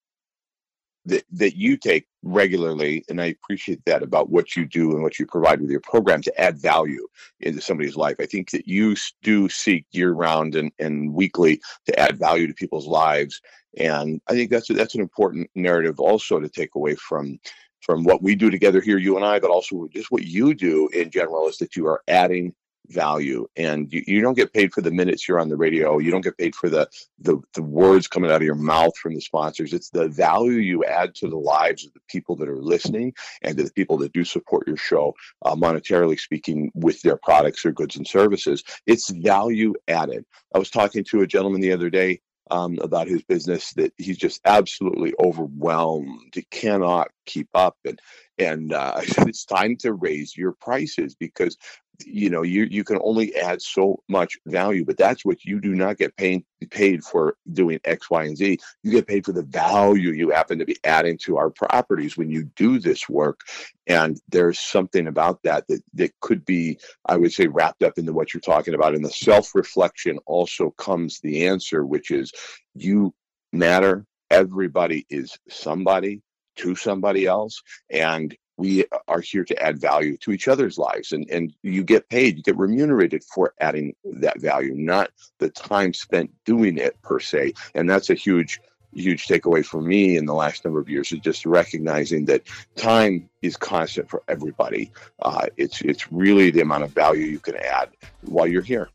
[1.06, 3.04] that, that you take regularly.
[3.08, 6.22] And I appreciate that about what you do and what you provide with your program
[6.22, 7.06] to add value
[7.40, 8.16] into somebody's life.
[8.20, 12.54] I think that you do seek year round and, and weekly to add value to
[12.54, 13.40] people's lives.
[13.78, 17.38] And I think that's, that's an important narrative also to take away from
[17.80, 20.88] from what we do together here, you and I, but also just what you do
[20.88, 22.54] in general is that you are adding
[22.90, 25.98] value and you, you don't get paid for the minutes you're on the radio.
[25.98, 26.88] You don't get paid for the,
[27.18, 29.72] the the words coming out of your mouth from the sponsors.
[29.72, 33.56] It's the value you add to the lives of the people that are listening and
[33.56, 35.14] to the people that do support your show
[35.44, 38.62] uh, monetarily speaking with their products or goods and services.
[38.86, 40.24] It's value added.
[40.54, 44.18] I was talking to a gentleman the other day um, about his business that he's
[44.18, 46.32] just absolutely overwhelmed.
[46.34, 48.00] He cannot keep up, and
[48.38, 51.56] and uh, it's time to raise your prices because
[52.06, 55.74] you know you you can only add so much value but that's what you do
[55.74, 58.58] not get paid paid for doing x y and z.
[58.82, 62.30] You get paid for the value you happen to be adding to our properties when
[62.30, 63.40] you do this work.
[63.86, 68.12] And there's something about that that that could be i would say wrapped up into
[68.12, 68.94] what you're talking about.
[68.94, 72.32] And the self reflection also comes the answer which is
[72.74, 73.14] you
[73.52, 74.04] matter.
[74.30, 76.22] Everybody is somebody
[76.56, 77.62] to somebody else.
[77.90, 81.12] And we are here to add value to each other's lives.
[81.12, 85.94] And, and you get paid you get remunerated for adding that value not the time
[85.94, 87.54] spent doing it per se.
[87.74, 88.60] And that's a huge
[88.92, 92.42] huge takeaway for me in the last number of years is just recognizing that
[92.76, 94.92] time is constant for everybody.
[95.22, 97.88] Uh, it's it's really the amount of value you can add
[98.22, 98.90] while you're here.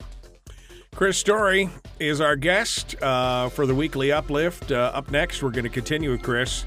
[0.93, 1.69] Chris Story
[1.99, 4.71] is our guest uh, for the weekly uplift.
[4.71, 6.65] Uh, up next, we're going to continue with Chris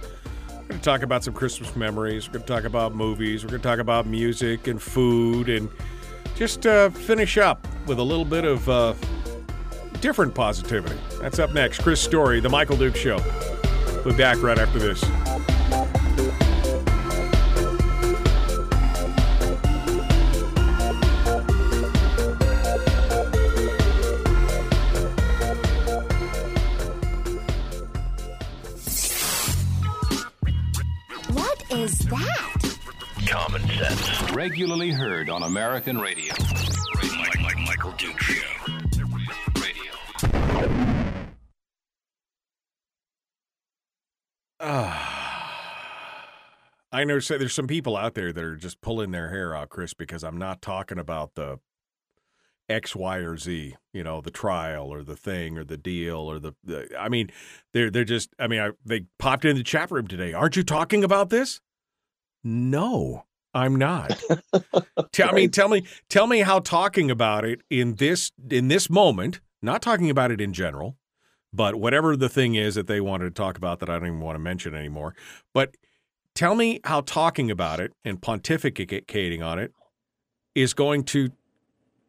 [0.69, 2.29] we're going to talk about some Christmas memories.
[2.29, 3.43] We're going to talk about movies.
[3.43, 5.71] We're going to talk about music and food and
[6.37, 8.93] just uh, finish up with a little bit of uh,
[10.03, 10.99] different positivity.
[11.23, 11.81] That's up next.
[11.81, 13.19] Chris Story, The Michael Duke Show.
[14.05, 15.03] We'll be back right after this.
[34.59, 36.35] Regularly heard on American radio.
[37.17, 38.43] Mike, Mike, Michael Duke Show.
[39.55, 39.93] Radio.
[46.91, 49.69] I know so there's some people out there that are just pulling their hair out,
[49.69, 51.61] Chris, because I'm not talking about the
[52.69, 56.41] X, Y, or Z, you know, the trial or the thing or the deal or
[56.41, 57.31] the, the I mean,
[57.73, 60.33] they're they're just I mean, I, they popped in the chat room today.
[60.33, 61.61] Aren't you talking about this?
[62.43, 63.23] No,
[63.55, 64.23] I'm not.
[65.13, 69.41] tell me, tell me, tell me how talking about it in this in this moment,
[69.63, 70.97] not talking about it in general,
[71.53, 74.21] but whatever the thing is that they wanted to talk about that I don't even
[74.21, 75.15] want to mention anymore.
[75.55, 75.77] But
[76.35, 79.73] tell me how talking about it and pontificating on it
[80.55, 81.31] is going to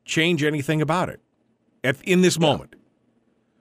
[0.05, 1.21] change anything about it
[1.83, 2.75] at, in this moment.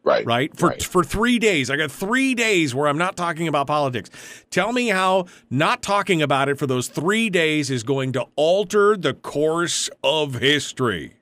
[0.09, 0.27] Right.
[0.27, 0.57] Right.
[0.57, 0.83] For right.
[0.83, 1.71] for three days.
[1.71, 4.11] I got three days where I'm not talking about politics.
[4.51, 8.97] Tell me how not talking about it for those three days is going to alter
[8.97, 11.15] the course of history.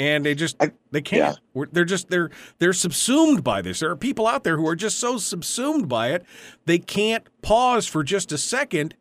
[0.00, 0.58] And they just
[0.90, 1.38] they can't.
[1.54, 1.64] Yeah.
[1.72, 3.80] They're just they're they're subsumed by this.
[3.80, 6.24] There are people out there who are just so subsumed by it
[6.66, 8.94] they can't pause for just a second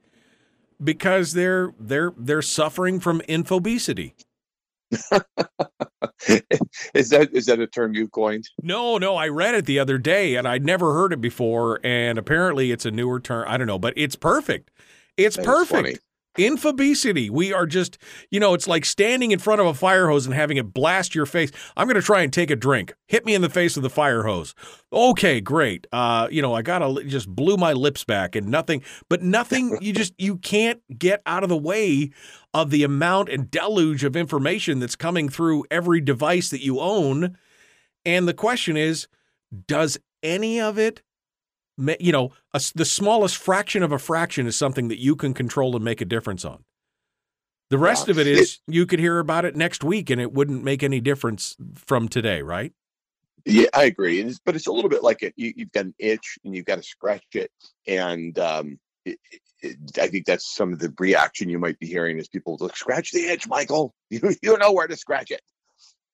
[0.84, 4.14] because they're they're they're suffering from infobesity.
[6.94, 8.50] is that is that a term you coined?
[8.62, 9.16] No, no.
[9.16, 12.86] I read it the other day and I'd never heard it before, and apparently it's
[12.86, 13.46] a newer term.
[13.48, 14.72] I don't know, but it's perfect.
[15.18, 16.02] It's perfect.
[16.38, 17.32] Infobesity.
[17.32, 17.98] We are just,
[18.30, 21.16] you know, it's like standing in front of a fire hose and having it blast
[21.16, 21.52] your face.
[21.76, 22.94] I'm going to try and take a drink.
[23.08, 24.54] Hit me in the face with the fire hose.
[24.94, 25.88] Okay, great.
[25.92, 29.80] Uh, you know, I got to just blew my lips back and nothing, but nothing,
[29.82, 32.12] you just, you can't get out of the way
[32.58, 37.38] of the amount and deluge of information that's coming through every device that you own.
[38.04, 39.08] And the question is,
[39.68, 41.04] does any of it
[42.00, 45.76] you know, a, the smallest fraction of a fraction is something that you can control
[45.76, 46.64] and make a difference on.
[47.70, 48.14] The rest yeah.
[48.14, 51.00] of it is you could hear about it next week and it wouldn't make any
[51.00, 52.74] difference from today, right?
[53.46, 54.22] Yeah, I agree.
[54.22, 55.36] It's, but it's a little bit like it.
[55.38, 57.52] You, have got an itch and you've got to scratch it.
[57.86, 59.20] And um, it,
[59.64, 63.12] I think that's some of the reaction you might be hearing is people look, scratch
[63.12, 63.94] the itch, Michael.
[64.10, 65.42] You, you know where to scratch it.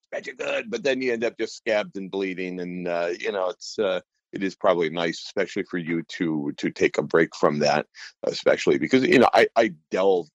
[0.07, 0.71] Scratch it good.
[0.71, 2.59] But then you end up just scabbed and bleeding.
[2.59, 4.01] And, uh, you know, it's, uh,
[4.33, 7.85] it is probably nice, especially for you to to take a break from that,
[8.23, 10.27] especially because you know I I delve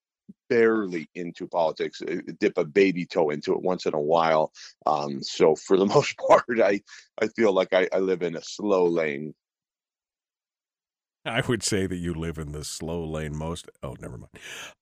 [0.49, 4.53] barely into politics, uh, dip a baby toe into it once in a while.
[4.87, 6.81] Um, so for the most part, I
[7.21, 9.35] I feel like I, I live in a slow lane.
[11.39, 13.69] I would say that you live in the slow lane most.
[13.83, 14.33] Oh, never mind.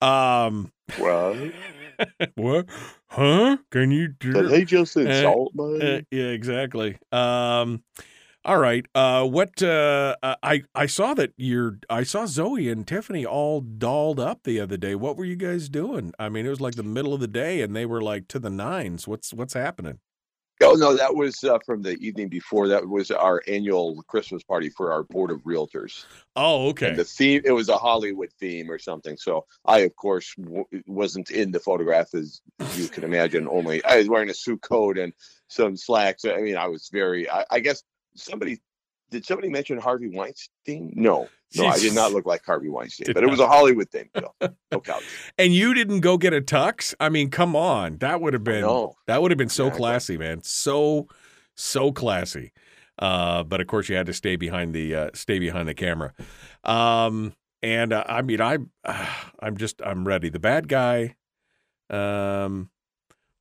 [0.00, 1.50] Um, well,
[2.34, 2.66] what?
[3.08, 3.58] Huh?
[3.70, 4.08] Can you?
[4.08, 5.96] Do, Did they just insult uh, me?
[5.96, 6.98] uh, yeah, exactly.
[7.10, 7.82] Um,
[8.44, 8.86] all right.
[8.94, 9.60] Uh, what?
[9.60, 11.78] Uh, uh, I I saw that you're.
[11.90, 14.94] I saw Zoe and Tiffany all dolled up the other day.
[14.94, 16.12] What were you guys doing?
[16.18, 18.38] I mean, it was like the middle of the day, and they were like to
[18.38, 19.08] the nines.
[19.08, 19.98] What's What's happening?
[20.66, 22.68] Oh no, that was uh, from the evening before.
[22.68, 26.04] That was our annual Christmas party for our board of realtors.
[26.34, 26.88] Oh, okay.
[26.88, 29.16] And the theme it was a Hollywood theme or something.
[29.16, 32.40] So I, of course, w- wasn't in the photograph as
[32.76, 33.48] you can imagine.
[33.48, 35.12] Only I was wearing a suit coat and
[35.48, 36.24] some slacks.
[36.24, 37.30] I mean, I was very.
[37.30, 37.82] I, I guess
[38.16, 38.60] somebody
[39.16, 40.92] did somebody mention Harvey Weinstein?
[40.94, 44.10] No, no, I did not look like Harvey Weinstein, but it was a Hollywood thing.
[44.14, 44.32] So,
[44.70, 45.04] no couch.
[45.38, 46.94] And you didn't go get a tux?
[47.00, 47.96] I mean, come on.
[47.98, 48.62] That would have been
[49.06, 49.78] that would have been so Exactly.
[49.78, 50.42] classy, man.
[50.42, 51.08] So
[51.54, 52.52] so classy.
[52.98, 56.12] Uh, but of course you had to stay behind the uh, stay behind the camera.
[56.64, 58.58] Um, and uh, I mean I
[59.40, 60.28] I'm just I'm ready.
[60.28, 61.16] The bad guy
[61.88, 62.68] um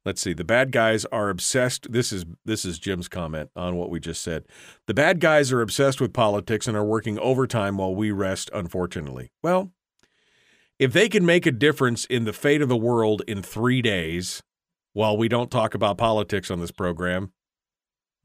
[0.05, 0.33] let's see.
[0.33, 1.91] The bad guys are obsessed.
[1.91, 4.45] This is this is Jim's comment on what we just said.
[4.85, 9.31] The bad guys are obsessed with politics and are working overtime while we rest unfortunately.
[9.43, 9.71] Well,
[10.77, 14.43] if they can make a difference in the fate of the world in three days
[14.93, 17.31] while we don't talk about politics on this program,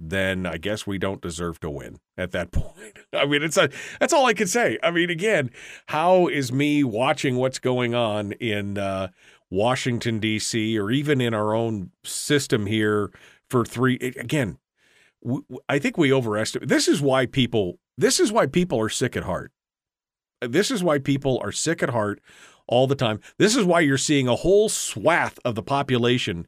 [0.00, 2.98] then I guess we don't deserve to win at that point.
[3.12, 3.68] I mean, it's a,
[4.00, 4.78] that's all I can say.
[4.82, 5.50] I mean, again,
[5.86, 9.08] how is me watching what's going on in uh,
[9.50, 13.10] Washington, D.C., or even in our own system here
[13.48, 13.96] for three?
[13.96, 14.58] Again,
[15.68, 16.68] I think we overestimate.
[16.68, 17.78] This is why people.
[17.98, 19.52] This is why people are sick at heart.
[20.40, 22.20] This is why people are sick at heart
[22.66, 23.20] all the time.
[23.36, 26.46] This is why you're seeing a whole swath of the population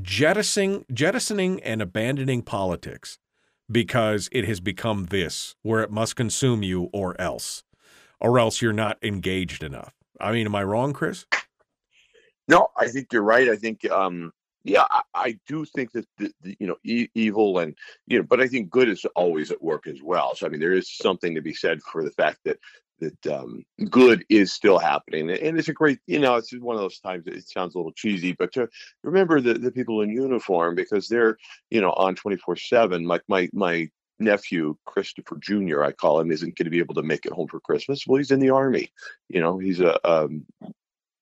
[0.00, 3.18] jettisoning, jettisoning and abandoning politics
[3.70, 7.62] because it has become this, where it must consume you or else,
[8.20, 9.94] or else you're not engaged enough.
[10.20, 11.26] I mean, am I wrong, Chris?
[12.48, 13.48] No, I think you're right.
[13.48, 14.32] I think, um,
[14.64, 17.76] yeah, I, I do think that the, the, you know e- evil and
[18.06, 20.34] you know, but I think good is always at work as well.
[20.34, 22.58] So I mean, there is something to be said for the fact that
[23.00, 26.82] that um, good is still happening, and it's a great, you know, it's one of
[26.82, 27.26] those times.
[27.26, 28.68] It sounds a little cheesy, but to
[29.04, 31.36] remember the the people in uniform because they're
[31.70, 33.04] you know on twenty four seven.
[33.04, 33.88] Like my my
[34.18, 35.84] nephew Christopher Jr.
[35.84, 38.06] I call him isn't going to be able to make it home for Christmas.
[38.06, 38.92] Well, he's in the army.
[39.28, 40.44] You know, he's a um,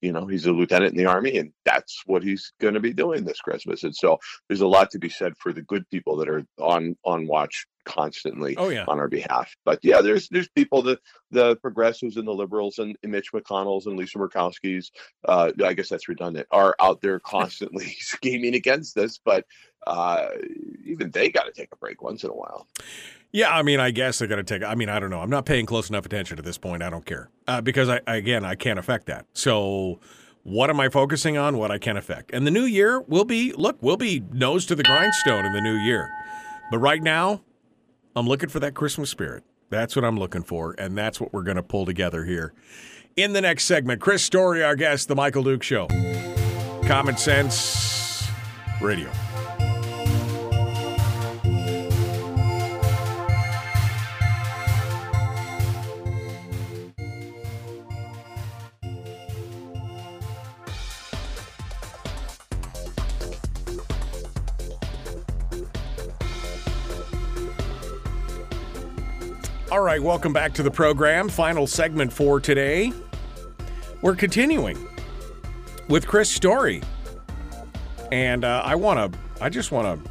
[0.02, 2.93] you know he's a lieutenant in the army and that's what he's going to be
[2.93, 3.82] doing this christmas.
[3.85, 4.18] And so
[4.48, 7.66] there's a lot to be said for the good people that are on on watch
[7.85, 8.85] constantly Oh, yeah.
[8.89, 9.55] on our behalf.
[9.64, 10.98] But yeah there's there's people the
[11.31, 14.90] the progressives and the liberals and mitch mcconnell's and lisa murkowski's
[15.24, 19.44] uh i guess that's redundant are out there constantly scheming against this but
[19.86, 20.28] uh
[20.85, 22.66] even they got to take a break once in a while
[23.36, 24.66] Yeah, I mean, I guess they're going to take.
[24.66, 25.20] I mean, I don't know.
[25.20, 26.82] I'm not paying close enough attention at this point.
[26.82, 29.26] I don't care uh, because I again I can't affect that.
[29.34, 30.00] So,
[30.42, 31.58] what am I focusing on?
[31.58, 32.30] What I can affect.
[32.32, 35.60] And the new year will be look, we'll be nose to the grindstone in the
[35.60, 36.08] new year.
[36.70, 37.42] But right now,
[38.16, 39.44] I'm looking for that Christmas spirit.
[39.68, 42.54] That's what I'm looking for, and that's what we're going to pull together here
[43.16, 44.00] in the next segment.
[44.00, 45.88] Chris Story, our guest, the Michael Duke Show,
[46.86, 48.30] Common Sense
[48.80, 49.10] Radio.
[69.77, 71.28] All right, welcome back to the program.
[71.28, 72.94] Final segment for today.
[74.01, 74.89] We're continuing
[75.90, 76.82] with Chris Story.
[78.11, 80.11] And uh, I want to, I just want to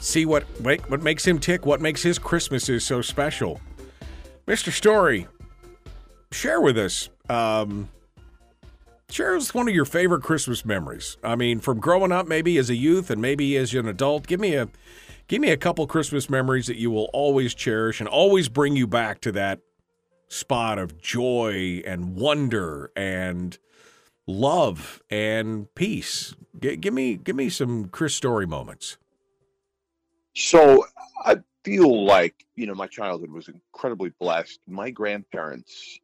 [0.00, 3.58] see what, make, what makes him tick, what makes his Christmases so special.
[4.46, 4.70] Mr.
[4.70, 5.26] Story,
[6.30, 7.88] share with us, um,
[9.08, 11.16] share with one of your favorite Christmas memories.
[11.24, 14.26] I mean, from growing up, maybe as a youth and maybe as an adult.
[14.26, 14.68] Give me a,
[15.28, 18.86] give me a couple Christmas memories that you will always cherish and always bring you
[18.86, 19.60] back to that
[20.28, 23.58] spot of joy and wonder and
[24.26, 26.34] love and peace.
[26.60, 28.96] G- give me give me some Chris Story moments.
[30.34, 30.86] So
[31.24, 34.60] I feel like you know my childhood was incredibly blessed.
[34.66, 35.98] My grandparents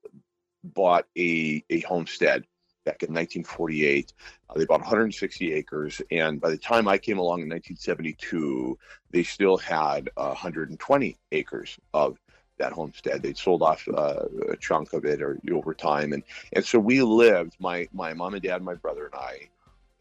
[0.62, 2.44] bought a a homestead
[2.88, 4.14] back in 1948.
[4.48, 8.78] Uh, they bought 160 acres, and by the time I came along in 1972,
[9.10, 12.18] they still had 120 acres of
[12.56, 13.22] that homestead.
[13.22, 16.22] They'd sold off uh, a chunk of it or over time, and
[16.54, 17.56] and so we lived.
[17.60, 19.48] My my mom and dad, my brother and I,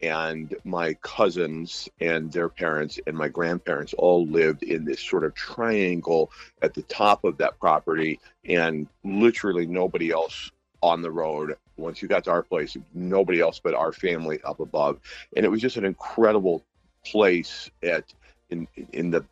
[0.00, 5.34] and my cousins and their parents and my grandparents all lived in this sort of
[5.34, 6.30] triangle
[6.62, 10.50] at the top of that property, and literally nobody else
[10.82, 11.54] on the road.
[11.78, 14.98] Once you got to our place, nobody else but our family up above,
[15.36, 16.64] and it was just an incredible
[17.04, 18.04] place at
[18.50, 19.24] in in the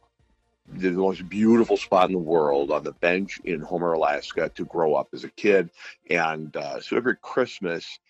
[0.74, 4.94] the most beautiful spot in the world on the bench in Homer, Alaska, to grow
[4.94, 5.70] up as a kid.
[6.10, 8.00] And uh, so every Christmas,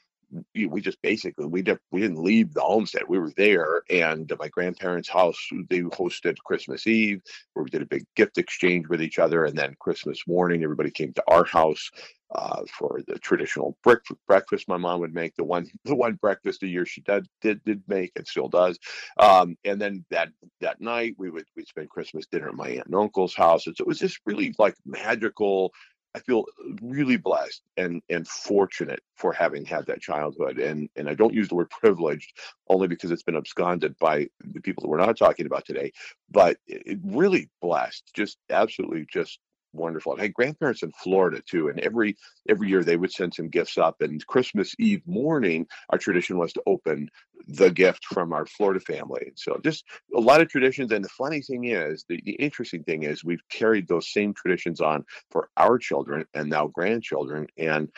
[0.55, 3.03] we, we just basically we did we didn't leave the homestead.
[3.09, 5.39] We were there, and my grandparents' house
[5.71, 7.21] they hosted Christmas Eve,
[7.53, 10.91] where we did a big gift exchange with each other, and then Christmas morning everybody
[10.91, 11.91] came to our house
[12.35, 16.63] uh, for the traditional brick breakfast my mom would make the one the one breakfast
[16.63, 18.79] a year she did did, did make and still does
[19.19, 20.29] um, and then that
[20.61, 23.77] that night we would we'd spend christmas dinner at my aunt and uncle's house and
[23.77, 25.73] so it was just really like magical
[26.15, 26.47] I feel
[26.81, 30.59] really blessed and and fortunate for having had that childhood.
[30.59, 32.33] And and I don't use the word privileged
[32.69, 35.93] only because it's been absconded by the people that we're not talking about today.
[36.31, 39.41] But it really blessed, just absolutely just
[39.77, 40.17] wonderful.
[40.19, 42.17] I had grandparents in Florida too, and every
[42.49, 44.01] every year they would send some gifts up.
[44.01, 47.09] And Christmas Eve morning, our tradition was to open
[47.47, 49.33] the gift from our Florida family.
[49.37, 49.85] So just
[50.15, 50.91] a lot of traditions.
[50.93, 54.81] And the funny thing is, the, the interesting thing is, we've carried those same traditions
[54.81, 57.47] on for our children and now grandchildren.
[57.57, 57.89] And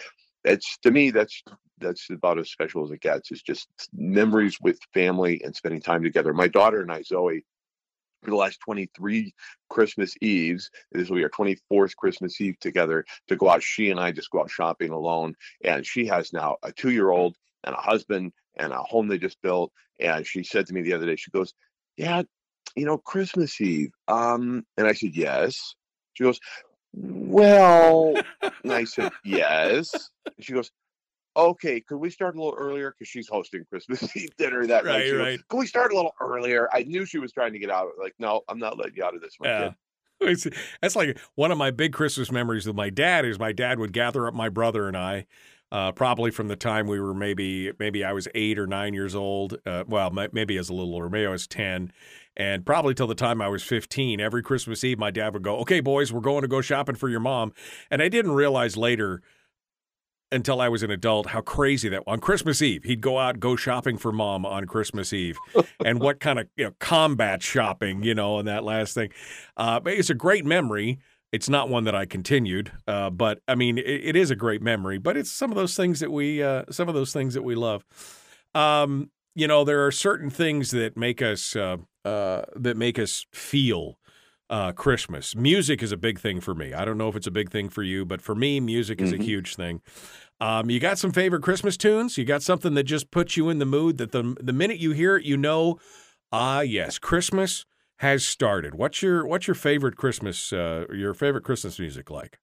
[0.45, 1.43] it's to me, that's
[1.81, 3.31] that's about as special as it gets.
[3.31, 6.33] It's just memories with family and spending time together.
[6.33, 7.45] My daughter and I, Zoe,
[8.23, 9.32] for the last 23
[9.69, 10.70] Christmas Eves.
[10.93, 13.62] This will be our 24th Christmas Eve together to go out.
[13.62, 15.35] She and I just go out shopping alone.
[15.65, 19.19] And she has now a two year old and a husband and a home they
[19.19, 19.73] just built.
[20.01, 21.55] And she said to me the other day, she goes,
[21.97, 22.23] Yeah,
[22.77, 23.90] you know, Christmas Eve.
[24.07, 25.74] Um, and I said, Yes.
[26.15, 26.40] She goes,
[26.93, 28.15] Well,
[28.65, 29.90] and I said, Yes.
[30.24, 30.70] And she goes,
[31.37, 32.95] okay, could we start a little earlier?
[32.97, 35.07] Because she's hosting Christmas Eve dinner that right, night.
[35.07, 35.49] She right.
[35.49, 36.69] Can we start a little earlier?
[36.73, 37.89] I knew she was trying to get out.
[38.01, 39.69] Like, no, I'm not letting you out of this, my yeah.
[39.69, 39.75] kid.
[40.83, 43.93] That's like one of my big Christmas memories with my dad is my dad would
[43.93, 45.27] gather up my brother and I,
[45.71, 49.15] uh, probably from the time we were maybe maybe I was eight or nine years
[49.15, 49.59] old.
[49.67, 51.93] Uh, well, maybe as a little older, maybe I was ten,
[52.37, 54.19] and probably till the time I was fifteen.
[54.19, 57.11] Every Christmas Eve, my dad would go, "Okay, boys, we're going to go shopping for
[57.11, 57.53] your mom,"
[57.91, 59.21] and I didn't realize later
[60.31, 63.57] until I was an adult how crazy that on Christmas Eve he'd go out go
[63.57, 65.39] shopping for mom on Christmas Eve,
[65.85, 69.11] and what kind of you know combat shopping you know and that last thing.
[69.57, 70.99] Uh, but it's a great memory.
[71.31, 74.63] It's not one that I continued, uh, but I mean it, it is a great
[74.63, 74.99] memory.
[74.99, 77.55] But it's some of those things that we uh, some of those things that we
[77.55, 77.85] love.
[78.55, 83.27] Um, you know, there are certain things that make us uh, uh, that make us
[83.33, 83.99] feel
[84.51, 85.37] uh, Christmas.
[85.37, 86.73] Music is a big thing for me.
[86.73, 89.12] I don't know if it's a big thing for you, but for me, music is
[89.12, 89.15] Mhm.
[89.15, 89.83] a huge thing.
[90.41, 92.19] Um, you got some favorite Christmas tunes?
[92.19, 94.93] You got something that just puts you in the mood that the the minute you
[94.93, 95.79] hear it, you know,
[96.33, 97.66] ah, yes, Christmas
[97.99, 98.75] has started.
[98.77, 102.39] What's your what's your favorite Christmas uh, your favorite Christmas music like?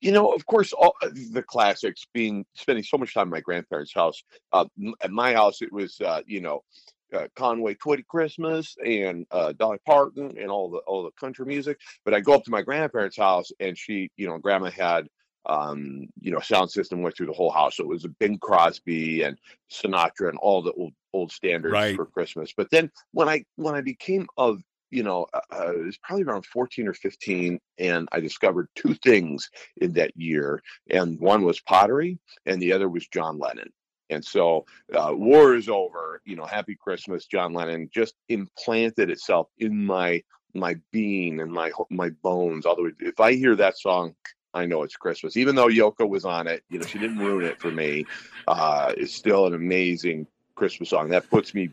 [0.00, 2.04] You know, of course, all uh, the classics.
[2.12, 4.22] Being spending so much time at my grandparents' house.
[4.52, 4.64] Uh,
[5.00, 6.64] at my house, it was uh, you know
[7.12, 11.78] uh, Conway Twitty Christmas and uh, Dolly Parton and all the all the country music.
[12.04, 15.08] But I go up to my grandparents' house, and she, you know, Grandma had
[15.46, 17.76] um, you know, sound system went through the whole house.
[17.76, 19.38] So it was a Bing Crosby and
[19.70, 21.96] Sinatra and all the old old standards Right.
[21.96, 22.52] for Christmas.
[22.56, 26.24] But then when I when I became of you know, uh, uh, it was probably
[26.24, 30.62] around 14 or 15, and I discovered two things in that year.
[30.90, 33.72] And one was pottery, and the other was John Lennon.
[34.12, 36.20] And so, uh, war is over.
[36.24, 40.22] You know, Happy Christmas, John Lennon just implanted itself in my
[40.54, 42.66] my being and my my bones.
[42.66, 44.14] Although if I hear that song,
[44.54, 45.36] I know it's Christmas.
[45.36, 48.06] Even though Yoko was on it, you know, she didn't ruin it for me.
[48.46, 51.08] Uh, it's still an amazing Christmas song.
[51.08, 51.70] That puts me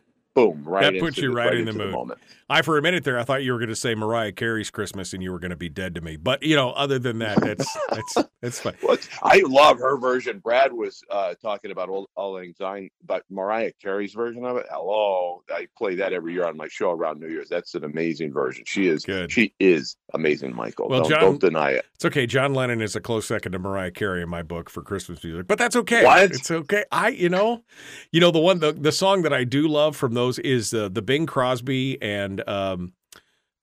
[0.48, 0.94] boom right.
[0.94, 1.92] that puts you right, in the mood.
[1.92, 2.20] moment.
[2.52, 5.14] I for a minute there, I thought you were going to say Mariah Carey's Christmas,
[5.14, 6.16] and you were going to be dead to me.
[6.16, 8.74] But you know, other than that, that's that's that's fine.
[8.82, 10.40] What I love her version.
[10.40, 14.66] Brad was uh, talking about Auld Lang Syne, but Mariah Carey's version of it.
[14.72, 17.50] Hello, I play that every year on my show around New Year's.
[17.50, 18.64] That's an amazing version.
[18.66, 19.32] She is Good.
[19.32, 20.90] She is amazing, Michael.
[20.90, 21.86] Well, don't, John- don't deny it.
[21.94, 22.26] It's okay.
[22.26, 25.48] John Lennon is a close second to Mariah Carey in my book for Christmas music,
[25.48, 26.04] but that's okay.
[26.04, 26.32] What?
[26.32, 26.86] It's okay.
[26.92, 27.64] I, you know,
[28.12, 30.90] you know the one the the song that I do love from those is uh,
[30.90, 32.94] the Bing Crosby and um,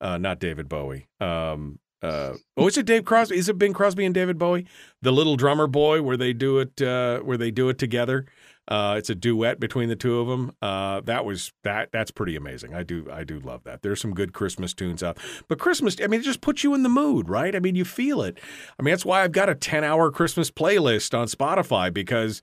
[0.01, 1.07] uh, not David Bowie.
[1.21, 3.37] Um, uh, oh, is it Dave Crosby?
[3.37, 4.67] Is it Bing Crosby and David Bowie?
[5.01, 8.25] The little drummer boy, where they do it, uh, where they do it together.
[8.67, 10.51] Uh, it's a duet between the two of them.
[10.61, 11.89] Uh, that was that.
[11.91, 12.73] That's pretty amazing.
[12.73, 13.81] I do I do love that.
[13.81, 15.17] There's some good Christmas tunes out.
[15.47, 17.55] But Christmas, I mean, it just puts you in the mood, right?
[17.55, 18.37] I mean, you feel it.
[18.77, 22.41] I mean, that's why I've got a 10 hour Christmas playlist on Spotify because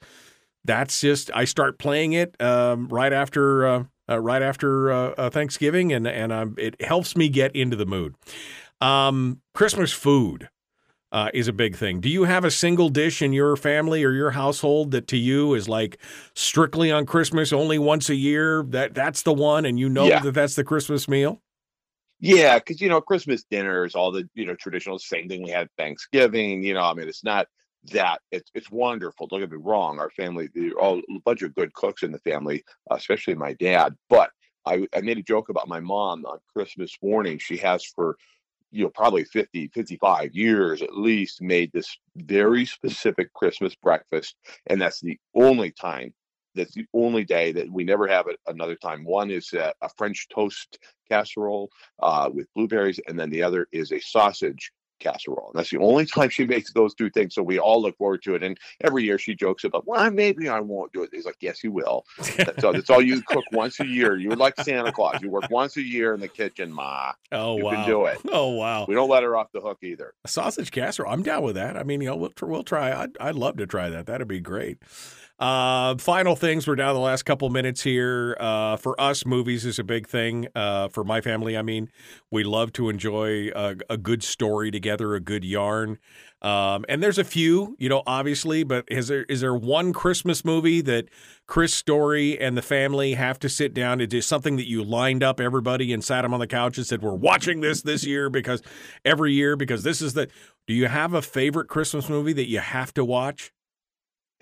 [0.65, 5.31] that's just I start playing it um, right after uh, uh, right after uh, uh,
[5.31, 8.15] Thanksgiving, and and um, it helps me get into the mood.
[8.81, 10.49] Um, Christmas food
[11.13, 12.01] uh, is a big thing.
[12.01, 15.55] Do you have a single dish in your family or your household that to you
[15.55, 15.99] is like
[16.35, 18.65] strictly on Christmas, only once a year?
[18.69, 20.21] That that's the one, and you know Yeah.
[20.21, 21.41] that that's the Christmas meal.
[22.21, 25.69] Yeah, because you know, Christmas dinners, all the you know traditional same thing we had
[25.77, 26.63] Thanksgiving.
[26.63, 27.49] You know, I mean, it's not
[27.93, 29.27] that it's it's wonderful.
[29.27, 29.99] Don't get me wrong.
[29.99, 33.95] Our family, they're all a bunch of good cooks in the family, especially my dad.
[34.09, 34.31] But
[34.67, 37.39] I I made a joke about my mom on Christmas morning.
[37.39, 38.17] She has for
[38.75, 44.35] you know probably 50 55 years at least made this very specific christmas breakfast
[44.67, 46.13] and that's the only time
[46.57, 50.27] that's the only day that we never have it another time one is a, french
[50.29, 50.79] toast
[51.09, 51.71] casserole
[52.03, 56.07] uh, with blueberries and then the other is a sausage casserole and that's the only
[56.07, 59.03] time she makes those two things so we all look forward to it and every
[59.05, 62.05] year she jokes about well maybe i won't do it he's like yes you will
[62.37, 65.49] that's all, that's all you cook once a year you're like santa claus you work
[65.51, 67.57] once a year in the kitchen ma Oh wow.
[67.57, 67.71] you wow!
[67.73, 68.87] can do it Oh wow!
[68.89, 71.13] we don't let her off the hook either A sausage casserole.
[71.13, 71.77] I'm down with that.
[71.77, 72.93] I mean, you know, we'll, we'll try.
[72.93, 74.07] I'd, I'd love to try that.
[74.07, 74.79] That'd be great.
[75.37, 76.67] Uh, final things.
[76.67, 78.37] We're down the last couple minutes here.
[78.39, 80.47] Uh, for us, movies is a big thing.
[80.55, 81.91] Uh, for my family, I mean,
[82.31, 85.99] we love to enjoy a, a good story together, a good yarn.
[86.41, 90.45] Um, and there's a few, you know, obviously, but is there is there one Christmas
[90.45, 91.07] movie that
[91.49, 93.99] Chris Story and the family have to sit down?
[93.99, 96.87] to do something that you lined up everybody and sat them on the couch and
[96.87, 98.63] said, "We're watching this this year because
[99.05, 100.29] every year because this is the."
[100.67, 103.53] Do you have a favorite Christmas movie that you have to watch?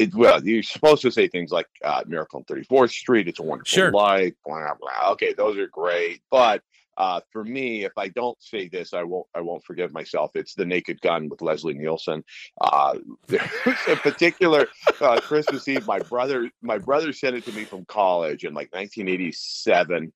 [0.02, 3.42] It, well, you're supposed to say things like uh, "Miracle on 34th Street," "It's a
[3.42, 3.92] Wonderful Sure.
[3.92, 5.12] Life," blah blah.
[5.12, 6.62] Okay, those are great, but
[6.96, 9.26] uh, for me, if I don't say this, I won't.
[9.34, 10.32] I won't forgive myself.
[10.34, 12.22] It's "The Naked Gun" with Leslie Nielsen.
[12.60, 13.48] Uh, there's
[13.88, 14.68] a particular
[15.00, 15.86] uh, Christmas Eve.
[15.86, 20.12] My brother, my brother sent it to me from college in like 1987,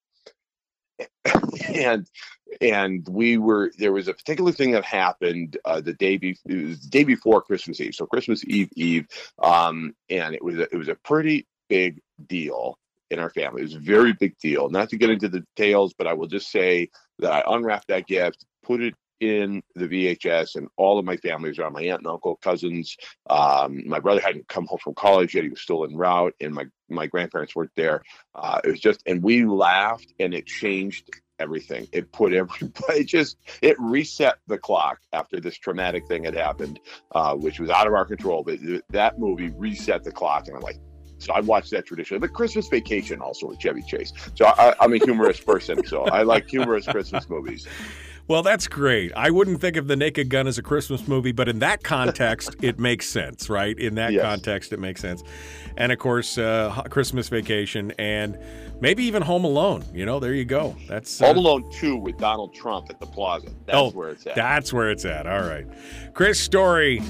[1.75, 2.09] and
[2.61, 6.69] and we were there was a particular thing that happened uh, the day be- it
[6.69, 9.07] was the day before Christmas Eve, so Christmas Eve Eve,
[9.43, 12.79] um, and it was a, it was a pretty big deal
[13.11, 13.63] in our family.
[13.63, 14.69] It was a very big deal.
[14.69, 18.07] Not to get into the details, but I will just say that I unwrapped that
[18.07, 21.73] gift, put it in the VHS, and all of my family was around.
[21.73, 22.97] My aunt and uncle, cousins.
[23.29, 26.55] Um, my brother hadn't come home from college yet; he was still en route, and
[26.55, 28.03] my my grandparents weren't there.
[28.35, 31.87] Uh, it was just, and we laughed, and it changed everything.
[31.93, 36.81] It put everybody just it reset the clock after this traumatic thing had happened,
[37.13, 38.43] uh, which was out of our control.
[38.43, 38.59] But
[38.91, 40.79] that movie reset the clock, and I'm like.
[41.19, 42.21] So I watched that traditionally.
[42.21, 44.13] But Christmas Vacation also with Chevy Chase.
[44.35, 45.83] So I, I'm a humorous person.
[45.87, 47.67] So I like humorous Christmas movies.
[48.29, 49.13] Well, that's great.
[49.15, 52.57] I wouldn't think of The Naked Gun as a Christmas movie, but in that context,
[52.63, 53.79] it makes sense, right?
[53.79, 54.23] In that Yes.
[54.23, 55.23] context, it makes sense.
[55.77, 58.37] And of course, uh, Christmas Vacation and
[58.81, 59.85] maybe even Home Alone.
[59.95, 60.75] You know, there you go.
[60.89, 63.51] That's uh, Home Alone 2 with Donald Trump at the Plaza.
[63.65, 64.35] That's oh, where it's at.
[64.35, 65.27] That's where it's at.
[65.29, 65.67] All right,
[66.15, 67.03] Chris Story.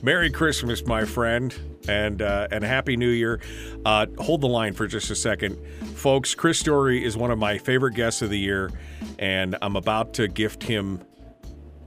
[0.00, 1.52] Merry Christmas, my friend,
[1.88, 3.40] and uh, and Happy New Year.
[3.84, 5.58] Uh, hold the line for just a second,
[5.96, 6.36] folks.
[6.36, 8.70] Chris Story is one of my favorite guests of the year,
[9.18, 11.02] and I'm about to gift him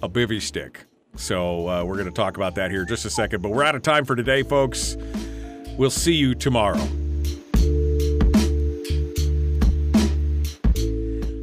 [0.02, 0.86] a bivy stick.
[1.16, 3.42] So uh, we're going to talk about that here just a second.
[3.42, 4.96] But we're out of time for today, folks.
[5.78, 6.82] We'll see you tomorrow.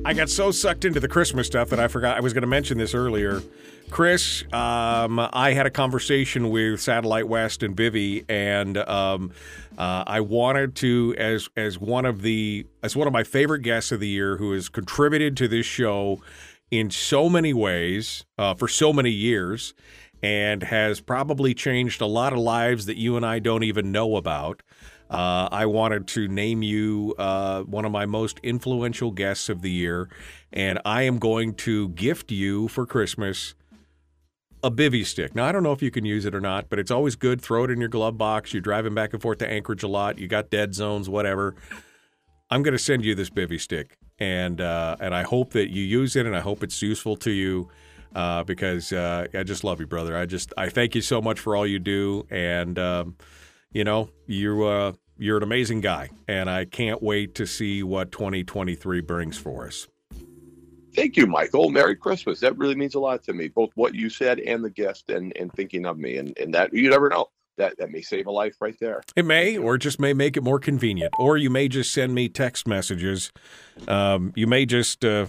[0.05, 2.48] I got so sucked into the Christmas stuff that I forgot I was going to
[2.48, 3.43] mention this earlier.
[3.90, 9.32] Chris, um, I had a conversation with Satellite West and Bivy, and um,
[9.77, 13.90] uh, I wanted to, as as one of the as one of my favorite guests
[13.90, 16.20] of the year, who has contributed to this show
[16.70, 19.74] in so many ways uh, for so many years,
[20.23, 24.16] and has probably changed a lot of lives that you and I don't even know
[24.16, 24.62] about.
[25.10, 29.70] Uh, I wanted to name you uh, one of my most influential guests of the
[29.70, 30.10] year,
[30.52, 33.55] and I am going to gift you for Christmas
[34.62, 35.35] a bivy stick.
[35.35, 37.40] Now, I don't know if you can use it or not, but it's always good.
[37.40, 38.52] Throw it in your glove box.
[38.52, 40.18] You're driving back and forth to Anchorage a lot.
[40.18, 41.55] You got dead zones, whatever.
[42.51, 45.82] I'm going to send you this bivy stick, and uh, and I hope that you
[45.82, 47.68] use it, and I hope it's useful to you.
[48.14, 50.16] Uh, because uh, I just love you, brother.
[50.16, 53.16] I just I thank you so much for all you do, and um,
[53.70, 58.10] you know you uh, you're an amazing guy, and I can't wait to see what
[58.10, 59.89] 2023 brings for us.
[60.99, 61.70] Thank you, Michael.
[61.70, 62.41] Merry Christmas.
[62.41, 65.33] That really means a lot to me, both what you said and the guest and,
[65.37, 66.16] and thinking of me.
[66.19, 67.27] And, and that you never know.
[67.59, 69.03] that that may save a life right there.
[69.15, 71.12] It may, or it just may make it more convenient.
[71.19, 73.33] Or you may just send me text messages.
[73.87, 75.05] Um, you may just.
[75.05, 75.27] Uh,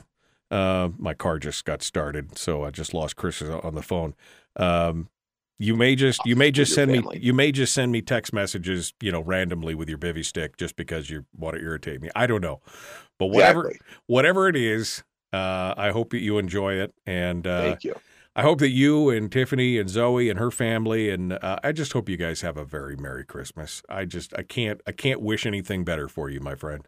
[0.51, 4.15] uh, my car just got started, so I just lost Chris on the phone.
[4.55, 5.09] Um,
[5.59, 8.93] you may just you may just send me you may just send me text messages,
[8.99, 12.09] you know, randomly with your bivy stick just because you want to irritate me.
[12.15, 12.61] I don't know,
[13.19, 13.87] but whatever Exactly.
[14.07, 16.93] whatever it is, uh, I hope that you enjoy it.
[17.05, 17.95] And uh, Thank you.
[18.35, 21.93] I hope that you and Tiffany and Zoe and her family and uh, I just
[21.93, 23.81] hope you guys have a very merry Christmas.
[23.89, 26.87] I just I can't I can't wish anything better for you, my friend.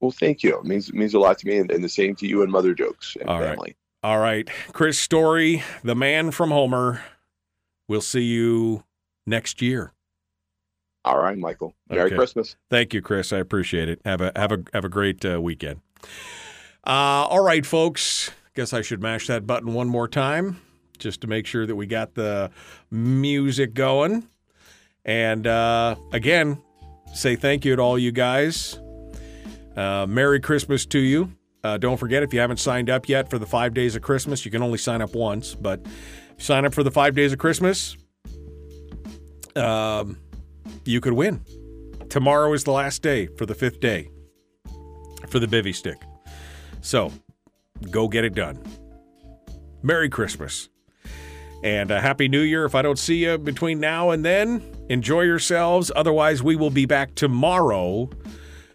[0.00, 0.58] Well, thank you.
[0.58, 2.50] It means it means a lot to me, and, and the same to you and
[2.50, 3.50] Mother Jokes and All right.
[3.50, 3.76] family.
[4.02, 7.02] All right, Chris Story, the man from Homer.
[7.88, 8.84] We'll see you
[9.26, 9.94] next year.
[11.06, 11.74] All right, Michael.
[11.88, 12.16] Merry Okay.
[12.16, 12.56] Christmas.
[12.68, 13.32] Thank you, Chris.
[13.32, 14.00] I appreciate it.
[14.04, 15.80] Have a have a have a great uh, weekend.
[16.86, 18.30] Uh, all right, folks.
[18.54, 20.60] Guess I should mash that button one more time
[20.98, 22.50] just to make sure that we got the
[22.90, 24.28] music going.
[25.04, 26.62] And uh, again,
[27.14, 28.78] say thank you to all you guys.
[29.76, 31.32] Uh, Merry Christmas to you.
[31.64, 34.44] Uh, don't forget, if you haven't signed up yet for the five days of Christmas,
[34.44, 35.84] you can only sign up once, but
[36.36, 37.96] sign up for the five days of Christmas.
[39.56, 40.18] Um,
[40.84, 41.40] you could win.
[42.10, 44.10] Tomorrow is the last day for the fifth day
[45.28, 45.96] for the bivy stick.
[46.84, 47.10] So
[47.90, 48.62] go get it done.
[49.82, 50.68] Merry Christmas.
[51.62, 52.66] And a Happy New Year.
[52.66, 55.90] If I don't see you between now and then, enjoy yourselves.
[55.96, 58.10] Otherwise, we will be back tomorrow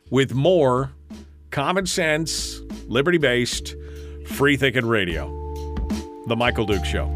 [0.09, 0.91] with more
[1.51, 3.75] common sense, liberty based,
[4.25, 5.27] free thinking radio.
[6.25, 7.15] The Michael Duke Show.